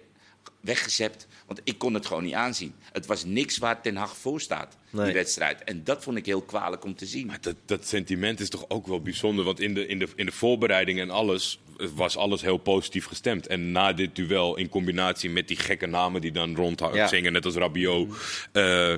weggezept, 0.67 1.27
want 1.47 1.61
ik 1.65 1.79
kon 1.79 1.95
het 1.95 2.07
gewoon 2.07 2.23
niet 2.25 2.33
aanzien. 2.35 2.75
Het 2.93 3.07
was 3.07 3.25
niks 3.25 3.59
waar 3.59 3.83
Ten 3.83 3.97
Hag 3.97 4.17
voor 4.17 4.41
staat, 4.41 4.77
Nee. 4.91 5.05
die 5.05 5.15
wedstrijd. 5.15 5.65
En 5.65 5.85
dat 5.85 6.03
vond 6.03 6.17
ik 6.17 6.27
heel 6.27 6.43
kwalijk 6.43 6.85
om 6.85 6.95
te 6.95 7.07
zien. 7.07 7.27
Maar 7.27 7.39
dat, 7.41 7.55
dat 7.67 7.87
sentiment 7.87 8.41
is 8.41 8.49
toch 8.49 8.65
ook 8.69 8.87
wel 8.87 9.01
bijzonder. 9.01 9.45
Want 9.45 9.61
in 9.61 9.75
de, 9.75 9.87
in, 9.87 9.99
de, 9.99 10.09
in 10.17 10.27
de 10.27 10.33
voorbereiding 10.33 11.01
en 11.01 11.11
alles 11.11 11.59
was 11.95 12.17
alles 12.17 12.43
heel 12.43 12.57
positief 12.57 13.07
gestemd. 13.07 13.47
En 13.47 13.73
na 13.73 13.93
dit 13.93 14.17
duel, 14.17 14.57
in 14.57 14.69
combinatie 14.69 15.31
met 15.31 15.49
die 15.49 15.57
gekke 15.57 15.87
namen 15.87 16.21
die 16.21 16.33
dan 16.33 16.57
rondhangen, 16.57 16.97
Ja. 16.97 17.07
zingen, 17.09 17.33
net 17.33 17.45
als 17.45 17.55
Rabiot. 17.55 18.15
eh, 18.53 18.95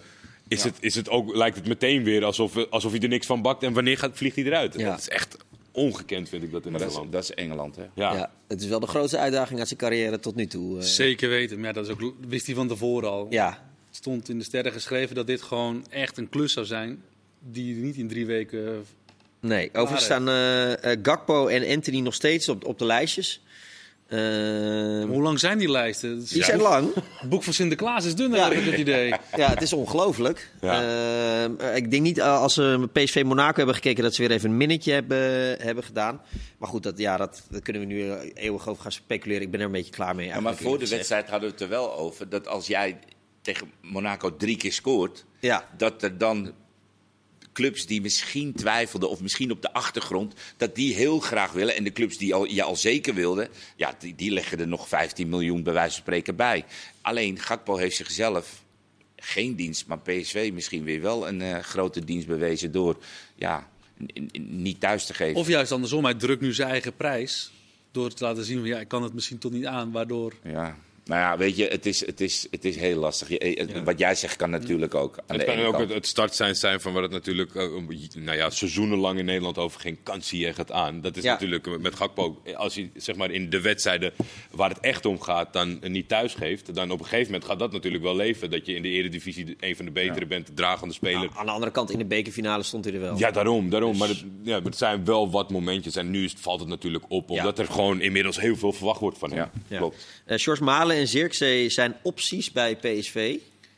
is, 0.48 0.64
het, 0.64 0.76
is 0.81 0.94
het 0.94 1.09
ook, 1.09 1.35
lijkt 1.37 1.57
het 1.57 1.66
meteen 1.66 2.04
weer 2.04 2.24
alsof, 2.24 2.57
alsof 2.70 2.92
hij 2.92 3.00
er 3.00 3.09
niks 3.09 3.26
van 3.26 3.42
bakt. 3.42 3.62
En 3.62 3.72
wanneer 3.72 3.98
gaat, 3.98 4.16
vliegt 4.16 4.37
hij 4.37 4.44
eruit? 4.44 4.74
Ja. 4.78 4.90
Dat 4.90 4.98
is 4.98 5.09
echt 5.09 5.37
ongekend, 5.72 6.28
vind 6.28 6.42
ik 6.42 6.50
dat 6.52 6.64
in 6.64 6.70
Maar 6.70 6.81
dat 6.81 6.90
is, 6.90 6.96
Nederland. 6.96 7.12
dat 7.26 7.37
is 7.37 7.44
Engeland, 7.44 7.76
hè? 7.76 7.83
Ja. 7.94 8.14
Ja. 8.14 8.33
Het 8.48 8.61
is 8.61 8.66
wel 8.66 8.81
de 8.81 8.87
grootste 8.87 9.18
uitdaging 9.18 9.59
uit 9.59 9.68
zijn 9.68 9.81
carrière 9.81 10.18
tot 10.18 10.35
nu 10.35 10.46
toe. 10.46 10.76
eh. 10.78 10.83
Zeker 10.83 11.28
weten. 11.28 11.57
Maar 11.59 11.66
ja, 11.66 11.72
dat 11.72 11.87
is 11.87 11.92
ook, 11.92 12.14
wist 12.28 12.46
hij 12.46 12.54
van 12.54 12.68
tevoren 12.68 13.11
al. 13.11 13.26
ja. 13.31 13.66
Het 13.88 13.96
stond 13.96 14.28
in 14.28 14.38
de 14.38 14.44
sterren 14.44 14.72
geschreven 14.72 15.14
dat 15.14 15.26
dit 15.26 15.42
gewoon 15.42 15.87
echt 15.90 16.18
een 16.18 16.28
klus 16.28 16.52
zou 16.52 16.66
zijn. 16.66 17.02
Die 17.40 17.74
niet 17.74 17.96
in 17.96 18.09
drie 18.09 18.26
weken... 18.26 18.85
Nee, 19.40 19.68
overigens 19.72 20.04
staan 20.04 20.28
eh, 20.28 20.92
eh, 20.92 20.98
Gakpo 21.02 21.46
en 21.46 21.74
Anthony 21.74 22.00
nog 22.00 22.14
steeds 22.14 22.48
op, 22.48 22.64
op 22.64 22.78
de 22.78 22.85
lijstjes. 22.85 23.42
Eh, 24.09 24.18
Hoe 25.05 25.23
lang 25.23 25.38
zijn 25.40 25.59
die 25.59 25.71
lijsten? 25.71 26.25
Die 26.25 26.44
zijn 26.44 26.61
lang. 26.61 26.94
Het 26.94 27.29
boek 27.29 27.42
van 27.42 27.53
Sinterklaas 27.53 28.05
is 28.05 28.14
dun, 28.14 28.31
Ja. 28.33 28.49
heb 28.49 28.59
ik 28.59 28.64
het 28.71 28.79
idee. 28.81 29.09
Ja, 29.37 29.49
het 29.49 29.62
is 29.62 29.73
ongelooflijk. 29.73 30.51
Ja. 30.61 30.83
Eh, 31.59 31.77
ik 31.77 31.90
denk 31.90 32.03
niet 32.03 32.18
eh, 32.18 32.40
als 32.40 32.55
ze 32.55 32.88
PSV 32.92 33.23
Monaco 33.27 33.57
hebben 33.57 33.75
gekeken 33.75 34.03
dat 34.03 34.14
ze 34.14 34.23
weer 34.23 34.31
even 34.37 34.51
een 34.51 34.57
minnetje 34.57 34.92
hebben, 34.92 35.18
hebben 35.61 35.85
gedaan. 35.85 36.21
Maar 36.59 36.68
goed, 36.68 36.83
dat, 36.83 36.99
ja, 36.99 37.16
dat, 37.16 37.42
daar 37.51 37.61
kunnen 37.61 37.83
we 37.83 37.88
nu 37.88 38.11
eh, 38.11 38.31
eeuwig 38.35 38.68
over 38.68 38.83
gaan 38.83 38.92
speculeren. 38.92 39.42
Ik 39.42 39.51
ben 39.51 39.61
er 39.61 39.66
een 39.66 39.73
beetje 39.73 39.92
klaar 39.92 40.14
mee. 40.14 40.27
Ja, 40.27 40.40
maar 40.40 40.57
voor 40.57 40.79
de 40.79 40.88
wedstrijd 40.88 41.29
hadden 41.31 41.49
we 41.49 41.55
het 41.55 41.62
er 41.64 41.68
wel 41.68 41.97
over 41.97 42.29
dat 42.29 42.49
als 42.49 42.66
jij 42.66 42.99
tegen 43.42 43.71
Monaco 43.83 44.37
drie 44.37 44.57
keer 44.57 44.73
scoort, 44.73 45.25
Ja. 45.40 45.68
dat 45.77 46.03
er 46.03 46.18
dan 46.18 46.53
clubs 47.59 47.87
die 47.87 48.01
misschien 48.01 48.53
twijfelden 48.53 49.11
of 49.11 49.21
misschien 49.21 49.51
op 49.51 49.62
de 49.62 49.73
achtergrond, 49.73 50.35
dat 50.57 50.75
die 50.75 50.94
heel 50.94 51.21
graag 51.21 51.53
willen. 51.53 51.77
En 51.77 51.85
de 51.85 51.92
clubs 51.92 52.18
die 52.18 52.35
al, 52.35 52.44
je 52.44 52.62
al 52.62 52.77
zeker 52.77 53.14
wilden, 53.14 53.49
ja, 53.77 53.94
die, 53.99 54.14
die 54.14 54.31
leggen 54.31 54.61
er 54.61 54.68
nog 54.68 54.88
15 54.88 55.29
miljoen 55.29 55.62
bij 55.62 55.73
wijze 55.73 55.90
van 55.90 56.01
spreken 56.01 56.37
bij. 56.37 56.64
Alleen 57.01 57.38
Gakpo 57.38 57.77
heeft 57.77 57.97
zichzelf 57.97 58.62
geen 59.16 59.55
dienst, 59.55 59.87
maar 59.87 59.99
PSV 59.99 60.51
misschien 60.53 60.85
weer 60.85 61.01
wel 61.01 61.29
een 61.29 61.42
eh, 61.42 61.59
grote 61.59 62.05
dienst 62.05 62.27
bewezen 62.27 62.73
door 62.73 62.97
ja, 63.35 63.68
niet 64.40 64.81
thuis 64.81 65.07
te 65.07 65.14
geven. 65.14 65.40
Of 65.40 65.49
juist 65.49 65.73
andersom, 65.73 66.05
hij 66.05 66.14
drukt 66.14 66.40
nu 66.40 66.55
zijn 66.55 66.71
eigen 66.71 66.97
prijs. 66.97 67.51
Door 67.90 68.14
te 68.14 68.25
laten 68.25 68.44
zien, 68.44 68.59
van, 68.59 68.68
ja, 68.68 68.81
ik 68.81 68.88
kan 68.88 69.03
het 69.03 69.14
misschien 69.14 69.38
tot 69.38 69.53
niet 69.53 69.66
aan. 69.66 69.92
Waardoor 69.92 70.35
Ja. 70.42 70.77
Nou 71.09 71.21
ja, 71.21 71.37
weet 71.37 71.57
je, 71.57 71.66
het 71.66 71.87
is, 71.87 72.07
het 72.07 72.21
is, 72.21 72.47
het 72.51 72.64
is 72.64 72.77
heel 72.77 72.99
lastig. 72.99 73.29
Je- 73.29 73.38
eh, 73.38 73.83
Wat 73.85 73.99
jij 73.99 74.14
zegt 74.14 74.37
kan 74.37 74.51
natuurlijk 74.51 74.94
ook. 74.94 75.16
Aan 75.18 75.25
Het 75.27 75.38
de 75.38 75.44
kan 75.44 75.55
ene 75.55 75.66
ook 75.66 75.73
kant. 75.73 75.85
het, 75.85 75.94
het 75.94 76.07
startsein 76.07 76.55
zijn 76.57 76.81
van 76.81 76.92
waar 76.92 77.03
het 77.03 77.11
natuurlijk 77.12 77.55
eh, 77.55 77.64
nou 78.14 78.37
ja, 78.37 78.51
seizoenenlang 78.51 79.18
in 79.18 79.25
Nederland 79.25 79.59
over 79.59 79.81
ging. 79.81 79.99
Kan 80.03 80.23
Ziyech 80.23 80.57
het 80.57 80.73
aan? 80.73 81.01
Dat 81.01 81.16
is 81.16 81.23
Ja. 81.23 81.33
natuurlijk 81.33 81.79
met 81.81 81.94
Gakpo. 81.94 82.42
Als 82.55 82.75
hij 82.75 82.90
zeg 82.94 83.16
maar, 83.16 83.31
in 83.31 83.51
de 83.51 83.61
wedstrijden 83.61 84.12
waar 84.51 84.68
het 84.68 84.81
echt 84.81 85.07
om 85.07 85.21
gaat, 85.21 85.53
dan 85.53 85.79
niet 85.83 86.09
thuis 86.09 86.35
geeft. 86.35 86.75
Dan 86.75 86.90
op 86.90 86.99
een 86.99 87.05
gegeven 87.05 87.27
moment 87.33 87.44
gaat 87.51 87.59
dat 87.59 87.73
natuurlijk 87.73 88.03
wel 88.03 88.16
leven. 88.16 88.51
Dat 88.51 88.66
je 88.66 88.75
in 88.75 88.83
de 88.83 88.88
eredivisie 88.88 89.57
een 89.61 89.77
van 89.77 89.85
de 89.85 89.90
betere 89.90 90.27
bent, 90.27 90.47
de 90.47 90.55
dragende 90.55 90.94
speler. 90.94 91.18
Nou, 91.18 91.31
aan 91.37 91.47
de 91.47 91.53
andere 91.53 91.73
kant, 91.73 91.90
in 91.90 91.99
de 91.99 92.05
bekerfinale 92.07 92.62
stond 92.62 92.85
hij 92.85 92.94
er 92.94 93.01
wel. 93.01 93.18
Ja, 93.18 93.31
daarom. 93.31 93.71
daarom. 93.71 93.97
Maar, 93.97 94.09
het, 94.09 94.25
ja, 94.42 94.55
maar 94.57 94.62
het 94.64 94.77
zijn 94.79 95.05
wel 95.05 95.31
wat 95.31 95.51
momentjes. 95.51 95.97
En 95.97 96.11
nu 96.11 96.25
is, 96.25 96.35
valt 96.38 96.61
het 96.61 96.68
natuurlijk 96.68 97.05
op. 97.09 97.31
Omdat 97.31 97.59
er 97.59 97.66
gewoon 97.66 98.01
inmiddels 98.01 98.40
heel 98.40 98.57
veel 98.57 98.73
verwacht 98.73 99.01
wordt 99.01 99.18
van 99.18 99.29
hem. 99.31 99.38
Ja. 99.38 99.51
Ja. 99.68 99.77
Klopt. 99.79 100.07
Eh, 100.25 100.38
George 100.38 100.62
Malen 100.64 100.97
en 100.98 101.08
Zirkzee 101.08 101.68
zijn 101.68 101.96
opties 102.02 102.52
bij 102.52 102.76
PSV. 102.76 103.37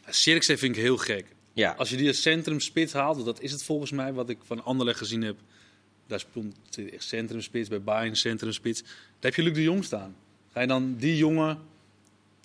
Zirkzee 0.09 0.57
vind 0.57 0.77
ik 0.77 0.83
heel 0.83 0.97
gek. 0.97 1.25
Ja. 1.53 1.75
Als 1.79 1.91
je 1.91 1.97
die 1.97 2.09
als 2.09 2.23
centrumspits 2.23 2.93
haalt, 2.93 3.25
dat 3.25 3.41
is 3.43 3.53
het 3.53 3.63
volgens 3.65 3.91
mij 3.91 4.13
wat 4.13 4.29
ik 4.31 4.39
van 4.47 4.65
Anderlecht 4.65 4.99
gezien 4.99 5.23
heb. 5.23 5.37
Daar 6.07 6.21
speelt 6.21 6.55
echt 6.93 7.05
centrumspits, 7.05 7.69
bij 7.69 7.83
Bayern 7.83 8.17
centrumspits. 8.17 8.83
Daar 8.83 8.91
heb 9.21 9.35
je 9.35 9.43
Luc 9.43 9.55
de 9.55 9.63
Jong 9.63 9.85
staan. 9.85 10.17
Ga 10.53 10.61
je 10.61 10.67
dan 10.67 10.95
die 10.99 11.17
jongen 11.17 11.59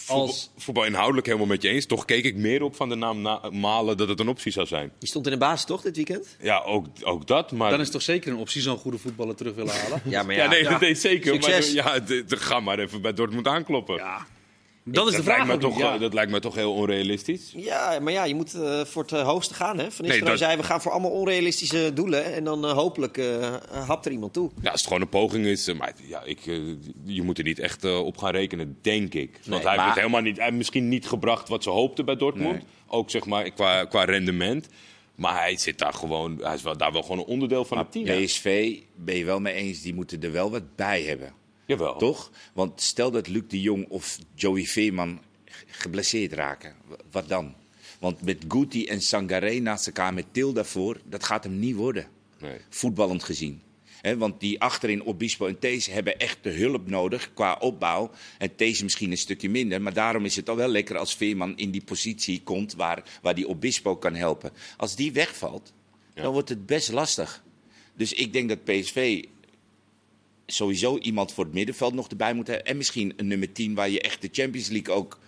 als... 0.07 0.41
Voetbal, 0.43 0.61
voetbal 0.63 0.85
inhoudelijk 0.85 1.25
helemaal 1.27 1.47
met 1.47 1.61
je 1.61 1.69
eens. 1.69 1.85
Toch 1.85 2.05
keek 2.05 2.23
ik 2.23 2.35
meer 2.35 2.61
op 2.63 2.75
van 2.75 2.89
de 2.89 2.95
naam 2.95 3.21
Na- 3.21 3.49
Malen 3.49 3.97
dat 3.97 4.07
het 4.09 4.19
een 4.19 4.27
optie 4.27 4.51
zou 4.51 4.67
zijn. 4.67 4.91
Die 4.99 5.09
stond 5.09 5.25
in 5.25 5.31
de 5.31 5.38
basis 5.38 5.65
toch 5.65 5.81
dit 5.81 5.95
weekend? 5.95 6.35
Ja, 6.41 6.59
ook, 6.61 6.85
ook 7.01 7.27
dat. 7.27 7.51
Maar 7.51 7.69
Dan 7.69 7.79
is 7.79 7.85
het 7.85 7.93
toch 7.93 8.01
zeker 8.01 8.31
een 8.31 8.38
optie 8.38 8.61
zo'n 8.61 8.77
goede 8.77 8.97
voetballer 8.97 9.35
terug 9.35 9.55
willen 9.55 9.73
halen? 9.75 10.01
Ja, 10.05 10.23
maar 10.23 10.35
Ja, 10.35 10.43
ja. 10.43 10.49
nee, 10.49 10.63
Ja. 10.63 10.69
dat 10.71 10.79
deed 10.79 10.97
zeker. 10.99 11.33
Succes. 11.33 11.73
Maar 11.75 11.93
ja, 11.93 11.99
de, 11.99 12.25
de- 12.25 12.38
ga 12.38 12.59
maar 12.59 12.79
even 12.79 13.01
bij 13.01 13.13
Dortmund 13.13 13.47
aankloppen. 13.47 13.95
Ja. 13.95 14.27
Dat 14.88 15.08
is 15.08 15.15
de 15.15 15.24
vraag. 15.24 15.38
Lijkt 15.48 15.62
me 15.62 15.69
toch, 15.69 15.78
ja. 15.78 15.98
Dat 15.98 16.13
lijkt 16.13 16.32
me 16.32 16.39
toch 16.39 16.56
heel 16.56 16.74
onrealistisch. 16.74 17.52
Ja, 17.56 18.00
maar 18.02 18.13
ja, 18.13 18.24
je 18.24 18.36
moet 18.36 18.54
eh, 18.54 18.82
voor 18.86 19.02
het 19.02 19.12
eh, 19.12 19.21
hoogste 19.28 19.54
gaan. 19.54 19.78
Hè? 19.78 19.91
Van 19.91 20.06
Nistelrooy 20.06 20.19
Nee, 20.19 20.30
dat- 20.30 20.38
zei, 20.38 20.58
we 20.58 20.63
gaan 20.63 20.82
voor 20.82 20.91
allemaal 20.91 21.12
onrealistische 21.12 21.91
doelen. 21.93 22.34
En 22.34 22.43
dan 22.43 22.65
eh, 22.65 22.71
hopelijk 22.71 23.17
eh, 23.17 23.54
hapt 23.88 24.06
er 24.06 24.12
iemand 24.12 24.34
toe. 24.34 24.52
Ja, 24.62 24.69
als 24.71 24.80
het 24.80 24.88
gewoon 24.88 25.02
een 25.02 25.10
poging 25.10 25.45
is. 25.45 25.74
Maar 25.74 25.93
ja, 26.08 26.24
ik, 26.24 26.39
je 27.06 27.21
moet 27.24 27.38
er 27.38 27.43
niet 27.43 27.60
echt 27.60 27.84
op 27.86 28.17
gaan 28.17 28.32
rekenen, 28.32 28.78
denk 28.82 29.13
ik. 29.13 29.32
Want 29.32 29.45
Nee, 29.48 29.60
hij 29.62 29.71
heeft 29.71 29.86
het 29.86 29.95
helemaal 29.95 30.21
niet, 30.21 30.36
hij 30.36 30.45
heeft 30.45 30.58
misschien 30.58 30.89
niet 30.89 31.08
gebracht 31.08 31.50
wat 31.50 31.63
ze 31.63 31.69
hoopten 31.69 32.06
bij 32.06 32.15
Dortmund. 32.15 32.52
Nee. 32.52 32.63
Ook 32.88 33.10
zeg 33.10 33.26
maar 33.26 33.52
qua, 33.52 33.86
qua 33.86 34.04
rendement. 34.04 34.67
Maar 35.15 35.39
hij 35.41 35.58
zit 35.58 35.78
daar 35.80 35.93
gewoon, 35.93 36.38
hij 36.41 36.54
is 36.54 36.62
wel, 36.62 36.78
daar 36.78 36.91
wel 36.91 37.02
gewoon 37.02 37.17
een 37.17 37.26
onderdeel 37.26 37.65
van 37.65 37.78
het 37.78 37.91
team. 37.91 38.24
PSV, 38.26 38.78
ben 38.95 39.17
je 39.17 39.26
wel 39.26 39.39
mee 39.39 39.54
eens, 39.54 39.82
die 39.82 39.93
moeten 39.93 40.21
er 40.21 40.32
wel 40.32 40.52
wat 40.52 40.76
bij 40.76 41.02
hebben. 41.04 41.34
Jawel. 41.65 41.97
Toch? 41.97 42.32
Want 42.54 42.82
stel 42.82 43.12
dat 43.12 43.28
Luc 43.28 43.43
de 43.47 43.62
Jong 43.62 43.86
of 43.89 44.17
Joey 44.36 44.63
Veerman 44.65 45.19
geblesseerd 45.67 46.34
raken. 46.34 46.75
Wat 47.12 47.28
dan? 47.28 47.54
Want 47.99 48.21
met 48.21 48.43
Guti 48.47 48.86
en 48.86 49.01
Sangaré 49.01 49.60
naast 49.60 49.88
elkaar 49.88 50.13
met 50.13 50.25
Til 50.32 50.54
daarvoor, 50.54 51.01
dat 51.06 51.23
gaat 51.23 51.43
hem 51.43 51.60
niet 51.60 51.75
worden. 51.75 52.08
Nee. 52.39 52.58
Voetballend 52.69 53.23
gezien. 53.23 53.62
Hè, 54.01 54.17
want 54.17 54.39
die 54.39 54.62
achterin 54.62 55.04
Obispo 55.06 55.47
en 55.47 55.60
Thees 55.60 55.86
hebben 55.88 56.17
echt 56.19 56.38
de 56.41 56.51
hulp 56.51 56.88
nodig 56.89 57.34
qua 57.34 57.54
opbouw. 57.60 58.12
En 58.38 58.56
Thees 58.56 58.84
misschien 58.84 59.12
een 59.12 59.17
stukje 59.17 59.49
minder. 59.49 59.82
Maar 59.82 59.93
daarom 59.93 60.25
is 60.25 60.36
het 60.36 60.49
al 60.49 60.56
wel 60.56 60.67
lekker 60.67 60.97
als 60.97 61.15
Veerman 61.15 61.58
in 61.58 61.71
die 61.71 61.84
positie 61.84 62.41
komt 62.43 62.73
waar, 62.73 63.04
waar 63.21 63.36
die 63.36 63.47
Obispo 63.47 63.95
kan 63.95 64.15
helpen. 64.15 64.51
Als 64.78 64.95
die 64.95 65.12
wegvalt, 65.12 65.73
Ja. 66.13 66.21
dan 66.21 66.34
wordt 66.34 66.49
het 66.49 66.65
best 66.65 66.91
lastig. 66.91 67.43
Dus 67.95 68.13
ik 68.13 68.34
denk 68.34 68.49
dat 68.49 68.63
PSV 68.63 69.23
sowieso 70.45 70.97
iemand 70.97 71.34
voor 71.34 71.43
het 71.43 71.53
middenveld 71.53 71.93
nog 71.93 72.10
erbij 72.10 72.34
moet 72.34 72.47
hebben. 72.47 72.65
En 72.65 72.77
misschien 72.77 73.13
een 73.17 73.27
nummer 73.27 73.51
10 73.51 73.73
waar 73.73 73.89
je 73.89 74.01
echt 74.01 74.21
de 74.21 74.29
Champions 74.31 74.69
League 74.69 74.93
ook 74.95 75.19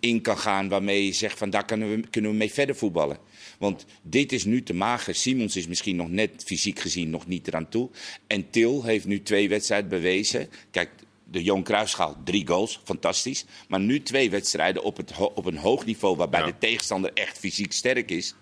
in 0.00 0.20
kan 0.20 0.38
gaan. 0.38 0.68
Waarmee 0.68 1.04
je 1.04 1.12
zegt 1.12 1.38
van 1.38 1.50
daar 1.50 1.64
kunnen 1.64 1.90
we, 1.90 2.08
kunnen 2.10 2.30
we 2.30 2.36
mee 2.36 2.52
verder 2.52 2.76
voetballen. 2.76 3.18
Want 3.58 3.84
dit 4.02 4.32
is 4.32 4.44
nu 4.44 4.62
te 4.62 4.74
mager. 4.74 5.14
Simons 5.14 5.56
is 5.56 5.66
misschien 5.66 5.96
nog 5.96 6.08
net 6.10 6.42
fysiek 6.44 6.78
gezien 6.78 7.10
nog 7.10 7.26
niet 7.26 7.48
eraan 7.48 7.68
toe. 7.68 7.90
En 8.26 8.50
Til 8.50 8.84
heeft 8.84 9.06
nu 9.06 9.22
twee 9.22 9.48
wedstrijden 9.48 9.88
bewezen. 9.90 10.48
Kijk, 10.70 10.90
de 11.30 11.42
Johan 11.42 11.62
Cruijffschaal, 11.62 12.16
drie 12.24 12.46
goals, 12.46 12.80
fantastisch. 12.84 13.44
Maar 13.68 13.80
nu 13.80 14.02
twee 14.02 14.30
wedstrijden 14.30 14.82
op, 14.82 14.96
het, 14.96 15.12
op 15.34 15.44
een 15.44 15.56
hoog 15.56 15.84
niveau 15.86 16.16
waarbij 16.16 16.40
Ja. 16.40 16.46
de 16.46 16.58
tegenstander 16.58 17.10
echt 17.14 17.38
fysiek 17.38 17.72
sterk 17.72 18.10
is. 18.10 18.34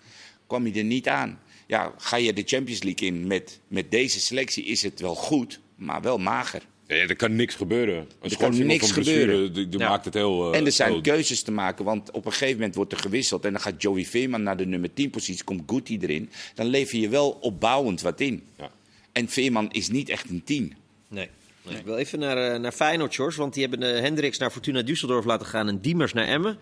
Kwam 0.47 0.63
hij 0.63 0.75
er 0.75 0.83
niet 0.83 1.07
aan. 1.07 1.39
Ja, 1.67 1.93
ga 1.97 2.17
je 2.17 2.33
de 2.33 2.43
Champions 2.45 2.83
League 2.83 3.07
in 3.07 3.27
met, 3.27 3.59
met 3.67 3.91
deze 3.91 4.19
selectie 4.19 4.63
is 4.63 4.81
het 4.81 4.99
wel 4.99 5.15
goed, 5.15 5.59
maar 5.83 6.01
wel 6.01 6.17
mager. 6.17 6.61
Ja, 6.87 6.95
er 6.95 7.15
kan 7.15 7.35
niks 7.35 7.55
gebeuren. 7.55 7.95
Een 7.97 8.05
kan 8.19 8.29
schorsing 8.29 8.67
niks 8.67 8.91
gebeuren. 8.91 9.53
Die, 9.53 9.69
die 9.69 9.79
Ja. 9.79 9.89
maakt 9.89 10.05
het 10.05 10.13
heel... 10.13 10.51
eh, 10.53 10.59
En 10.59 10.65
er 10.65 10.71
zijn 10.71 10.91
heel- 10.91 11.01
keuzes 11.01 11.41
te 11.43 11.51
maken, 11.51 11.85
want 11.85 12.11
op 12.11 12.25
een 12.25 12.31
gegeven 12.31 12.55
moment 12.55 12.75
wordt 12.75 12.91
er 12.91 12.97
gewisseld. 12.97 13.45
En 13.45 13.51
dan 13.51 13.61
gaat 13.61 13.81
Joey 13.81 14.05
Veerman 14.05 14.43
naar 14.43 14.57
de 14.57 14.65
nummer 14.65 14.93
10 14.93 15.09
positie, 15.09 15.43
komt 15.43 15.63
Guti 15.67 15.97
erin. 16.01 16.29
Dan 16.55 16.65
lever 16.65 16.97
je 16.97 17.09
wel 17.09 17.29
opbouwend 17.29 18.01
wat 18.01 18.19
in. 18.19 18.43
Ja. 18.57 18.69
En 19.11 19.29
Veerman 19.29 19.71
is 19.71 19.89
niet 19.89 20.09
echt 20.09 20.29
een 20.29 20.43
10. 20.43 20.73
Nee. 21.07 21.29
Nee, 21.67 21.77
Ik 21.77 21.85
wil 21.85 21.97
even 21.97 22.19
naar, 22.19 22.37
eh, 22.53 22.59
naar 22.59 22.71
Feyenoord, 22.71 23.15
George. 23.15 23.39
Want 23.39 23.53
die 23.53 23.67
hebben 23.67 23.95
eh, 23.95 24.01
Hendricks 24.01 24.37
naar 24.37 24.51
Fortuna 24.51 24.83
Düsseldorf 24.83 25.25
laten 25.25 25.47
gaan 25.47 25.67
en 25.67 25.79
Diemers 25.81 26.13
naar 26.13 26.27
Emmen. 26.27 26.57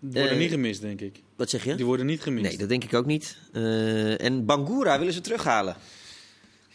Die 0.00 0.20
worden 0.20 0.38
niet 0.38 0.50
gemist, 0.50 0.80
denk 0.80 1.00
ik. 1.00 1.20
Wat 1.36 1.50
zeg 1.50 1.64
je? 1.64 1.74
Die 1.74 1.84
worden 1.84 2.06
niet 2.06 2.22
gemist. 2.22 2.44
Nee, 2.48 2.56
dat 2.56 2.68
denk 2.68 2.84
ik 2.84 2.94
ook 2.94 3.06
niet. 3.06 3.36
Eh, 3.52 4.20
en 4.24 4.44
Bangura 4.44 4.98
willen 4.98 5.12
ze 5.14 5.20
terughalen. 5.20 5.76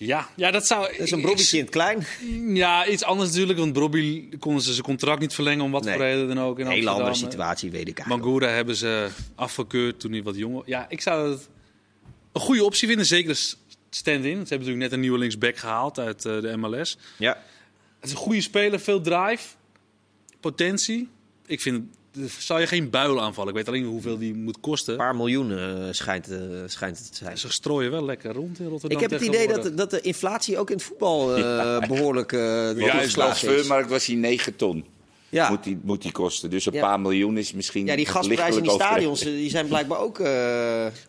Ja, 0.06 0.30
ja, 0.36 0.52
dat 0.52 0.68
zou... 0.68 0.88
Dat 0.92 1.00
is 1.00 1.12
een 1.12 1.22
Brobbytje 1.22 1.58
in 1.58 1.64
het 1.64 1.72
klein. 1.74 2.06
Ja, 2.54 2.88
iets 2.88 3.04
anders 3.04 3.30
natuurlijk, 3.30 3.60
want 3.60 3.74
Brobby 3.74 4.30
konden 4.40 4.62
ze 4.62 4.72
zijn 4.72 4.86
contract 4.86 5.20
niet 5.22 5.34
verlengen 5.34 5.66
om 5.66 5.72
wat 5.72 5.84
Nee. 5.84 5.94
voor 5.94 6.04
reden 6.04 6.28
dan 6.28 6.40
ook. 6.40 6.60
In 6.60 6.66
Een 6.66 6.72
hele 6.72 6.90
andere 6.90 7.08
Amsterdam. 7.10 7.32
situatie, 7.40 7.72
weet 7.72 7.88
ik 7.88 7.98
eigenlijk. 7.98 8.24
Mangura 8.26 8.48
hebben 8.48 8.76
ze 8.76 9.10
afgekeurd 9.36 10.00
toen 10.00 10.12
hij 10.12 10.24
wat 10.24 10.36
jonger 10.36 10.64
Ja, 10.66 10.86
ik 10.90 11.02
zou 11.02 11.30
het 11.32 11.50
een 12.32 12.42
goede 12.42 12.64
optie 12.64 12.88
vinden, 12.88 13.06
zeker 13.06 13.34
de 13.34 13.40
stand-in. 13.90 14.24
Ze 14.24 14.38
hebben 14.38 14.50
natuurlijk 14.50 14.78
net 14.78 14.92
een 14.92 15.00
nieuwe 15.00 15.18
linksback 15.18 15.58
gehaald 15.58 16.00
uit 16.00 16.26
eh, 16.26 16.42
de 16.42 16.58
MLS. 16.58 16.98
Ja. 17.18 17.38
Het 18.00 18.06
is 18.06 18.12
een 18.12 18.18
goede 18.18 18.42
speler, 18.42 18.80
veel 18.80 19.02
drive, 19.02 19.48
potentie. 20.40 21.10
Ik 21.46 21.62
vind, 21.62 21.84
zou 22.40 22.60
je 22.60 22.68
geen 22.68 22.90
buil 22.90 23.22
aanvallen. 23.22 23.50
Ik 23.50 23.56
weet 23.56 23.68
alleen 23.68 23.86
hoeveel 23.86 24.18
die 24.18 24.34
moet 24.36 24.60
kosten. 24.60 24.94
Een 24.94 25.00
paar 25.00 25.16
miljoen 25.16 25.58
eh, 25.58 25.88
schijnt, 25.92 26.32
eh, 26.32 26.40
schijnt 26.66 26.98
het 26.98 27.12
te 27.12 27.18
zijn. 27.18 27.38
Ze 27.38 27.52
strooien 27.52 27.92
wel 27.92 28.06
lekker 28.06 28.34
rond 28.34 28.60
in 28.60 28.68
Rotterdam 28.68 29.02
Ik 29.02 29.10
heb 29.10 29.20
het 29.20 29.30
idee 29.30 29.48
dat, 29.48 29.78
dat 29.78 29.90
de 29.90 30.02
inflatie 30.02 30.58
ook 30.58 30.70
in 30.70 30.76
het 30.76 30.86
voetbal 30.86 31.36
eh, 31.36 31.80
behoorlijk 31.92 32.32
uh, 32.32 32.42
Ja, 32.76 32.98
de 32.98 33.04
is. 33.04 33.14
transfermarkt 33.14 33.90
was 33.90 34.06
hij 34.06 34.16
9 34.16 34.56
ton. 34.56 34.86
Ja. 35.34 35.50
Moet, 35.50 35.64
die, 35.64 35.80
moet 35.84 36.02
die 36.02 36.12
kosten. 36.12 36.50
Dus 36.50 36.66
een 36.66 36.74
Ja. 36.74 36.82
paar 36.82 37.00
miljoen 37.00 37.38
is 37.38 37.54
misschien. 37.54 37.86
ja, 37.86 37.96
die 37.96 38.06
gasprijzen 38.06 38.58
in 38.58 38.64
die 38.64 38.72
stadions 38.72 39.22
eh, 39.22 39.32
die 39.32 39.50
zijn 39.50 39.68
blijkbaar 39.68 40.00
ook... 40.00 40.20
eh, 40.20 40.26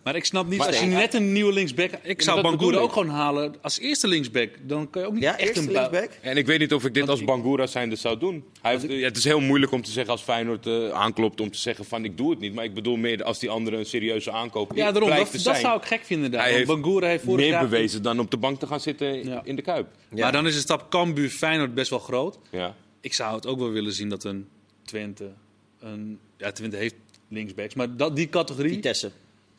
Maar 0.05 0.17
ik 0.17 0.25
snap 0.25 0.49
niet, 0.49 0.59
Maar 0.59 0.67
als 0.67 0.81
je 0.81 0.87
net 0.87 1.15
een 1.15 1.33
nieuwe 1.33 1.53
linksback... 1.53 1.91
Ik 2.03 2.23
zou 2.23 2.43
Bangura 2.43 2.79
ook 2.79 2.93
gewoon 2.93 3.09
halen 3.09 3.55
als 3.63 3.79
eerste 3.79 4.09
linksback. 4.09 4.49
Dan 4.63 4.91
kan 4.91 5.03
je 5.03 5.09
ook 5.09 5.15
niet 5.15 5.23
ja, 5.23 5.31
echt 5.39 5.49
eerste 5.49 5.61
een 5.61 5.73
linksback. 5.73 6.11
En 6.21 6.37
ik 6.37 6.47
weet 6.47 6.59
niet 6.59 6.73
of 6.75 6.85
ik 6.85 6.95
dit 6.95 7.09
als 7.09 7.25
Bangura 7.25 7.67
zijnde 7.67 7.97
zou 7.97 8.19
doen. 8.19 8.45
Hij 8.63 8.71
heeft, 8.73 8.85
ja, 8.89 8.95
het 9.07 9.17
is 9.17 9.25
heel 9.25 9.41
moeilijk 9.41 9.73
om 9.73 9.83
te 9.83 9.91
zeggen 9.91 10.13
als 10.13 10.23
Feyenoord 10.23 10.67
eh, 10.67 10.89
aanklopt 10.91 11.41
om 11.41 11.51
te 11.51 11.59
zeggen 11.59 11.85
van 11.85 12.05
ik 12.05 12.17
doe 12.17 12.31
het 12.31 12.39
niet. 12.41 12.55
Maar 12.55 12.65
ik 12.65 12.75
bedoel 12.75 12.97
meer 12.97 13.25
als 13.25 13.39
die 13.39 13.51
andere 13.51 13.77
een 13.77 13.87
serieuze 13.87 14.33
aankoop 14.33 14.73
Ja, 14.75 14.93
daarom. 14.93 15.11
Dat, 15.11 15.27
te 15.27 15.33
dat 15.33 15.41
zijn. 15.41 15.57
zou 15.61 15.77
ik 15.79 15.85
gek 15.85 16.01
vinden. 16.05 16.31
Daar. 16.31 16.43
Hij 16.43 16.53
heeft 16.53 16.67
Bangura 16.67 17.07
heeft 17.07 17.25
vorig 17.25 17.41
meer 17.41 17.51
jaar... 17.51 17.63
bewezen 17.69 18.03
dan 18.03 18.19
op 18.21 18.31
de 18.31 18.37
bank 18.37 18.59
te 18.59 18.67
gaan 18.67 18.81
zitten 18.81 19.25
Ja. 19.25 19.41
in 19.45 19.57
de 19.57 19.63
Kuip. 19.63 19.87
Ja. 20.15 20.23
Maar 20.23 20.33
dan 20.33 20.47
is 20.47 20.55
de 20.55 20.61
stap 20.61 20.91
Cambuur 20.91 21.29
Feyenoord 21.29 21.75
best 21.75 21.91
wel 21.91 21.99
groot. 21.99 22.39
Ja. 22.51 22.75
Ik 23.05 23.13
zou 23.15 23.35
het 23.35 23.47
ook 23.47 23.59
wel 23.59 23.71
willen 23.71 23.93
zien 23.93 24.09
dat 24.09 24.25
een 24.25 24.49
Twente... 24.85 25.33
Een, 25.81 26.19
ja, 26.37 26.53
Twente 26.53 26.77
heeft 26.77 26.95
linksbacks. 27.29 27.75
Maar 27.75 27.97
dat, 27.97 28.17
die 28.17 28.29
categorie... 28.29 28.73
Vitesse. 28.73 29.11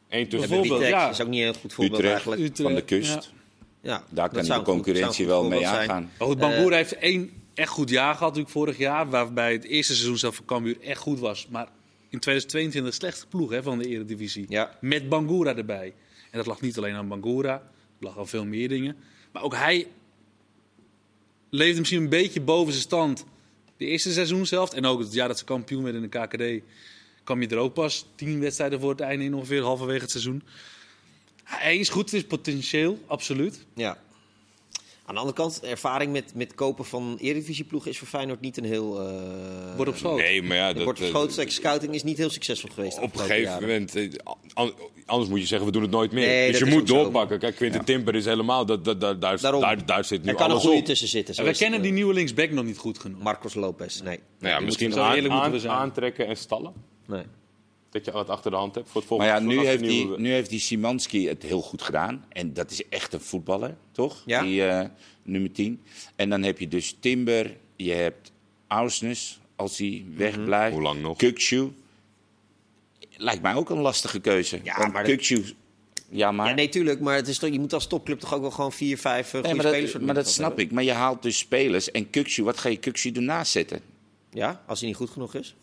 Eén 0.10 0.28
tussen 0.28 0.80
ja. 0.80 1.10
is 1.10 1.22
ook 1.22 1.28
niet 1.28 1.44
een 1.44 1.56
goed 1.56 1.74
voorbeeld 1.74 2.00
Utrecht. 2.00 2.14
eigenlijk. 2.14 2.42
Utrecht, 2.42 2.62
van 2.62 2.76
de 2.76 2.82
kust. 2.82 3.14
ja. 3.14 3.22
Ja, 3.82 4.04
Daar 4.10 4.34
dat 4.34 4.38
kan 4.38 4.44
de 4.48 4.54
goed- 4.54 4.64
concurrentie 4.64 5.26
wel 5.26 5.44
mee 5.44 5.60
zijn. 5.60 5.76
aangaan. 5.76 6.10
Maar 6.18 6.28
goed, 6.28 6.38
Bangura 6.38 6.76
heeft 6.76 6.98
één 6.98 7.32
echt 7.54 7.70
goed 7.70 7.90
jaar 7.90 8.12
gehad 8.14 8.28
natuurlijk 8.28 8.50
vorig 8.50 8.78
jaar. 8.78 9.10
Waarbij 9.10 9.52
het 9.54 9.64
eerste 9.64 9.94
seizoen 9.94 10.18
zelf 10.18 10.36
voor 10.36 10.46
Cambuur 10.46 10.82
echt 10.82 11.00
goed 11.00 11.20
was. 11.20 11.48
Maar 11.50 11.68
in 12.10 12.20
2022 12.20 12.92
de 12.92 12.98
slechtste 12.98 13.28
ploeg 13.28 13.50
hè, 13.52 13.64
van 13.64 13.78
de 13.78 13.88
Eredivisie. 13.88 14.46
Ja. 14.50 14.78
Met 14.82 15.10
Bangura 15.10 15.56
erbij. 15.56 15.94
En 16.32 16.38
dat 16.38 16.46
lag 16.46 16.62
niet 16.62 16.78
alleen 16.78 16.96
aan 16.96 17.08
Bangura. 17.08 17.54
Het 17.54 18.04
lag 18.08 18.18
aan 18.18 18.28
veel 18.28 18.46
meer 18.46 18.70
dingen. 18.70 18.96
Maar 19.32 19.44
ook 19.44 19.56
hij 19.56 19.88
leefde 21.50 21.80
misschien 21.80 22.02
een 22.02 22.10
beetje 22.10 22.42
boven 22.42 22.72
zijn 22.74 22.86
stand. 22.86 23.26
De 23.78 23.86
eerste 23.86 24.12
seizoen 24.12 24.46
zelf. 24.46 24.74
En 24.74 24.86
ook 24.86 25.00
het 25.00 25.14
jaar 25.14 25.28
dat 25.28 25.38
ze 25.38 25.46
kampioen 25.46 25.84
werden 25.84 26.04
in 26.04 26.10
de 26.10 26.20
KKD. 26.20 26.64
kwam 27.24 27.42
je 27.42 27.48
er 27.48 27.58
ook 27.58 27.74
pas 27.74 28.06
tien 28.16 28.40
wedstrijden 28.40 28.80
voor 28.80 28.90
het 28.90 29.00
einde 29.00 29.24
in 29.24 29.34
ongeveer 29.34 29.62
halverwege 29.62 30.02
het 30.02 30.12
seizoen. 30.12 30.44
Hij 31.44 31.78
is 31.78 31.90
goed, 31.90 32.12
het 32.12 32.14
is 32.14 32.24
potentieel, 32.24 33.00
absoluut. 33.08 33.66
Ja. 33.74 34.04
Aan 35.08 35.14
de 35.14 35.20
andere 35.20 35.38
kant, 35.38 35.60
ervaring 35.64 36.12
met, 36.12 36.32
met 36.36 36.56
kopen 36.56 36.86
van 36.86 37.18
Eredivisieploegen 37.22 37.92
is 37.92 37.98
voor 37.98 38.08
Feyenoord 38.08 38.42
niet 38.42 38.58
een 38.58 38.64
heel... 38.64 39.00
eh 39.02 39.76
Wordt 39.76 39.92
op 39.92 39.98
schoot. 39.98 40.18
Nee, 40.18 40.42
maar 40.44 40.58
ja, 40.58 40.74
dat, 40.74 40.84
wordt 40.84 41.02
eh, 41.02 41.08
schoot, 41.08 41.44
scouting 41.48 41.94
is 41.94 42.04
niet 42.04 42.18
heel 42.18 42.30
succesvol 42.30 42.70
geweest. 42.74 42.98
op 43.00 43.14
een 43.14 43.20
gegeven 43.20 43.42
jaren. 43.44 43.62
moment, 43.62 43.96
eh, 43.96 44.10
an- 44.54 44.74
anders 45.06 45.30
moet 45.30 45.40
je 45.40 45.46
zeggen, 45.46 45.68
we 45.68 45.74
doen 45.74 45.82
het 45.82 45.92
nooit 45.92 46.12
meer. 46.12 46.28
Nee, 46.28 46.52
dus 46.52 46.60
je 46.60 46.66
moet 46.66 46.88
doorpakken. 46.88 47.40
Kijk, 47.40 47.56
Quinten 47.56 47.86
Timber 47.86 48.16
is 48.16 48.26
helemaal, 48.26 48.66
dat, 48.66 48.86
dat, 48.86 49.02
dat, 49.02 49.22
daar, 49.22 49.42
Daarom. 49.42 49.62
daar, 49.62 49.86
daar 49.86 50.06
zit 50.06 50.24
nu 50.24 50.30
Er 50.30 50.36
kan 50.36 50.46
een 50.46 50.52
alles 50.52 50.64
goede 50.64 50.80
op. 50.80 50.86
tussen 50.86 51.08
zitten. 51.08 51.36
En 51.36 51.46
we 51.46 51.54
kennen 51.58 51.82
die 51.82 51.92
nieuwe 51.92 52.14
linksback 52.14 52.52
nog 52.52 52.66
niet 52.66 52.78
goed 52.78 53.00
genoeg. 53.00 53.22
Marcos 53.24 53.54
Lopez, 53.54 54.00
nee. 54.02 54.20
Nou 54.40 54.54
ja, 54.54 54.60
misschien 54.60 55.00
aan- 55.00 55.16
eerlijk 55.16 55.34
moeten 55.34 55.50
we 55.52 55.56
aan- 55.56 55.62
zijn. 55.62 55.74
aantrekken 55.74 56.28
en 56.28 56.38
stallen. 56.38 56.74
nee. 57.08 57.24
Dat 57.96 58.06
je 58.06 58.12
wat 58.12 58.30
achter 58.30 58.52
de 58.52 58.58
hand 58.58 58.76
hebt 58.76 58.90
voor 58.90 59.02
het 59.02 59.10
Maar 59.10 59.20
volgende 59.20 59.54
ja, 59.56 59.62
nu 59.62 59.68
heeft, 59.68 59.82
je 59.82 59.88
die, 59.88 59.98
nieuwe- 60.04 60.20
nu 60.20 60.32
heeft 60.32 60.50
die 60.50 60.60
Simanski 60.60 61.28
het 61.28 61.44
heel 61.44 61.62
goed 61.62 61.82
gedaan. 61.82 62.26
En 62.30 62.54
dat 62.54 62.72
is 62.72 62.88
echt 62.90 63.14
een 63.14 63.22
voetballer, 63.22 63.76
toch? 63.92 64.24
Ja. 64.26 64.42
Die 64.42 64.66
eh, 64.68 64.90
nummer 65.24 65.52
10. 65.52 65.82
En 66.16 66.30
dan 66.30 66.44
heb 66.44 66.60
je 66.60 66.68
dus 66.68 66.96
Timber, 67.00 67.58
je 67.76 67.92
hebt 67.92 68.32
Ausnes, 68.68 69.40
als 69.56 69.78
hij 69.78 70.06
wegblijft. 70.16 70.74
Hoe 70.74 70.84
lang 70.84 71.02
nog? 71.02 71.18
Kukshu. 71.18 71.72
Lijkt 73.18 73.42
mij 73.42 73.54
ook 73.54 73.70
een 73.70 73.80
lastige 73.80 74.20
keuze. 74.20 74.60
Ja, 74.64 74.78
Want 74.78 74.94
maar 74.94 75.04
Kukshu... 75.04 75.44
Ja, 76.10 76.32
maar... 76.32 76.48
Ja, 76.48 76.54
nee, 76.54 76.70
tuurlijk. 76.70 77.00
Maar 77.00 77.16
het 77.16 77.28
is 77.28 77.38
toch, 77.38 77.50
je 77.50 77.60
moet 77.60 77.74
als 77.74 77.88
topclub 77.88 78.20
toch 78.20 78.34
ook 78.34 78.42
wel 78.42 78.52
gewoon 78.52 78.72
vier, 78.72 78.98
vijf 78.98 79.28
uh, 79.28 79.34
Nee, 79.34 79.42
goede 79.42 79.56
maar 79.64 79.72
spelers... 79.74 79.92
dat, 79.92 80.02
maar 80.02 80.14
dat 80.16 80.30
snap 80.30 80.60
ik. 80.60 80.72
Maar 80.72 80.84
je 80.84 80.92
haalt 80.92 81.22
dus 81.22 81.38
spelers. 81.38 81.92
En 81.92 82.10
Kukshu, 82.10 82.44
wat 82.44 82.58
ga 82.58 82.70
je 82.70 82.78
Kukshu 82.78 83.12
ernaast 83.12 83.52
zetten? 83.52 83.80
Ja, 84.32 84.64
als 84.68 84.80
hij 84.80 84.88
niet 84.88 84.98
goed 84.98 85.10
genoeg 85.10 85.34
is. 85.34 85.56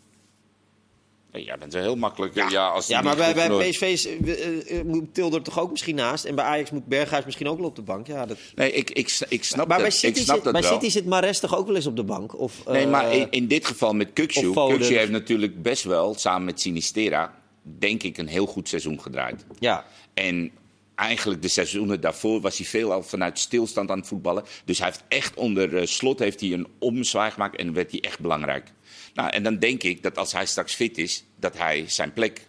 Ja, 1.32 1.56
dat 1.56 1.74
is 1.74 1.80
heel 1.80 1.96
makkelijk. 1.96 2.34
Ja, 2.34 2.68
als 2.68 2.86
die 2.86 2.96
Ja, 2.96 3.02
maar 3.02 3.16
bij, 3.16 3.34
bij 3.34 3.70
PSV 3.70 4.06
eh, 4.24 4.78
eh, 4.78 4.84
moet 4.84 5.14
Tilder 5.14 5.42
toch 5.42 5.60
ook 5.60 5.70
misschien 5.70 5.94
naast. 5.94 6.24
En 6.24 6.34
bij 6.34 6.44
Ajax 6.44 6.70
moet 6.70 6.86
Berghuis 6.86 7.24
misschien 7.24 7.48
ook 7.48 7.58
wel 7.58 7.66
op 7.66 7.76
de 7.76 7.82
bank. 7.82 8.06
Ja, 8.06 8.26
dat... 8.26 8.38
Nee, 8.54 8.72
ik, 8.72 8.90
ik, 8.90 9.20
ik 9.28 9.44
snap 9.44 9.68
maar 9.68 9.78
dat, 9.78 9.86
ik 9.86 9.92
City, 9.92 10.20
snap 10.20 10.34
zit, 10.34 10.44
dat 10.44 10.52
bij. 10.52 10.62
City 10.62 10.88
zit 10.88 11.06
Mares 11.06 11.40
toch 11.40 11.56
ook 11.56 11.66
wel 11.66 11.76
eens 11.76 11.86
op 11.86 11.96
de 11.96 12.04
bank? 12.04 12.38
Of, 12.38 12.64
Nee, 12.66 12.84
eh, 12.84 12.90
maar 12.90 13.14
in, 13.14 13.30
in 13.30 13.46
dit 13.46 13.66
geval 13.66 13.94
met 13.94 14.12
Kukshu. 14.12 14.52
Kukshu 14.52 14.96
heeft 14.96 15.10
natuurlijk 15.10 15.62
best 15.62 15.84
wel, 15.84 16.14
samen 16.14 16.44
met 16.44 16.60
Sinistera, 16.60 17.34
denk 17.62 18.02
ik, 18.02 18.18
een 18.18 18.28
heel 18.28 18.46
goed 18.46 18.68
seizoen 18.68 19.00
gedraaid. 19.00 19.44
Ja, 19.58 19.84
En 20.14 20.50
eigenlijk 20.94 21.42
de 21.42 21.48
seizoenen 21.48 22.00
daarvoor 22.00 22.40
was 22.40 22.56
hij 22.56 22.66
veel 22.66 22.92
al 22.92 23.02
vanuit 23.02 23.38
stilstand 23.38 23.90
aan 23.90 23.98
het 23.98 24.06
voetballen. 24.06 24.44
Dus 24.64 24.78
hij 24.78 24.86
heeft 24.86 25.04
echt 25.08 25.34
onder 25.34 25.76
eh, 25.76 25.86
slot 25.86 26.18
heeft 26.18 26.40
hij 26.40 26.52
een 26.52 26.66
ommezwaai 26.78 27.30
gemaakt 27.30 27.56
en 27.56 27.72
werd 27.72 27.90
hij 27.90 28.00
echt 28.00 28.20
belangrijk. 28.20 28.72
Nou, 29.14 29.30
en 29.30 29.42
dan 29.42 29.58
denk 29.58 29.82
ik 29.82 30.02
dat 30.02 30.18
als 30.18 30.32
hij 30.32 30.46
straks 30.46 30.74
fit 30.74 30.98
is, 30.98 31.24
dat 31.36 31.58
hij 31.58 31.84
zijn 31.86 32.12
plek 32.12 32.40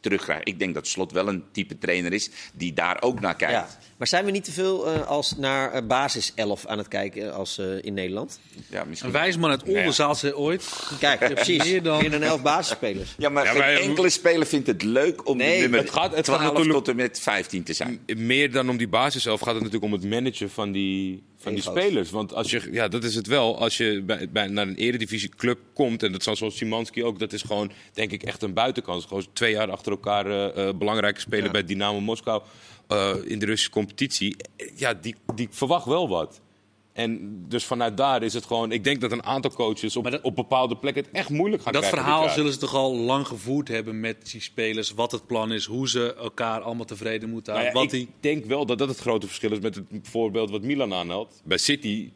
terugkrijgt. 0.00 0.48
Ik 0.48 0.58
denk 0.58 0.74
dat 0.74 0.86
Slot 0.86 1.12
wel 1.12 1.28
een 1.28 1.44
type 1.52 1.78
trainer 1.78 2.12
is 2.12 2.30
die 2.54 2.72
daar 2.72 3.02
ook 3.02 3.20
naar 3.20 3.36
kijkt. 3.36 3.54
ja. 3.54 3.68
Maar 3.96 4.06
zijn 4.06 4.24
we 4.24 4.30
niet 4.30 4.44
te 4.44 4.52
veel 4.52 4.86
eh, 4.92 5.06
als 5.06 5.36
naar 5.36 5.72
eh, 5.72 5.86
basis 5.86 6.32
11 6.34 6.66
aan 6.66 6.78
het 6.78 6.88
kijken 6.88 7.34
als 7.34 7.58
eh, 7.58 7.84
in 7.84 7.94
Nederland? 7.94 8.40
Ja, 8.70 8.84
misschien. 8.84 9.08
Een 9.08 9.14
wijsman 9.14 9.50
uit 9.50 9.62
Oldenzaal 9.62 10.14
zei 10.14 10.32
ooit... 10.32 10.72
Kijk, 11.00 11.18
precies. 11.34 11.64
Meer 11.64 11.82
dan- 11.82 12.00
Meer 12.00 12.10
dan 12.10 12.22
11 12.22 12.42
basisspelers. 12.42 13.14
Ja, 13.18 13.28
maar 13.28 13.44
Ja, 13.44 13.50
geen 13.52 13.88
enkele 13.88 14.10
speler 14.10 14.46
vindt 14.46 14.66
het 14.66 14.82
leuk 14.82 15.28
om 15.28 15.36
Nee, 15.36 15.54
de 15.54 15.60
nummer 15.60 15.80
het 15.80 15.90
gaat- 15.90 16.04
het 16.04 16.14
gaat 16.14 16.24
12 16.24 16.42
natuurlijk- 16.42 16.74
tot 16.78 16.88
en 16.88 16.96
met 16.96 17.20
15 17.20 17.62
te 17.62 17.72
zijn. 17.72 18.00
meer 18.16 18.52
dan 18.52 18.68
om 18.68 18.76
die 18.76 18.88
basis 18.88 19.22
gaat 19.24 19.38
het 19.40 19.46
natuurlijk 19.54 19.84
om 19.84 19.92
het 19.92 20.04
managen 20.04 20.50
van 20.50 20.72
die, 20.72 21.22
van 21.44 21.52
die 21.54 21.62
spelers. 21.62 22.10
Want 22.10 22.34
als 22.34 22.50
je, 22.50 22.68
ja, 22.72 22.88
dat 22.88 23.04
is 23.04 23.14
het 23.14 23.26
wel. 23.26 23.58
Als 23.58 23.76
je 23.76 24.02
bij, 24.06 24.28
bij, 24.30 24.46
naar 24.46 24.66
een 24.66 24.76
eredivisieclub 24.76 25.58
komt, 25.74 26.02
en 26.02 26.12
dat 26.12 26.22
zal 26.22 26.36
zoals 26.36 26.56
Simanski 26.56 27.04
ook, 27.04 27.18
dat 27.18 27.32
is 27.32 27.42
gewoon, 27.42 27.72
denk 27.92 28.10
ik, 28.10 28.22
echt 28.22 28.42
een 28.42 28.54
buitenkans. 28.54 29.04
Gewoon 29.04 29.26
twee 29.32 29.52
jaar 29.52 29.70
achter 29.70 29.92
elkaar 29.92 30.26
eh, 30.54 30.74
belangrijke 30.74 31.20
speler 31.20 31.44
Ja. 31.44 31.50
bij 31.50 31.64
Dynamo 31.64 32.00
Moskou 32.00 32.42
eh, 32.88 33.14
in 33.24 33.38
de 33.38 33.46
Russische 33.46 33.70
competitie. 33.70 34.36
Ja, 34.76 34.94
die, 34.94 35.14
die 35.34 35.48
verwacht 35.50 35.86
wel 35.86 36.08
wat. 36.08 36.40
En 36.94 37.44
dus 37.48 37.64
vanuit 37.64 37.96
daar 37.96 38.22
is 38.22 38.34
het 38.34 38.44
gewoon. 38.44 38.72
Ik 38.72 38.84
denk 38.84 39.00
dat 39.00 39.12
een 39.12 39.24
aantal 39.24 39.50
coaches 39.52 39.96
op, 39.96 40.10
dat- 40.10 40.20
op 40.22 40.34
bepaalde 40.36 40.76
plekken 40.76 41.02
het 41.02 41.12
echt 41.12 41.28
moeilijk 41.28 41.62
gaan 41.62 41.72
Dat 41.72 41.82
krijgen. 41.82 42.02
dit 42.04 42.10
verhaal 42.10 42.28
zullen 42.34 42.52
ze 42.52 42.58
toch 42.58 42.74
al 42.74 42.94
lang 42.96 43.26
gevoerd 43.26 43.68
hebben 43.68 44.00
met 44.00 44.30
die 44.30 44.40
spelers. 44.40 44.90
Wat 44.90 45.12
het 45.12 45.26
plan 45.26 45.52
is, 45.52 45.64
hoe 45.64 45.88
ze 45.88 46.14
elkaar 46.14 46.60
allemaal 46.60 46.84
tevreden 46.84 47.30
moeten 47.30 47.52
Nou 47.54 47.64
houden. 47.66 47.82
ja, 47.82 47.98
wat 47.98 48.00
ik 48.00 48.06
die... 48.20 48.30
denk 48.32 48.44
wel 48.44 48.66
dat 48.66 48.78
dat 48.78 48.88
het 48.88 48.98
grote 48.98 49.26
verschil 49.26 49.52
is 49.52 49.58
met 49.60 49.74
het 49.74 49.84
voorbeeld 50.02 50.50
wat 50.50 50.62
Milan 50.62 50.94
aanhaalt. 50.94 51.40
Bij 51.44 51.58
City 51.58 52.10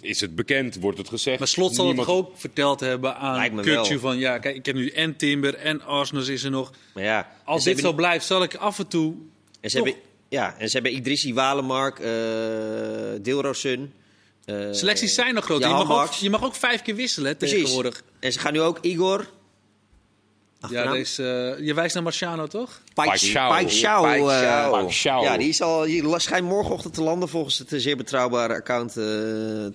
is 0.00 0.20
het 0.20 0.34
bekend, 0.34 0.80
wordt 0.80 0.98
het 0.98 1.08
gezegd. 1.08 1.38
Maar 1.38 1.48
Slot 1.48 1.74
zal 1.74 1.86
het 1.86 1.96
Niemand- 1.96 2.18
toch 2.18 2.26
ook 2.26 2.38
verteld 2.38 2.80
hebben 2.80 3.16
aan 3.16 3.54
wel. 3.64 3.84
van... 3.98 4.18
Ja, 4.18 4.38
kijk, 4.38 4.56
ik 4.56 4.66
heb 4.66 4.74
nu 4.74 4.88
en 4.88 5.16
Timber 5.16 5.54
en 5.54 5.82
Arsenal 5.82 6.28
is 6.28 6.44
er 6.44 6.50
nog. 6.50 6.72
Maar 6.94 7.04
ja, 7.04 7.30
Als 7.44 7.64
dit 7.64 7.72
hebben 7.74 7.90
zo 7.90 7.96
blijft, 7.96 8.26
zal 8.26 8.42
ik 8.42 8.54
af 8.54 8.78
en 8.78 8.88
toe... 8.88 9.14
En 9.60 9.70
ze 9.70 9.76
Toch? 9.76 9.86
hebben, 9.86 10.02
ja, 10.28 10.54
en 10.58 10.66
ze 10.68 10.72
hebben 10.74 10.94
Idrissi, 10.94 11.34
Walemark, 11.34 11.98
eh 11.98 12.10
Deelrosun. 13.22 13.92
Eh, 14.44 14.56
Selecties 14.70 15.14
zijn 15.14 15.34
nog 15.34 15.44
groot. 15.44 15.62
Je 15.62 15.68
mag, 15.68 16.02
ook, 16.02 16.12
je 16.12 16.30
mag 16.30 16.44
ook 16.44 16.54
vijf 16.54 16.82
keer 16.82 16.94
wisselen 16.94 17.36
Precies. 17.36 17.58
tegenwoordig. 17.58 18.02
En 18.20 18.32
ze 18.32 18.38
gaan 18.38 18.52
nu 18.52 18.60
ook 18.60 18.78
Igor. 18.80 19.26
Ja, 20.70 20.92
deze, 20.92 21.54
eh, 21.58 21.66
je 21.66 21.74
wijst 21.74 21.94
naar 21.94 22.02
Marciano, 22.02 22.46
toch? 22.46 22.80
Paixão. 22.94 23.62
Eh. 24.28 25.22
Ja, 25.22 25.36
die 25.36 25.52
zal, 25.52 25.82
die 25.82 26.18
schijnt 26.18 26.48
morgenochtend 26.48 26.94
te 26.94 27.02
landen 27.02 27.28
volgens 27.28 27.58
het 27.58 27.68
zeer 27.76 27.96
betrouwbare 27.96 28.54
account 28.54 28.96
eh, 28.96 29.04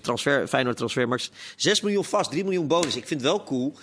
transfer, 0.02 0.48
Feyenoord 0.48 0.78
Transfermarkt. 0.78 1.30
6 1.56 1.82
miljoen 1.82 2.06
vast, 2.06 2.32
3 2.32 2.44
miljoen 2.44 2.68
bonus. 2.68 2.96
Ik 2.96 3.08
vind 3.08 3.22
het 3.22 3.30
wel 3.30 3.44
cool 3.44 3.74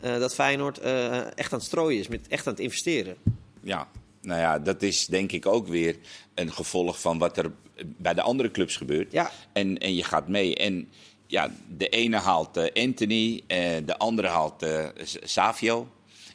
eh, 0.00 0.18
dat 0.18 0.34
Feyenoord 0.34 0.78
eh, 0.78 1.16
echt 1.16 1.52
aan 1.52 1.58
het 1.58 1.66
strooien 1.66 2.00
is, 2.00 2.08
met, 2.08 2.20
echt 2.28 2.46
aan 2.46 2.52
het 2.52 2.62
investeren. 2.62 3.16
Ja, 3.62 3.88
nou 4.28 4.40
ja, 4.40 4.58
dat 4.58 4.82
is 4.82 5.06
denk 5.06 5.32
ik 5.32 5.46
ook 5.46 5.66
weer 5.66 5.96
een 6.34 6.52
gevolg 6.52 7.00
van 7.00 7.18
wat 7.18 7.36
er 7.36 7.52
bij 7.86 8.14
de 8.14 8.22
andere 8.22 8.50
clubs 8.50 8.76
gebeurt. 8.76 9.12
Ja. 9.12 9.30
En, 9.52 9.78
en 9.78 9.94
je 9.94 10.04
gaat 10.04 10.28
mee. 10.28 10.56
En 10.56 10.88
ja, 11.26 11.50
de 11.68 11.88
ene 11.88 12.16
haalt 12.16 12.56
eh, 12.56 12.84
Anthony, 12.84 13.42
eh, 13.46 13.76
de 13.84 13.98
andere 13.98 14.28
haalt 14.28 14.62
eh, 14.62 14.86
Savio. 15.22 15.88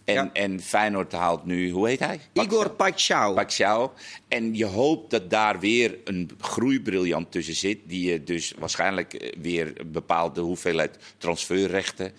En, 0.06 0.14
Ja. 0.14 0.30
en 0.34 0.62
Feyenoord 0.62 1.12
haalt 1.12 1.46
nu, 1.46 1.70
hoe 1.72 1.88
heet 1.88 2.00
hij? 2.00 2.20
Igor. 2.34 2.70
Paixão. 2.72 3.90
En 4.28 4.56
je 4.56 4.66
hoopt 4.66 5.12
dat 5.12 5.30
daar 5.30 5.60
weer 5.60 5.98
een 6.04 6.30
groeibriljant 6.40 7.32
tussen 7.32 7.56
zit. 7.56 7.78
Die 7.86 8.10
je 8.12 8.24
dus 8.24 8.54
waarschijnlijk 8.60 9.14
eh, 9.14 9.32
weer 9.42 9.72
een 9.76 9.92
bepaalde 9.92 10.42
hoeveelheid 10.42 10.98
transferrechten 11.18 12.12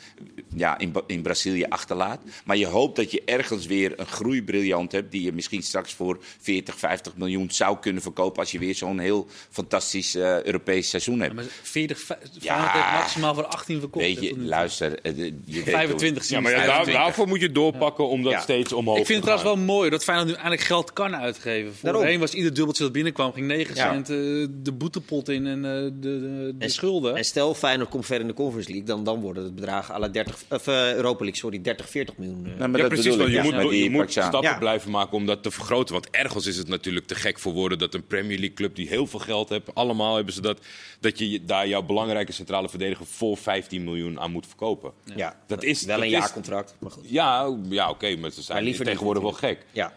ja, 0.54 0.78
in, 0.78 0.92
in 1.06 1.22
Brazilië 1.22 1.64
achterlaat. 1.68 2.20
Maar 2.44 2.56
je 2.56 2.66
hoopt 2.66 2.96
dat 2.96 3.10
je 3.10 3.22
ergens 3.24 3.66
weer 3.66 3.92
een 4.00 4.06
groeibriljant 4.06 4.92
hebt. 4.92 5.12
Die 5.12 5.22
je 5.22 5.32
misschien 5.32 5.62
straks 5.62 5.92
voor 5.94 6.18
40, 6.40 6.78
50 6.78 7.16
miljoen 7.16 7.50
zou 7.50 7.78
kunnen 7.78 8.02
verkopen. 8.02 8.40
Als 8.40 8.50
je 8.50 8.58
weer 8.58 8.74
zo'n 8.74 8.98
heel 8.98 9.26
fantastisch 9.50 10.14
eh, 10.14 10.42
Europees 10.42 10.88
seizoen 10.90 11.20
hebt. 11.20 11.34
Maar 11.34 11.44
40, 11.62 11.98
Fe- 11.98 12.18
Ja. 12.32 12.38
Feyenoord 12.40 12.72
heeft 12.72 12.92
maximaal 12.98 13.34
voor 13.34 13.46
18 13.46 13.80
verkocht. 13.80 14.04
Weet 14.04 14.20
je, 14.22 14.38
luister. 14.38 14.98
eh, 15.00 15.16
je 15.16 15.32
weet 15.62 15.64
25 15.74 16.28
Ja, 16.28 16.40
maar 16.40 16.50
ja, 16.50 16.56
daar, 16.56 16.66
25. 16.66 17.04
daarvoor 17.04 17.28
moet 17.28 17.40
je 17.40 17.52
doorpakken 17.78 18.08
om 18.08 18.22
dat 18.22 18.32
Ja. 18.32 18.40
steeds 18.40 18.72
omhoog 18.72 18.98
Ik 18.98 19.06
vind 19.06 19.24
het 19.24 19.26
trouwens 19.36 19.54
wel 19.66 19.74
mooi 19.76 19.90
dat 19.90 20.04
Feyenoord 20.04 20.28
nu 20.28 20.34
eindelijk 20.34 20.62
geld 20.62 20.92
kan 20.92 21.16
uitgeven. 21.16 21.74
Voorheen 21.74 22.20
was 22.20 22.34
ieder 22.34 22.54
dubbeltje 22.54 22.82
dat 22.82 22.92
binnenkwam, 22.92 23.32
ging 23.32 23.46
9 23.46 23.74
Ja. 23.74 23.92
cent 23.92 24.08
eh, 24.10 24.16
de 24.62 24.72
boetepot 24.72 25.28
in 25.28 25.46
en 25.46 25.64
eh, 25.64 25.70
de, 25.70 25.90
de, 26.00 26.18
de 26.20 26.54
En- 26.58 26.70
schulden. 26.70 27.16
En 27.16 27.24
stel 27.24 27.54
Feyenoord 27.54 27.88
komt 27.88 28.06
ver 28.06 28.20
in 28.20 28.26
de 28.26 28.34
Conference 28.34 28.68
League, 28.70 28.86
dan, 28.86 29.04
dan 29.04 29.20
worden 29.20 29.44
het 29.44 29.54
bedragen 29.54 29.94
à 29.94 29.98
la 29.98 30.08
30, 30.08 30.42
of, 30.50 30.66
eh, 30.66 30.94
Europa 30.94 31.18
League, 31.24 31.36
sorry, 31.40 31.60
30, 31.62 31.88
40 31.88 32.16
miljoen. 32.16 32.46
eh. 32.46 32.58
Maar 32.58 32.70
Ja, 32.70 32.76
dat 32.76 32.88
precies. 32.88 33.14
je 33.14 33.30
ja, 33.30 33.42
moet, 33.42 33.72
je 33.74 33.90
moet 33.90 34.10
stappen 34.10 34.42
Ja. 34.42 34.58
blijven 34.58 34.90
maken 34.90 35.16
om 35.16 35.26
dat 35.26 35.42
te 35.42 35.50
vergroten. 35.50 35.92
Want 35.94 36.08
ergens 36.10 36.46
is 36.46 36.56
het 36.56 36.68
natuurlijk 36.68 37.06
te 37.06 37.14
gek 37.14 37.38
voor 37.38 37.52
woorden 37.52 37.78
dat 37.78 37.94
een 37.94 38.06
Premier 38.06 38.36
League 38.38 38.54
club 38.56 38.74
die 38.76 38.88
heel 38.88 39.06
veel 39.06 39.18
geld 39.20 39.48
heeft, 39.48 39.74
allemaal 39.74 40.16
hebben 40.16 40.34
ze 40.34 40.40
dat, 40.40 40.58
dat 41.00 41.18
je 41.18 41.44
daar 41.44 41.68
jouw 41.68 41.82
belangrijke 41.82 42.32
centrale 42.32 42.68
verdediger 42.68 43.06
voor 43.06 43.36
15 43.36 43.84
miljoen 43.84 44.20
aan 44.20 44.30
moet 44.30 44.46
verkopen. 44.46 44.92
ja, 45.16 45.36
Dat 45.46 45.62
is 45.62 45.82
wel 45.84 45.94
dat 45.96 46.04
een 46.04 46.10
jaarcontract, 46.10 46.76
maar 46.80 46.90
goed. 46.90 47.04
Ja, 47.08 47.56
ja 47.68 47.90
oké, 47.90 48.16
maar 48.16 48.30
ze 48.30 48.42
zijn 48.42 48.76
tegenwoordig 48.76 49.22
wel 49.22 49.32
gek. 49.32 49.58
Ja. 49.72 49.92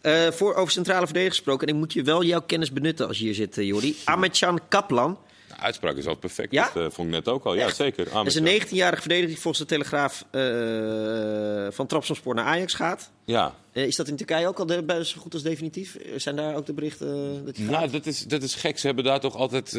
Eh, 0.00 0.30
voor 0.30 0.54
over 0.54 0.72
centrale 0.72 1.04
verdedigers 1.04 1.36
gesproken, 1.36 1.68
en 1.68 1.74
ik 1.74 1.80
moet 1.80 1.92
je 1.92 2.02
wel 2.02 2.24
jouw 2.24 2.40
kennis 2.40 2.72
benutten 2.72 3.06
als 3.06 3.18
je 3.18 3.24
hier 3.24 3.34
zit, 3.34 3.56
uh, 3.56 3.66
Jordi. 3.66 3.96
Ahmedjan 4.04 4.60
Kaplan, 4.68 5.18
De 5.56 5.62
uitspraak 5.62 5.96
is 5.96 6.06
al 6.06 6.14
perfect. 6.14 6.52
Ja? 6.52 6.70
Dat 6.74 6.84
eh, 6.84 6.90
vond 6.90 7.08
ik 7.08 7.14
net 7.14 7.28
ook 7.28 7.44
al. 7.44 7.54
Ja, 7.54 7.64
Echt? 7.64 7.76
zeker. 7.76 8.10
dat 8.12 8.26
is 8.26 8.34
een 8.34 8.62
19-jarige 8.62 9.00
verdediger 9.00 9.28
die 9.28 9.40
volgens 9.40 9.58
de 9.58 9.74
Telegraaf 9.74 10.24
eh, 10.30 11.74
van 11.74 11.86
Trabzonspor 11.86 12.34
naar 12.34 12.44
Ajax 12.44 12.74
gaat. 12.74 13.10
Ja. 13.24 13.54
Eh, 13.72 13.86
is 13.86 13.96
dat 13.96 14.08
in 14.08 14.16
Turkije 14.16 14.48
ook 14.48 14.58
al 14.58 14.66
de, 14.66 15.00
zo 15.04 15.20
goed 15.20 15.34
als 15.34 15.42
definitief? 15.42 15.96
Zijn 16.16 16.36
daar 16.36 16.56
ook 16.56 16.66
de 16.66 16.72
berichten 16.72 17.44
dat 17.44 17.56
gaat? 17.56 17.70
Nou, 17.70 17.90
dat 17.90 18.06
is, 18.06 18.24
dat 18.24 18.42
is 18.42 18.54
gek. 18.54 18.78
Ze 18.78 18.86
hebben 18.86 19.04
daar 19.04 19.20
toch 19.20 19.36
altijd 19.36 19.72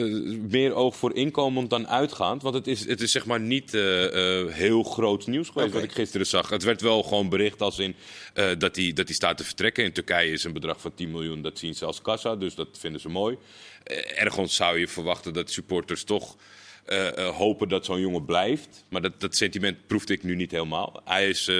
meer 0.49 0.73
oog 0.73 0.95
voor 0.95 1.15
inkomend 1.15 1.69
dan 1.69 1.87
uitgaand. 1.87 2.41
Want 2.41 2.55
het 2.55 2.67
is, 2.67 2.87
het 2.87 3.01
is 3.01 3.11
zeg 3.11 3.25
maar 3.25 3.39
niet 3.39 3.71
heel 4.47 4.83
groot 4.83 5.27
nieuws 5.27 5.49
geweest 5.49 5.73
wat 5.73 5.83
ik 5.83 5.91
gisteren 5.91 6.27
zag. 6.27 6.49
Het 6.49 6.63
werd 6.63 6.81
wel 6.81 7.03
gewoon 7.03 7.29
bericht 7.29 7.61
als 7.61 7.79
in 7.79 7.95
dat 8.33 8.75
hij 8.75 8.93
dat 8.93 9.05
hij 9.05 9.15
staat 9.15 9.37
te 9.37 9.43
vertrekken. 9.43 9.83
In 9.83 9.93
Turkije 9.93 10.31
is 10.31 10.43
een 10.43 10.53
bedrag 10.53 10.81
van 10.81 10.93
10 10.93 11.11
miljoen, 11.11 11.41
dat 11.41 11.59
zien 11.59 11.75
ze 11.75 11.85
als 11.85 12.01
kassa. 12.01 12.35
Dus 12.35 12.55
dat 12.55 12.67
vinden 12.71 13.01
ze 13.01 13.09
mooi. 13.09 13.37
Eh, 13.87 14.21
ergens 14.21 14.55
zou 14.55 14.79
je 14.79 14.87
verwachten 14.87 15.33
dat 15.33 15.51
supporters 15.51 16.03
toch 16.03 16.35
eh, 16.87 17.17
eh, 17.17 17.35
hopen 17.35 17.69
dat 17.69 17.85
zo'n 17.85 17.99
jongen 17.99 18.25
blijft. 18.25 18.83
Maar 18.89 19.01
dat, 19.01 19.19
dat 19.19 19.35
sentiment 19.35 19.87
proefde 19.87 20.13
ik 20.13 20.23
nu 20.23 20.35
niet 20.35 20.51
helemaal. 20.51 21.01
Hij 21.05 21.29
is... 21.29 21.51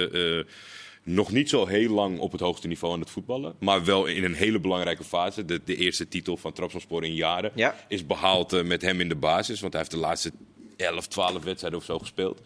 nog 1.02 1.32
niet 1.32 1.48
zo 1.48 1.66
heel 1.66 1.90
lang 1.90 2.18
op 2.18 2.32
het 2.32 2.40
hoogste 2.40 2.68
niveau 2.68 2.94
aan 2.94 3.00
het 3.00 3.10
voetballen. 3.10 3.54
Maar 3.60 3.84
wel 3.84 4.06
in 4.06 4.24
een 4.24 4.34
hele 4.34 4.60
belangrijke 4.60 5.04
fase. 5.04 5.44
De, 5.44 5.60
de 5.64 5.76
eerste 5.76 6.08
titel 6.08 6.36
van 6.36 6.52
Trabzonspor 6.52 7.04
in 7.04 7.14
jaren 7.14 7.52
Ja. 7.54 7.84
is 7.88 8.06
behaald 8.06 8.52
eh, 8.52 8.62
met 8.62 8.82
hem 8.82 9.00
in 9.00 9.08
de 9.08 9.16
basis. 9.16 9.60
Want 9.60 9.72
hij 9.72 9.82
heeft 9.82 9.94
de 9.94 10.00
laatste 10.00 10.32
11, 10.76 11.06
12 11.06 11.44
wedstrijden 11.44 11.78
of 11.78 11.84
zo 11.84 11.98
gespeeld. 11.98 12.40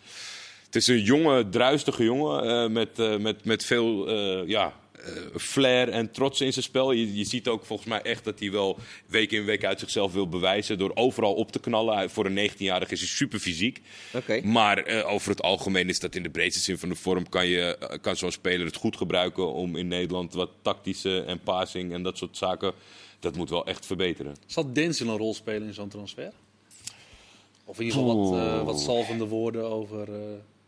Het 0.65 0.77
is 0.77 0.87
een 0.87 1.03
jonge, 1.03 1.49
druistige 1.49 2.05
jongen 2.05 2.73
met, 2.73 3.21
met, 3.21 3.45
met 3.45 3.65
veel 3.65 4.11
ja, 4.47 4.75
flair 5.37 5.89
en 5.89 6.11
trots 6.11 6.41
in 6.41 6.53
zijn 6.53 6.65
spel. 6.65 6.93
Je, 6.93 7.17
je 7.17 7.25
ziet 7.25 7.49
ook 7.49 7.65
volgens 7.65 7.89
mij 7.89 8.03
echt 8.03 8.25
dat 8.25 8.39
hij 8.39 8.51
wel 8.51 8.79
week 9.07 9.33
in 9.33 9.45
week 9.45 9.65
uit 9.65 9.81
zichzelf 9.81 10.13
wil 10.13 10.29
bewijzen 10.29 10.79
door 10.79 10.91
overal 10.95 11.35
op 11.35 11.53
te 11.53 11.61
knallen. 11.61 12.11
Voor 12.11 12.27
een 12.27 12.51
19-jarige 12.51 12.93
is 12.93 13.01
hij 13.01 13.09
super 13.09 13.39
fysiek. 13.39 13.81
Oké. 14.15 14.41
Maar 14.45 14.79
eh, 14.79 15.13
over 15.13 15.31
het 15.31 15.43
algemeen 15.43 15.89
is 15.89 16.01
dat 16.01 16.15
in 16.15 16.23
de 16.23 16.31
breedste 16.31 16.63
zin 16.63 16.79
van 16.79 16.89
de 16.89 16.95
vorm. 16.95 17.29
Kan, 17.29 17.47
je, 17.47 17.77
eh, 17.77 17.99
kan 18.01 18.17
zo'n 18.17 18.33
speler 18.33 18.67
het 18.67 18.77
goed 18.77 18.97
gebruiken 18.97 19.53
om 19.53 19.77
in 19.77 19.89
Nederland 19.89 20.35
wat 20.35 20.51
tactische 20.63 21.23
en 21.23 21.41
passing 21.41 21.93
en 21.93 22.03
dat 22.03 22.19
soort 22.19 22.37
zaken. 22.37 22.73
Dat 23.21 23.37
moet 23.37 23.51
wel 23.51 23.67
echt 23.67 23.87
verbeteren. 23.87 24.35
Zal 24.47 24.73
Denzel 24.73 25.09
een 25.09 25.17
rol 25.17 25.35
spelen 25.35 25.69
in 25.69 25.75
zo'n 25.75 25.89
transfer? 25.89 26.33
Of 27.65 27.79
in 27.79 27.85
ieder 27.85 28.01
geval 28.01 28.31
wat, 28.31 28.39
eh, 28.39 28.65
wat 28.65 28.81
zalvende 28.81 29.27
woorden 29.27 29.71
over... 29.71 30.15
eh, 30.15 30.21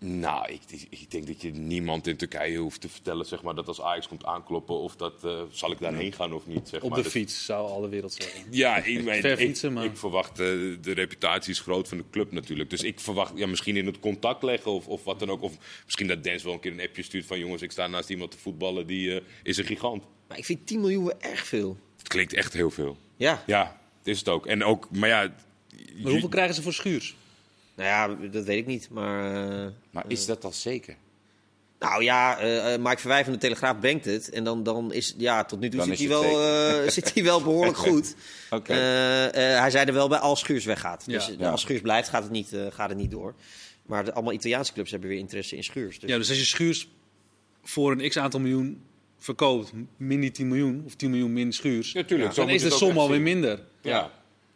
Nou, 0.07 0.53
ik, 0.53 0.61
ik 0.91 1.11
denk 1.11 1.27
dat 1.27 1.43
je 1.43 1.51
niemand 1.51 2.07
in 2.07 2.17
Turkije 2.17 2.59
hoeft 2.59 2.81
te 2.81 2.89
vertellen 2.89 3.27
zeg 3.27 3.43
maar, 3.43 3.55
dat 3.55 3.69
als 3.69 3.81
Ajax 3.81 4.09
komt 4.09 4.25
aankloppen 4.25 4.75
of 4.75 4.97
dat 4.97 5.25
eh, 5.25 5.43
zal 5.51 5.71
ik 5.71 5.79
daarheen 5.79 6.13
gaan 6.13 6.33
of 6.33 6.47
niet. 6.47 6.69
Zeg 6.69 6.83
op 6.83 6.91
maar. 6.91 7.03
de 7.03 7.11
fiets, 7.11 7.45
zou 7.45 7.71
alle 7.71 7.89
wereld 7.89 8.13
zeggen. 8.13 8.43
Ja, 8.51 8.77
ik, 8.77 9.25
ik, 9.25 9.37
fietsen, 9.37 9.73
maar- 9.73 9.85
ik 9.85 9.97
verwacht, 9.97 10.31
eh, 10.31 10.47
de 10.81 10.93
reputatie 10.95 11.53
is 11.53 11.61
groot 11.61 11.89
van 11.89 11.99
de 11.99 12.05
club 12.11 12.33
natuurlijk. 12.33 12.71
Dus 12.71 12.83
ik 12.83 13.01
verwacht 13.01 13.33
ja, 13.37 13.47
misschien 13.47 13.77
in 13.77 13.87
het 13.87 14.01
contact 14.01 14.43
leggen 14.43 14.71
of, 14.71 14.87
of 14.87 15.05
wat 15.05 15.19
dan 15.19 15.31
ook. 15.31 15.43
Of 15.43 15.57
misschien 15.85 16.07
dat 16.07 16.25
Dens 16.25 16.43
wel 16.43 16.53
een 16.53 16.61
keer 16.61 16.73
een 16.73 16.81
appje 16.81 17.03
stuurt 17.03 17.27
van 17.27 17.39
jongens, 17.39 17.63
ik 17.63 17.71
sta 17.71 17.87
naast 17.87 18.11
iemand 18.11 18.31
te 18.31 18.39
voetballen, 18.39 18.87
die 18.87 19.15
eh, 19.15 19.21
is 19.43 19.57
een 19.57 19.65
gigant. 19.65 20.05
Maar 20.29 20.39
ik 20.39 20.45
vind 20.45 20.67
10 20.67 20.81
miljoen 20.81 21.05
wel 21.05 21.21
erg 21.21 21.47
veel. 21.47 21.77
Het 21.99 22.09
klinkt 22.09 22.33
echt 22.33 22.53
heel 22.53 22.71
veel. 22.71 22.97
Ja. 23.17 23.43
Ja, 23.47 23.81
is 24.03 24.19
het 24.19 24.29
ook. 24.29 24.47
En 24.47 24.65
ook, 24.65 24.89
maar 24.91 25.09
ja... 25.09 25.35
Maar 26.03 26.11
hoeveel 26.11 26.29
krijgen 26.29 26.55
ze 26.55 26.63
voor 26.63 26.73
Schuurs? 26.73 27.17
Nou 27.77 27.89
ja, 27.89 28.29
dat 28.29 28.45
weet 28.45 28.59
ik 28.59 28.67
niet. 28.67 28.89
Maar. 28.91 29.45
eh, 29.65 29.71
Maar 29.91 30.05
is 30.09 30.27
dat 30.27 30.45
al 30.45 30.53
zeker? 30.53 30.97
Nou 31.79 32.03
ja, 32.03 32.39
eh 32.39 32.75
eh, 32.75 32.81
Mike 32.83 32.99
Verwij 32.99 33.25
van 33.25 33.33
de 33.33 33.39
Telegraaf 33.39 33.79
brengt 33.81 34.05
het. 34.05 34.31
En 34.31 34.45
dan, 34.45 34.63
dan 34.63 34.93
is, 34.93 35.15
ja, 35.19 35.45
tot 35.45 35.61
nu 35.61 35.69
toe 35.69 35.79
Dan 35.79 35.89
zit 35.89 35.99
hij, 35.99 36.09
wel, 36.09 36.23
eh, 36.83 36.89
zit 36.99 37.15
hij 37.15 37.25
wel 37.25 37.43
behoorlijk 37.43 37.77
goed. 37.77 38.15
Oké. 38.51 38.73
Eh, 38.73 39.25
eh, 39.55 39.61
hij 39.61 39.71
zei 39.71 39.87
er 39.87 39.93
wel 39.93 40.09
bij 40.09 40.19
als 40.19 40.41
Schuurs 40.41 40.65
weggaat. 40.65 41.05
Dus 41.07 41.27
Ja. 41.27 41.33
eh, 41.33 41.39
Ja. 41.39 41.51
als 41.51 41.61
Schuurs 41.61 41.81
blijft, 41.81 42.09
gaat 42.09 42.23
het 42.23 42.33
niet, 42.33 42.53
eh, 42.53 42.67
gaat 42.71 42.89
het 42.89 42.99
niet 42.99 43.11
door. 43.11 43.35
Maar 43.87 44.05
de, 44.05 44.13
allemaal 44.13 44.33
Italiaanse 44.33 44.73
clubs 44.73 44.91
hebben 44.91 45.09
weer 45.09 45.19
interesse 45.19 45.57
in 45.57 45.65
Schuurs. 45.65 45.99
Dus 46.01 46.11
Ja, 46.11 46.17
dus 46.17 46.29
als 46.29 46.39
je 46.39 46.45
Schuurs 46.45 46.89
voor 47.63 47.93
een 47.93 48.09
x 48.09 48.17
aantal 48.19 48.41
miljoen 48.41 48.83
verkoopt, 49.19 49.73
min 49.97 50.21
die 50.21 50.31
10 50.31 50.49
miljoen, 50.49 50.83
of 50.87 50.95
10 50.95 51.11
miljoen 51.11 51.33
min 51.33 51.53
Schuurs, 51.53 51.93
Ja, 51.93 52.03
tuurlijk, 52.05 52.33
zo 52.33 52.41
dan 52.45 52.51
is 52.55 52.63
de 52.63 52.71
som 52.71 52.99
alweer 52.99 53.21
minder. 53.21 53.61
Ja. 53.83 54.11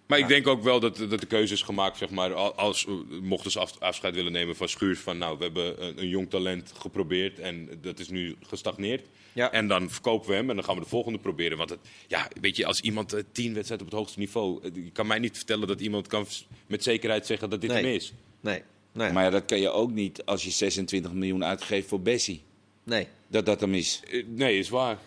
Maar 0.09 0.19
ik 0.19 0.29
denk 0.29 0.47
ook 0.47 0.63
wel 0.63 0.81
dat, 0.81 0.97
dat 0.97 1.21
de 1.21 1.27
keuze 1.27 1.53
is 1.55 1.63
gemaakt, 1.63 1.99
zeg 1.99 2.11
maar, 2.11 2.35
als 2.35 2.87
mochten 3.23 3.51
ze 3.51 3.59
af- 3.59 3.79
afscheid 3.81 4.15
willen 4.15 4.33
nemen 4.33 4.57
van 4.57 4.69
Schuurs, 4.69 4.99
van 4.99 5.19
nou, 5.19 5.39
we 5.39 5.45
hebben 5.45 5.85
een, 5.87 5.99
een 6.01 6.09
jong 6.09 6.31
talent 6.31 6.73
geprobeerd 6.79 7.39
en 7.39 7.69
dat 7.81 7.99
is 7.99 8.09
nu 8.09 8.37
gestagneerd. 8.47 9.07
Ja. 9.33 9.53
En 9.53 9.69
dan 9.69 9.91
verkopen 9.91 10.29
we 10.29 10.35
hem 10.35 10.51
en 10.51 10.57
dan 10.57 10.65
gaan 10.65 10.75
we 10.75 10.81
de 10.83 10.89
volgende 10.89 11.19
proberen. 11.19 11.59
Want 11.59 11.71
het, 11.71 11.79
ja, 12.07 12.29
weet 12.41 12.57
je, 12.57 12.67
als 12.67 12.81
iemand 12.81 13.13
eh, 13.13 13.23
tien 13.33 13.55
wedstrijden 13.55 13.87
op 13.87 13.93
het 13.93 14.01
hoogste 14.01 14.19
niveau, 14.19 14.61
eh, 14.63 14.71
je 14.85 14.91
kan 14.91 15.07
mij 15.07 15.19
niet 15.19 15.37
vertellen 15.37 15.69
dat 15.69 15.81
iemand 15.81 16.07
kan 16.07 16.27
met 16.67 16.83
zekerheid 16.83 17.27
zeggen 17.27 17.51
dat 17.51 17.61
dit 17.61 17.71
Nee. 17.71 17.83
hem 17.85 17.93
is. 17.95 18.13
nee, 18.41 18.63
nee, 18.93 19.13
Maar 19.13 19.25
ja, 19.25 19.31
dat 19.31 19.45
kan 19.45 19.61
je 19.61 19.71
ook 19.71 19.91
niet 19.91 20.25
als 20.25 20.45
je 20.45 20.51
26 20.51 21.13
miljoen 21.13 21.45
uitgeeft 21.45 21.89
voor 21.89 22.01
Bessie. 22.01 22.43
nee. 22.85 23.07
Dat 23.31 23.47
dat 23.47 23.61
hem 23.61 23.75
is. 23.75 24.03
Eh, 24.11 24.25
Nee, 24.27 24.59
is 24.59 24.69
waar. 24.69 24.99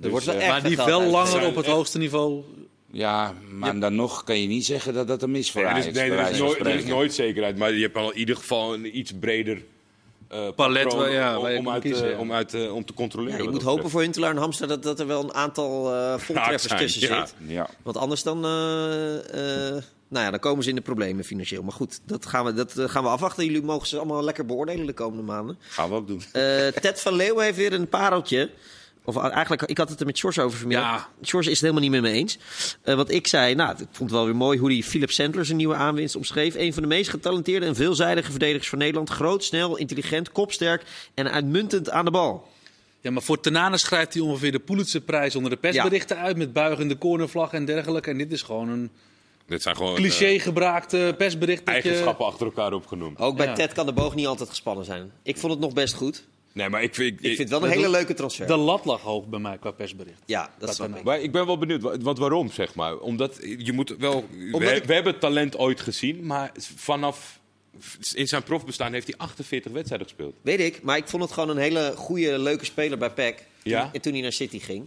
Er 0.00 0.10
wordt 0.10 0.24
wel 0.26 0.34
eh, 0.34 0.40
echt 0.40 0.50
Maar 0.50 0.62
die 0.62 0.76
wel 0.76 1.02
langer 1.02 1.46
op 1.46 1.54
het 1.56 1.64
echt- 1.64 1.74
hoogste 1.74 1.98
niveau. 1.98 2.42
Ja, 2.94 3.34
maar 3.50 3.78
dan 3.80 3.94
nog 3.94 4.24
kan 4.24 4.40
je 4.40 4.46
niet 4.46 4.64
zeggen 4.64 4.94
dat 4.94 5.06
dat 5.08 5.20
hem 5.20 5.34
is 5.34 5.50
voor 5.50 5.60
Nee, 5.60 5.70
er 5.70 5.76
Ajax. 5.76 5.90
is, 5.90 5.94
nee, 5.94 6.10
er 6.10 6.30
is, 6.30 6.38
nooit, 6.38 6.52
er 6.60 6.66
is 6.66 6.70
spreken. 6.72 6.88
nooit 6.88 7.14
zekerheid, 7.14 7.56
maar 7.58 7.72
je 7.72 7.82
hebt 7.82 7.96
al 7.96 8.10
in 8.12 8.18
ieder 8.18 8.36
geval 8.36 8.74
een 8.74 8.98
iets 8.98 9.12
breder 9.20 9.62
eh, 10.28 10.48
Palet, 10.56 10.82
patroon 10.82 11.00
waar- 11.02 11.12
ja, 11.12 11.38
om, 11.58 11.68
uit, 11.70 11.82
kiezen, 11.82 12.04
eh, 12.06 12.10
ja. 12.12 12.18
om, 12.18 12.32
uit, 12.32 12.54
eh, 12.54 12.74
om 12.74 12.84
te 12.84 12.94
controleren. 12.94 13.36
Ja, 13.38 13.44
je 13.44 13.50
moet 13.50 13.60
dat 13.60 13.62
hopen 13.62 13.74
betreft. 13.82 13.92
voor 13.92 14.02
Huntelaar 14.02 14.30
en 14.30 14.36
Hamster 14.36 14.68
dat, 14.68 14.82
dat 14.82 15.00
er 15.00 15.06
wel 15.06 15.22
een 15.22 15.34
aantal 15.34 15.94
eh 15.94 16.18
voltreffers 16.18 16.80
tussen 16.80 17.08
ja. 17.08 17.26
zit. 17.26 17.34
Ja. 17.46 17.68
Want 17.82 17.96
anders 17.96 18.22
dan, 18.22 18.44
eh, 18.44 19.14
eh, 19.76 19.82
nou 20.08 20.24
ja, 20.24 20.30
dan 20.30 20.40
komen 20.40 20.62
ze 20.64 20.68
in 20.68 20.74
de 20.74 20.80
problemen 20.82 21.24
financieel. 21.24 21.62
Maar 21.62 21.72
goed, 21.72 22.00
dat 22.06 22.26
gaan 22.26 22.44
we, 22.44 22.52
dat 22.52 22.72
gaan 22.76 23.02
we 23.02 23.08
afwachten. 23.08 23.44
Jullie 23.44 23.62
mogen 23.62 23.86
ze 23.86 23.96
allemaal 23.96 24.22
lekker 24.24 24.46
beoordelen 24.46 24.86
de 24.86 24.92
komende 24.92 25.22
maanden. 25.22 25.58
Gaan 25.60 25.88
we 25.88 25.94
ook 25.94 26.06
doen. 26.06 26.22
Eh, 26.32 26.66
Ted 26.66 27.00
van 27.00 27.14
Leeuwen 27.14 27.44
heeft 27.44 27.56
weer 27.56 27.72
een 27.72 27.88
pareltje. 27.88 28.50
Of 29.06 29.16
eigenlijk, 29.16 29.62
ik 29.62 29.78
had 29.78 29.88
het 29.88 30.00
er 30.00 30.06
met 30.06 30.20
George 30.20 30.42
over 30.42 30.58
vanmiddag. 30.58 30.86
Ja. 30.86 31.08
George 31.22 31.50
is 31.50 31.60
het 31.60 31.70
helemaal 31.70 31.82
niet 31.90 32.02
met 32.02 32.12
me 32.12 32.18
eens. 32.18 32.38
Eh, 32.82 32.94
want 32.94 33.10
ik 33.10 33.26
zei, 33.26 33.54
nou, 33.54 33.70
ik 33.70 33.76
vond 33.90 33.98
het 34.10 34.18
wel 34.18 34.24
weer 34.24 34.36
mooi 34.36 34.58
hoe 34.58 34.72
hij 34.72 34.82
Philip 34.82 35.10
Sandler 35.10 35.44
zijn 35.44 35.56
nieuwe 35.56 35.74
aanwinst 35.74 36.16
omschreef. 36.16 36.54
Een 36.54 36.72
van 36.72 36.82
de 36.82 36.88
meest 36.88 37.10
getalenteerde 37.10 37.66
en 37.66 37.74
veelzijdige 37.74 38.30
verdedigers 38.30 38.68
van 38.68 38.78
Nederland. 38.78 39.10
Groot, 39.10 39.44
snel, 39.44 39.76
intelligent, 39.76 40.32
kopsterk 40.32 40.82
en 41.14 41.30
uitmuntend 41.32 41.90
aan 41.90 42.04
de 42.04 42.10
bal. 42.10 42.48
Ja, 43.00 43.10
maar 43.10 43.22
voor 43.22 43.40
Tenane 43.40 43.76
schrijft 43.76 44.14
hij 44.14 44.22
ongeveer 44.22 44.52
de 44.52 44.58
Pulitzerprijs 44.58 45.36
onder 45.36 45.50
de 45.50 45.56
persberichten 45.56 46.16
uit 46.18 46.36
met 46.36 46.52
buigende 46.52 46.98
cornervlag 46.98 47.52
en 47.52 47.64
dergelijke. 47.64 48.10
En 48.10 48.18
dit 48.18 48.32
is 48.32 48.42
gewoon 48.42 48.68
een 48.68 48.90
Dit 49.46 49.62
zijn 49.62 49.76
gewoon 49.76 49.90
eh, 49.92 49.96
cliché-gebraakte 49.98 51.14
persbericht. 51.18 51.66
dat 51.66 51.74
je- 51.74 51.80
eigenschappen 51.82 52.26
achter 52.26 52.46
elkaar 52.46 52.72
opgenoemd. 52.72 53.18
Ook 53.18 53.36
bij 53.36 53.46
Ja. 53.46 53.52
Ted 53.54 53.72
kan 53.72 53.86
de 53.86 53.92
boog 53.92 54.14
niet 54.14 54.26
altijd 54.26 54.48
gespannen 54.48 54.84
zijn. 54.84 55.10
Ik 55.22 55.36
vond 55.38 55.52
het 55.52 55.60
nog 55.60 55.72
best 55.72 55.94
goed. 55.94 56.24
Nee, 56.54 56.68
maar 56.68 56.82
ik 56.82 56.94
vind, 56.94 57.12
Ik 57.20 57.26
vind 57.26 57.38
het 57.38 57.48
wel 57.48 57.64
een 57.64 57.70
hele 57.70 57.88
leuke 57.90 58.14
transfer. 58.14 58.46
De 58.46 58.56
lat 58.56 58.84
lag 58.84 59.00
hoog 59.00 59.26
bij 59.26 59.38
mij 59.38 59.58
qua 59.58 59.70
persbericht. 59.70 60.18
ja, 60.24 60.50
dat 60.58 60.76
kan 60.76 60.96
ik. 60.96 61.02
Maar 61.02 61.20
ik 61.20 61.32
ben 61.32 61.46
wel 61.46 61.58
benieuwd, 61.58 61.82
wa- 61.82 61.98
want 61.98 62.18
waarom 62.18 62.50
zeg 62.50 62.74
maar? 62.74 62.98
Omdat 62.98 63.38
je 63.58 63.72
moet 63.72 63.94
wel. 63.98 64.24
Omdat 64.52 64.70
we, 64.70 64.76
ik- 64.76 64.84
we 64.84 64.94
hebben 64.94 65.18
talent 65.18 65.56
ooit 65.58 65.80
gezien, 65.80 66.26
maar 66.26 66.52
vanaf 66.76 67.40
in 68.14 68.28
zijn 68.28 68.42
profbestaan 68.42 68.92
heeft 68.92 69.06
hij 69.06 69.16
48 69.16 69.72
wedstrijden 69.72 70.06
gespeeld. 70.06 70.34
Weet 70.42 70.60
ik, 70.60 70.82
maar 70.82 70.96
ik 70.96 71.08
vond 71.08 71.22
het 71.22 71.32
gewoon 71.32 71.48
een 71.48 71.56
hele 71.56 71.92
goede, 71.96 72.38
leuke 72.38 72.64
speler 72.64 72.98
bij 72.98 73.10
PEC. 73.10 73.46
Ja? 73.62 73.90
En 73.92 74.00
toen 74.00 74.12
hij 74.12 74.22
naar 74.22 74.32
City 74.32 74.58
ging. 74.58 74.86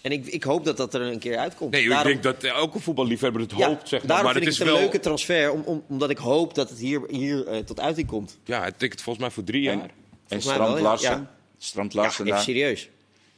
En 0.00 0.12
ik, 0.12 0.26
ik 0.26 0.42
hoop 0.42 0.64
dat 0.64 0.76
dat 0.76 0.94
er 0.94 1.00
een 1.00 1.18
keer 1.18 1.36
uitkomt. 1.38 1.70
Nee, 1.72 1.88
Daarom- 1.88 2.12
ik 2.12 2.22
denk 2.22 2.40
dat 2.40 2.52
elke 2.52 2.78
voetballiefhebber 2.80 3.40
het 3.42 3.52
ja, 3.56 3.66
hoopt, 3.68 3.88
zeg 3.88 3.98
maar. 3.98 4.08
daarom 4.08 4.26
Maar 4.26 4.34
het 4.34 4.42
vind 4.44 4.54
is 4.54 4.60
ik 4.60 4.66
het 4.66 4.68
wel. 4.74 4.76
een 4.76 4.90
leuke 4.90 5.00
transfer, 5.04 5.50
om, 5.52 5.62
om, 5.64 5.84
omdat 5.88 6.10
ik 6.10 6.18
hoop 6.18 6.54
dat 6.54 6.68
het 6.70 6.78
hier, 6.78 7.00
hier 7.08 7.46
eh, 7.46 7.58
tot 7.58 7.80
uiting 7.80 8.06
komt. 8.06 8.38
Ja, 8.44 8.64
het 8.64 8.78
tikt 8.78 9.02
volgens 9.02 9.24
mij 9.24 9.34
voor 9.34 9.44
drie 9.44 9.68
En, 9.70 9.78
jaar. 9.78 9.90
En 10.30 10.42
Volgens 10.42 10.44
mij 10.44 10.54
Strand 10.54 10.68
wel, 10.72 10.76
ja. 10.76 10.82
Larsen. 10.88 11.10
Ja. 11.10 11.30
Strand 11.58 11.92
Ja, 11.92 12.00
Larsen 12.00 12.24
even 12.24 12.36
daar. 12.36 12.44
serieus. 12.44 12.88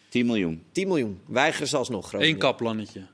10 0.09 0.26
miljoen. 0.26 0.62
10 0.72 0.88
miljoen. 0.88 1.20
Weigeren 1.26 1.68
ze 1.68 1.76
alsnog. 1.76 2.09
Groningen. 2.09 2.32
Eén 2.34 2.38
kaplannetje. 2.40 3.07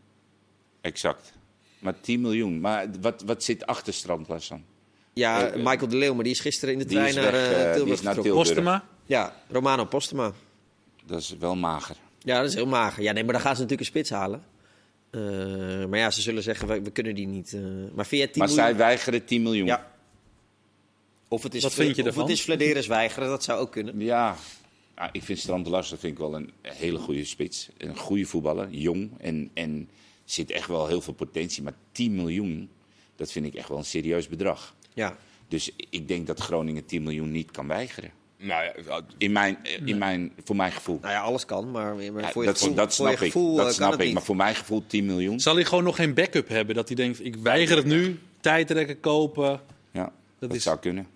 Exact. 0.81 1.33
Maar 1.79 2.01
10 2.01 2.21
miljoen. 2.21 2.61
Maar 2.61 2.87
wat, 3.01 3.23
wat 3.27 3.43
zit 3.45 3.67
achter 3.67 3.93
Strand 3.93 4.29
Larsen? 4.29 4.65
Ja, 5.13 5.47
Eh, 5.49 5.57
Michael 5.65 5.89
de 5.89 5.97
Leeuw, 5.97 6.15
maar 6.15 6.25
die 6.25 6.33
is 6.33 6.41
gisteren 6.41 6.73
in 6.75 6.79
de 6.81 6.85
trein 6.85 7.15
naar 7.15 7.35
eh, 7.35 7.51
eh, 7.61 7.65
die 7.65 7.73
Tilburg 7.75 7.99
is 7.99 8.03
naar. 8.05 8.15
Tilburg. 8.15 8.35
Postema? 8.35 8.85
Ja, 9.07 9.35
Romano 9.51 9.85
Postema. 9.85 10.33
Dat 11.07 11.21
is 11.21 11.37
wel 11.39 11.57
mager. 11.57 11.97
Ja, 12.19 12.41
dat 12.41 12.49
is 12.49 12.55
heel 12.55 12.67
mager. 12.67 13.03
Ja, 13.03 13.13
nee, 13.13 13.25
maar 13.25 13.33
dan 13.33 13.43
gaan 13.43 13.55
ze 13.57 13.63
natuurlijk 13.63 13.89
een 13.89 13.95
spits 13.95 14.11
halen. 14.11 14.43
Eh, 15.11 15.21
maar 15.89 15.99
ja, 15.99 16.11
ze 16.11 16.21
zullen 16.21 16.43
zeggen, 16.43 16.69
we, 16.69 16.83
we 16.83 16.91
kunnen 16.91 17.15
die 17.15 17.27
niet. 17.27 17.53
eh, 17.53 17.61
maar 17.95 18.07
via 18.07 18.27
10 18.27 18.33
Maar 18.39 18.47
miljoen... 18.49 18.65
zij 18.67 18.77
weigeren 18.77 19.25
10 19.25 19.43
miljoen. 19.43 19.67
Ja. 19.67 19.91
Of 21.29 21.43
het 21.43 21.55
is, 21.55 21.63
Wat 21.63 21.75
vind 21.75 21.97
je 21.97 22.07
of 22.09 22.15
het 22.17 22.29
is 22.29 22.41
Flederis 22.41 22.87
weigeren, 22.87 23.29
dat 23.29 23.45
zou 23.45 23.61
ook 23.61 23.73
kunnen. 23.73 24.01
Ja, 24.01 24.37
Ja, 24.97 25.09
ik 25.13 25.23
vind 25.23 25.39
Strand 25.39 25.67
Larsen 25.67 25.99
vind 25.99 26.13
ik 26.13 26.19
wel 26.19 26.35
een 26.35 26.51
hele 26.63 26.99
goede 26.99 27.25
spits. 27.25 27.69
Een 27.77 27.97
goede 27.97 28.25
voetballer, 28.25 28.69
jong 28.71 29.11
en, 29.19 29.51
en 29.55 29.89
zit 30.25 30.51
echt 30.51 30.69
wel 30.69 30.87
heel 30.87 31.01
veel 31.01 31.13
potentie. 31.15 31.63
Maar 31.63 31.75
10 31.93 32.15
miljoen, 32.15 32.71
dat 33.17 33.33
vind 33.33 33.47
ik 33.47 33.55
echt 33.55 33.69
wel 33.69 33.79
een 33.79 33.85
serieus 33.85 34.29
bedrag. 34.29 34.75
Ja. 34.95 35.17
Dus 35.49 35.71
ik 35.91 36.09
denk 36.09 36.27
dat 36.27 36.41
Groningen 36.41 36.85
10 36.87 37.03
miljoen 37.03 37.31
niet 37.31 37.51
kan 37.51 37.67
weigeren. 37.67 38.11
Nou 38.37 38.65
ja, 38.87 39.01
In 39.19 39.33
mijn, 39.33 39.59
in 39.85 39.99
mijn, 39.99 40.33
voor 40.45 40.57
mijn 40.57 40.73
gevoel. 40.73 40.99
Nou 41.01 41.13
ja, 41.13 41.21
alles 41.21 41.45
kan, 41.45 41.71
maar, 41.71 41.95
maar 41.95 42.23
Ja, 42.23 42.31
voor 42.31 42.43
je 42.43 42.49
dat, 42.49 42.59
gevoel, 42.59 42.75
dat 42.75 42.95
voor 42.97 43.07
je 43.09 43.13
snap 43.17 43.27
ik. 43.27 43.33
gevoel, 43.33 43.51
eh, 43.51 43.57
Dat 43.57 43.65
kan 43.65 43.75
snap 43.75 43.91
het 43.91 44.01
ik. 44.01 44.05
niet. 44.07 44.15
Maar 44.15 44.23
voor 44.25 44.37
mijn 44.37 44.55
gevoel 44.55 44.83
10 44.87 45.07
miljoen. 45.07 45.41
Zal 45.41 45.55
hij 45.55 45.65
gewoon 45.65 45.85
nog 45.85 45.97
geen 45.97 46.15
backup 46.15 46.49
hebben? 46.49 46.75
Dat 46.75 46.87
hij 46.89 46.97
denkt, 46.97 47.25
ik 47.25 47.37
weiger 47.37 47.77
het 47.77 47.87
nu, 47.87 48.19
tijdrekken, 48.41 49.01
kopen. 49.01 49.61
Ja, 49.91 50.13
dat, 50.39 50.55
is- 50.55 50.63
zou 50.63 50.79
kunnen. 50.79 51.07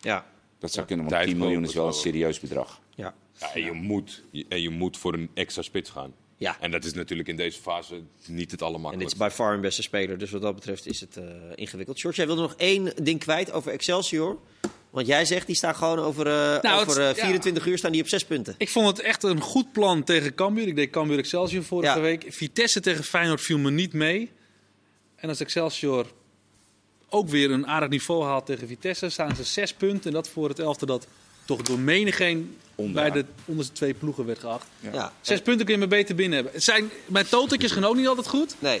Ja, 0.00 0.26
Dat 0.58 0.72
zou 0.72 0.86
kunnen, 0.86 1.04
want 1.04 1.16
Tijd 1.18 1.28
10 1.30 1.38
miljoen 1.38 1.64
is 1.64 1.74
wel 1.74 1.86
een 1.86 1.92
serieus 1.92 2.40
bedrag. 2.40 2.80
ja. 2.94 3.14
ja, 3.40 3.54
en 3.54 3.64
je, 3.64 3.72
moet, 3.72 4.22
en 4.48 4.60
je 4.62 4.70
moet 4.70 4.96
voor 4.98 5.14
een 5.14 5.30
extra 5.34 5.62
spits 5.62 5.90
gaan. 5.90 6.14
Ja. 6.36 6.56
En 6.60 6.70
dat 6.70 6.84
is 6.84 6.92
natuurlijk 6.94 7.28
in 7.28 7.36
deze 7.36 7.60
fase 7.60 7.94
niet 7.94 8.02
het 8.26 8.30
En 8.30 8.46
dit 8.50 8.60
is 8.60 8.62
allermakkelijkste. 8.62 9.18
bij 9.18 9.30
far 9.30 9.54
een 9.54 9.60
beste 9.60 9.82
speler, 9.82 10.18
dus 10.18 10.30
wat 10.30 10.42
dat 10.42 10.54
betreft 10.54 10.86
is 10.86 11.00
het 11.00 11.16
eh, 11.16 11.24
ingewikkeld. 11.54 12.00
George, 12.00 12.18
jij 12.18 12.26
wilde 12.26 12.42
nog 12.42 12.54
één 12.56 12.92
ding 13.02 13.20
kwijt 13.20 13.52
over 13.52 13.72
Excelsior. 13.72 14.38
Want 14.90 15.06
jij 15.06 15.24
zegt, 15.24 15.46
die 15.46 15.56
staan 15.56 15.74
gewoon 15.76 15.98
over, 15.98 16.26
eh, 16.26 16.62
Nou, 16.62 16.80
over 16.86 17.02
het- 17.02 17.16
eh, 17.16 17.22
24 17.24 17.66
uur 17.66 17.78
staan 17.78 17.92
die 17.92 18.00
op 18.02 18.08
zes 18.08 18.24
punten. 18.24 18.54
Ik 18.58 18.68
vond 18.68 18.86
het 18.86 19.00
echt 19.00 19.22
een 19.22 19.40
goed 19.40 19.72
plan 19.72 20.04
tegen 20.04 20.34
Cambuur. 20.34 20.66
Ik 20.66 20.76
deed 20.76 20.90
Cambuur 20.90 21.18
Excelsior 21.18 21.64
vorige 21.64 21.94
Ja. 21.96 22.00
week. 22.00 22.24
Vitesse 22.28 22.80
tegen 22.80 23.04
Feyenoord 23.04 23.40
viel 23.40 23.58
me 23.58 23.70
niet 23.70 23.92
mee. 23.92 24.30
En 25.16 25.28
als 25.28 25.40
Excelsior 25.40 26.06
ook 27.10 27.28
weer 27.28 27.50
een 27.50 27.66
aardig 27.66 27.88
niveau 27.88 28.24
haalt 28.24 28.46
tegen 28.46 28.68
Vitesse, 28.68 29.08
staan 29.08 29.36
ze 29.36 29.44
zes 29.44 29.74
punten. 29.74 30.04
En 30.04 30.12
dat 30.12 30.28
voor 30.28 30.48
het 30.48 30.58
elfte 30.58 30.86
dat 30.86 31.06
toch 31.44 31.62
door 31.62 31.78
menigeen 31.78 32.56
bij 32.76 33.10
de 33.10 33.24
onderste 33.44 33.72
twee 33.72 33.94
ploegen 33.94 34.26
werd 34.26 34.38
geacht. 34.38 34.66
Ja. 34.92 35.12
Zes 35.20 35.40
punten 35.40 35.64
kun 35.64 35.74
je 35.74 35.80
maar 35.80 35.88
beter 35.88 36.14
binnen 36.14 36.34
hebben. 36.34 36.52
Het 36.54 36.62
zijn, 36.62 36.90
mijn 37.06 37.28
toteltjes 37.28 37.72
gaan 37.72 37.84
ook 37.84 37.96
niet 37.96 38.06
altijd 38.06 38.28
goed. 38.28 38.54
Nee. 38.58 38.80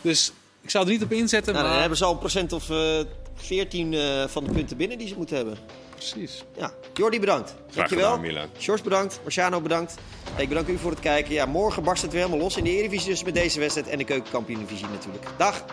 Dus 0.00 0.32
ik 0.60 0.70
zou 0.70 0.84
er 0.84 0.90
niet 0.90 1.02
op 1.02 1.12
inzetten. 1.12 1.54
Nou, 1.54 1.68
dan 1.68 1.78
hebben 1.78 1.98
ze 1.98 2.04
al 2.04 2.12
een 2.12 2.18
procent 2.18 2.52
of 2.52 2.70
eh 2.70 3.00
14 3.36 3.94
eh, 3.94 4.24
van 4.26 4.44
de 4.44 4.52
punten 4.52 4.76
binnen 4.76 4.98
die 4.98 5.08
ze 5.08 5.16
moeten 5.16 5.36
hebben. 5.36 5.58
Precies. 5.90 6.44
Ja, 6.56 6.72
Jordi 6.94 7.20
bedankt. 7.20 7.54
Dankjewel. 7.74 8.04
gedaan, 8.04 8.20
Milan. 8.20 8.48
Sjors 8.58 8.82
bedankt. 8.82 9.20
Marciano 9.22 9.60
bedankt. 9.60 9.94
Ik 10.36 10.48
bedank 10.48 10.68
u 10.68 10.78
voor 10.78 10.90
het 10.90 11.00
kijken. 11.00 11.32
Ja, 11.32 11.46
morgen 11.46 11.82
barst 11.82 12.02
het 12.02 12.12
weer 12.12 12.20
helemaal 12.20 12.42
los 12.42 12.56
in 12.56 12.64
de 12.64 12.70
Eredivisie 12.70 13.10
dus 13.10 13.24
met 13.24 13.34
deze 13.34 13.60
wedstrijd 13.60 13.88
en 13.88 13.98
de 13.98 14.04
Keukenkampioen-divisie 14.04 14.86
natuurlijk. 14.88 15.26
Dag. 15.36 15.64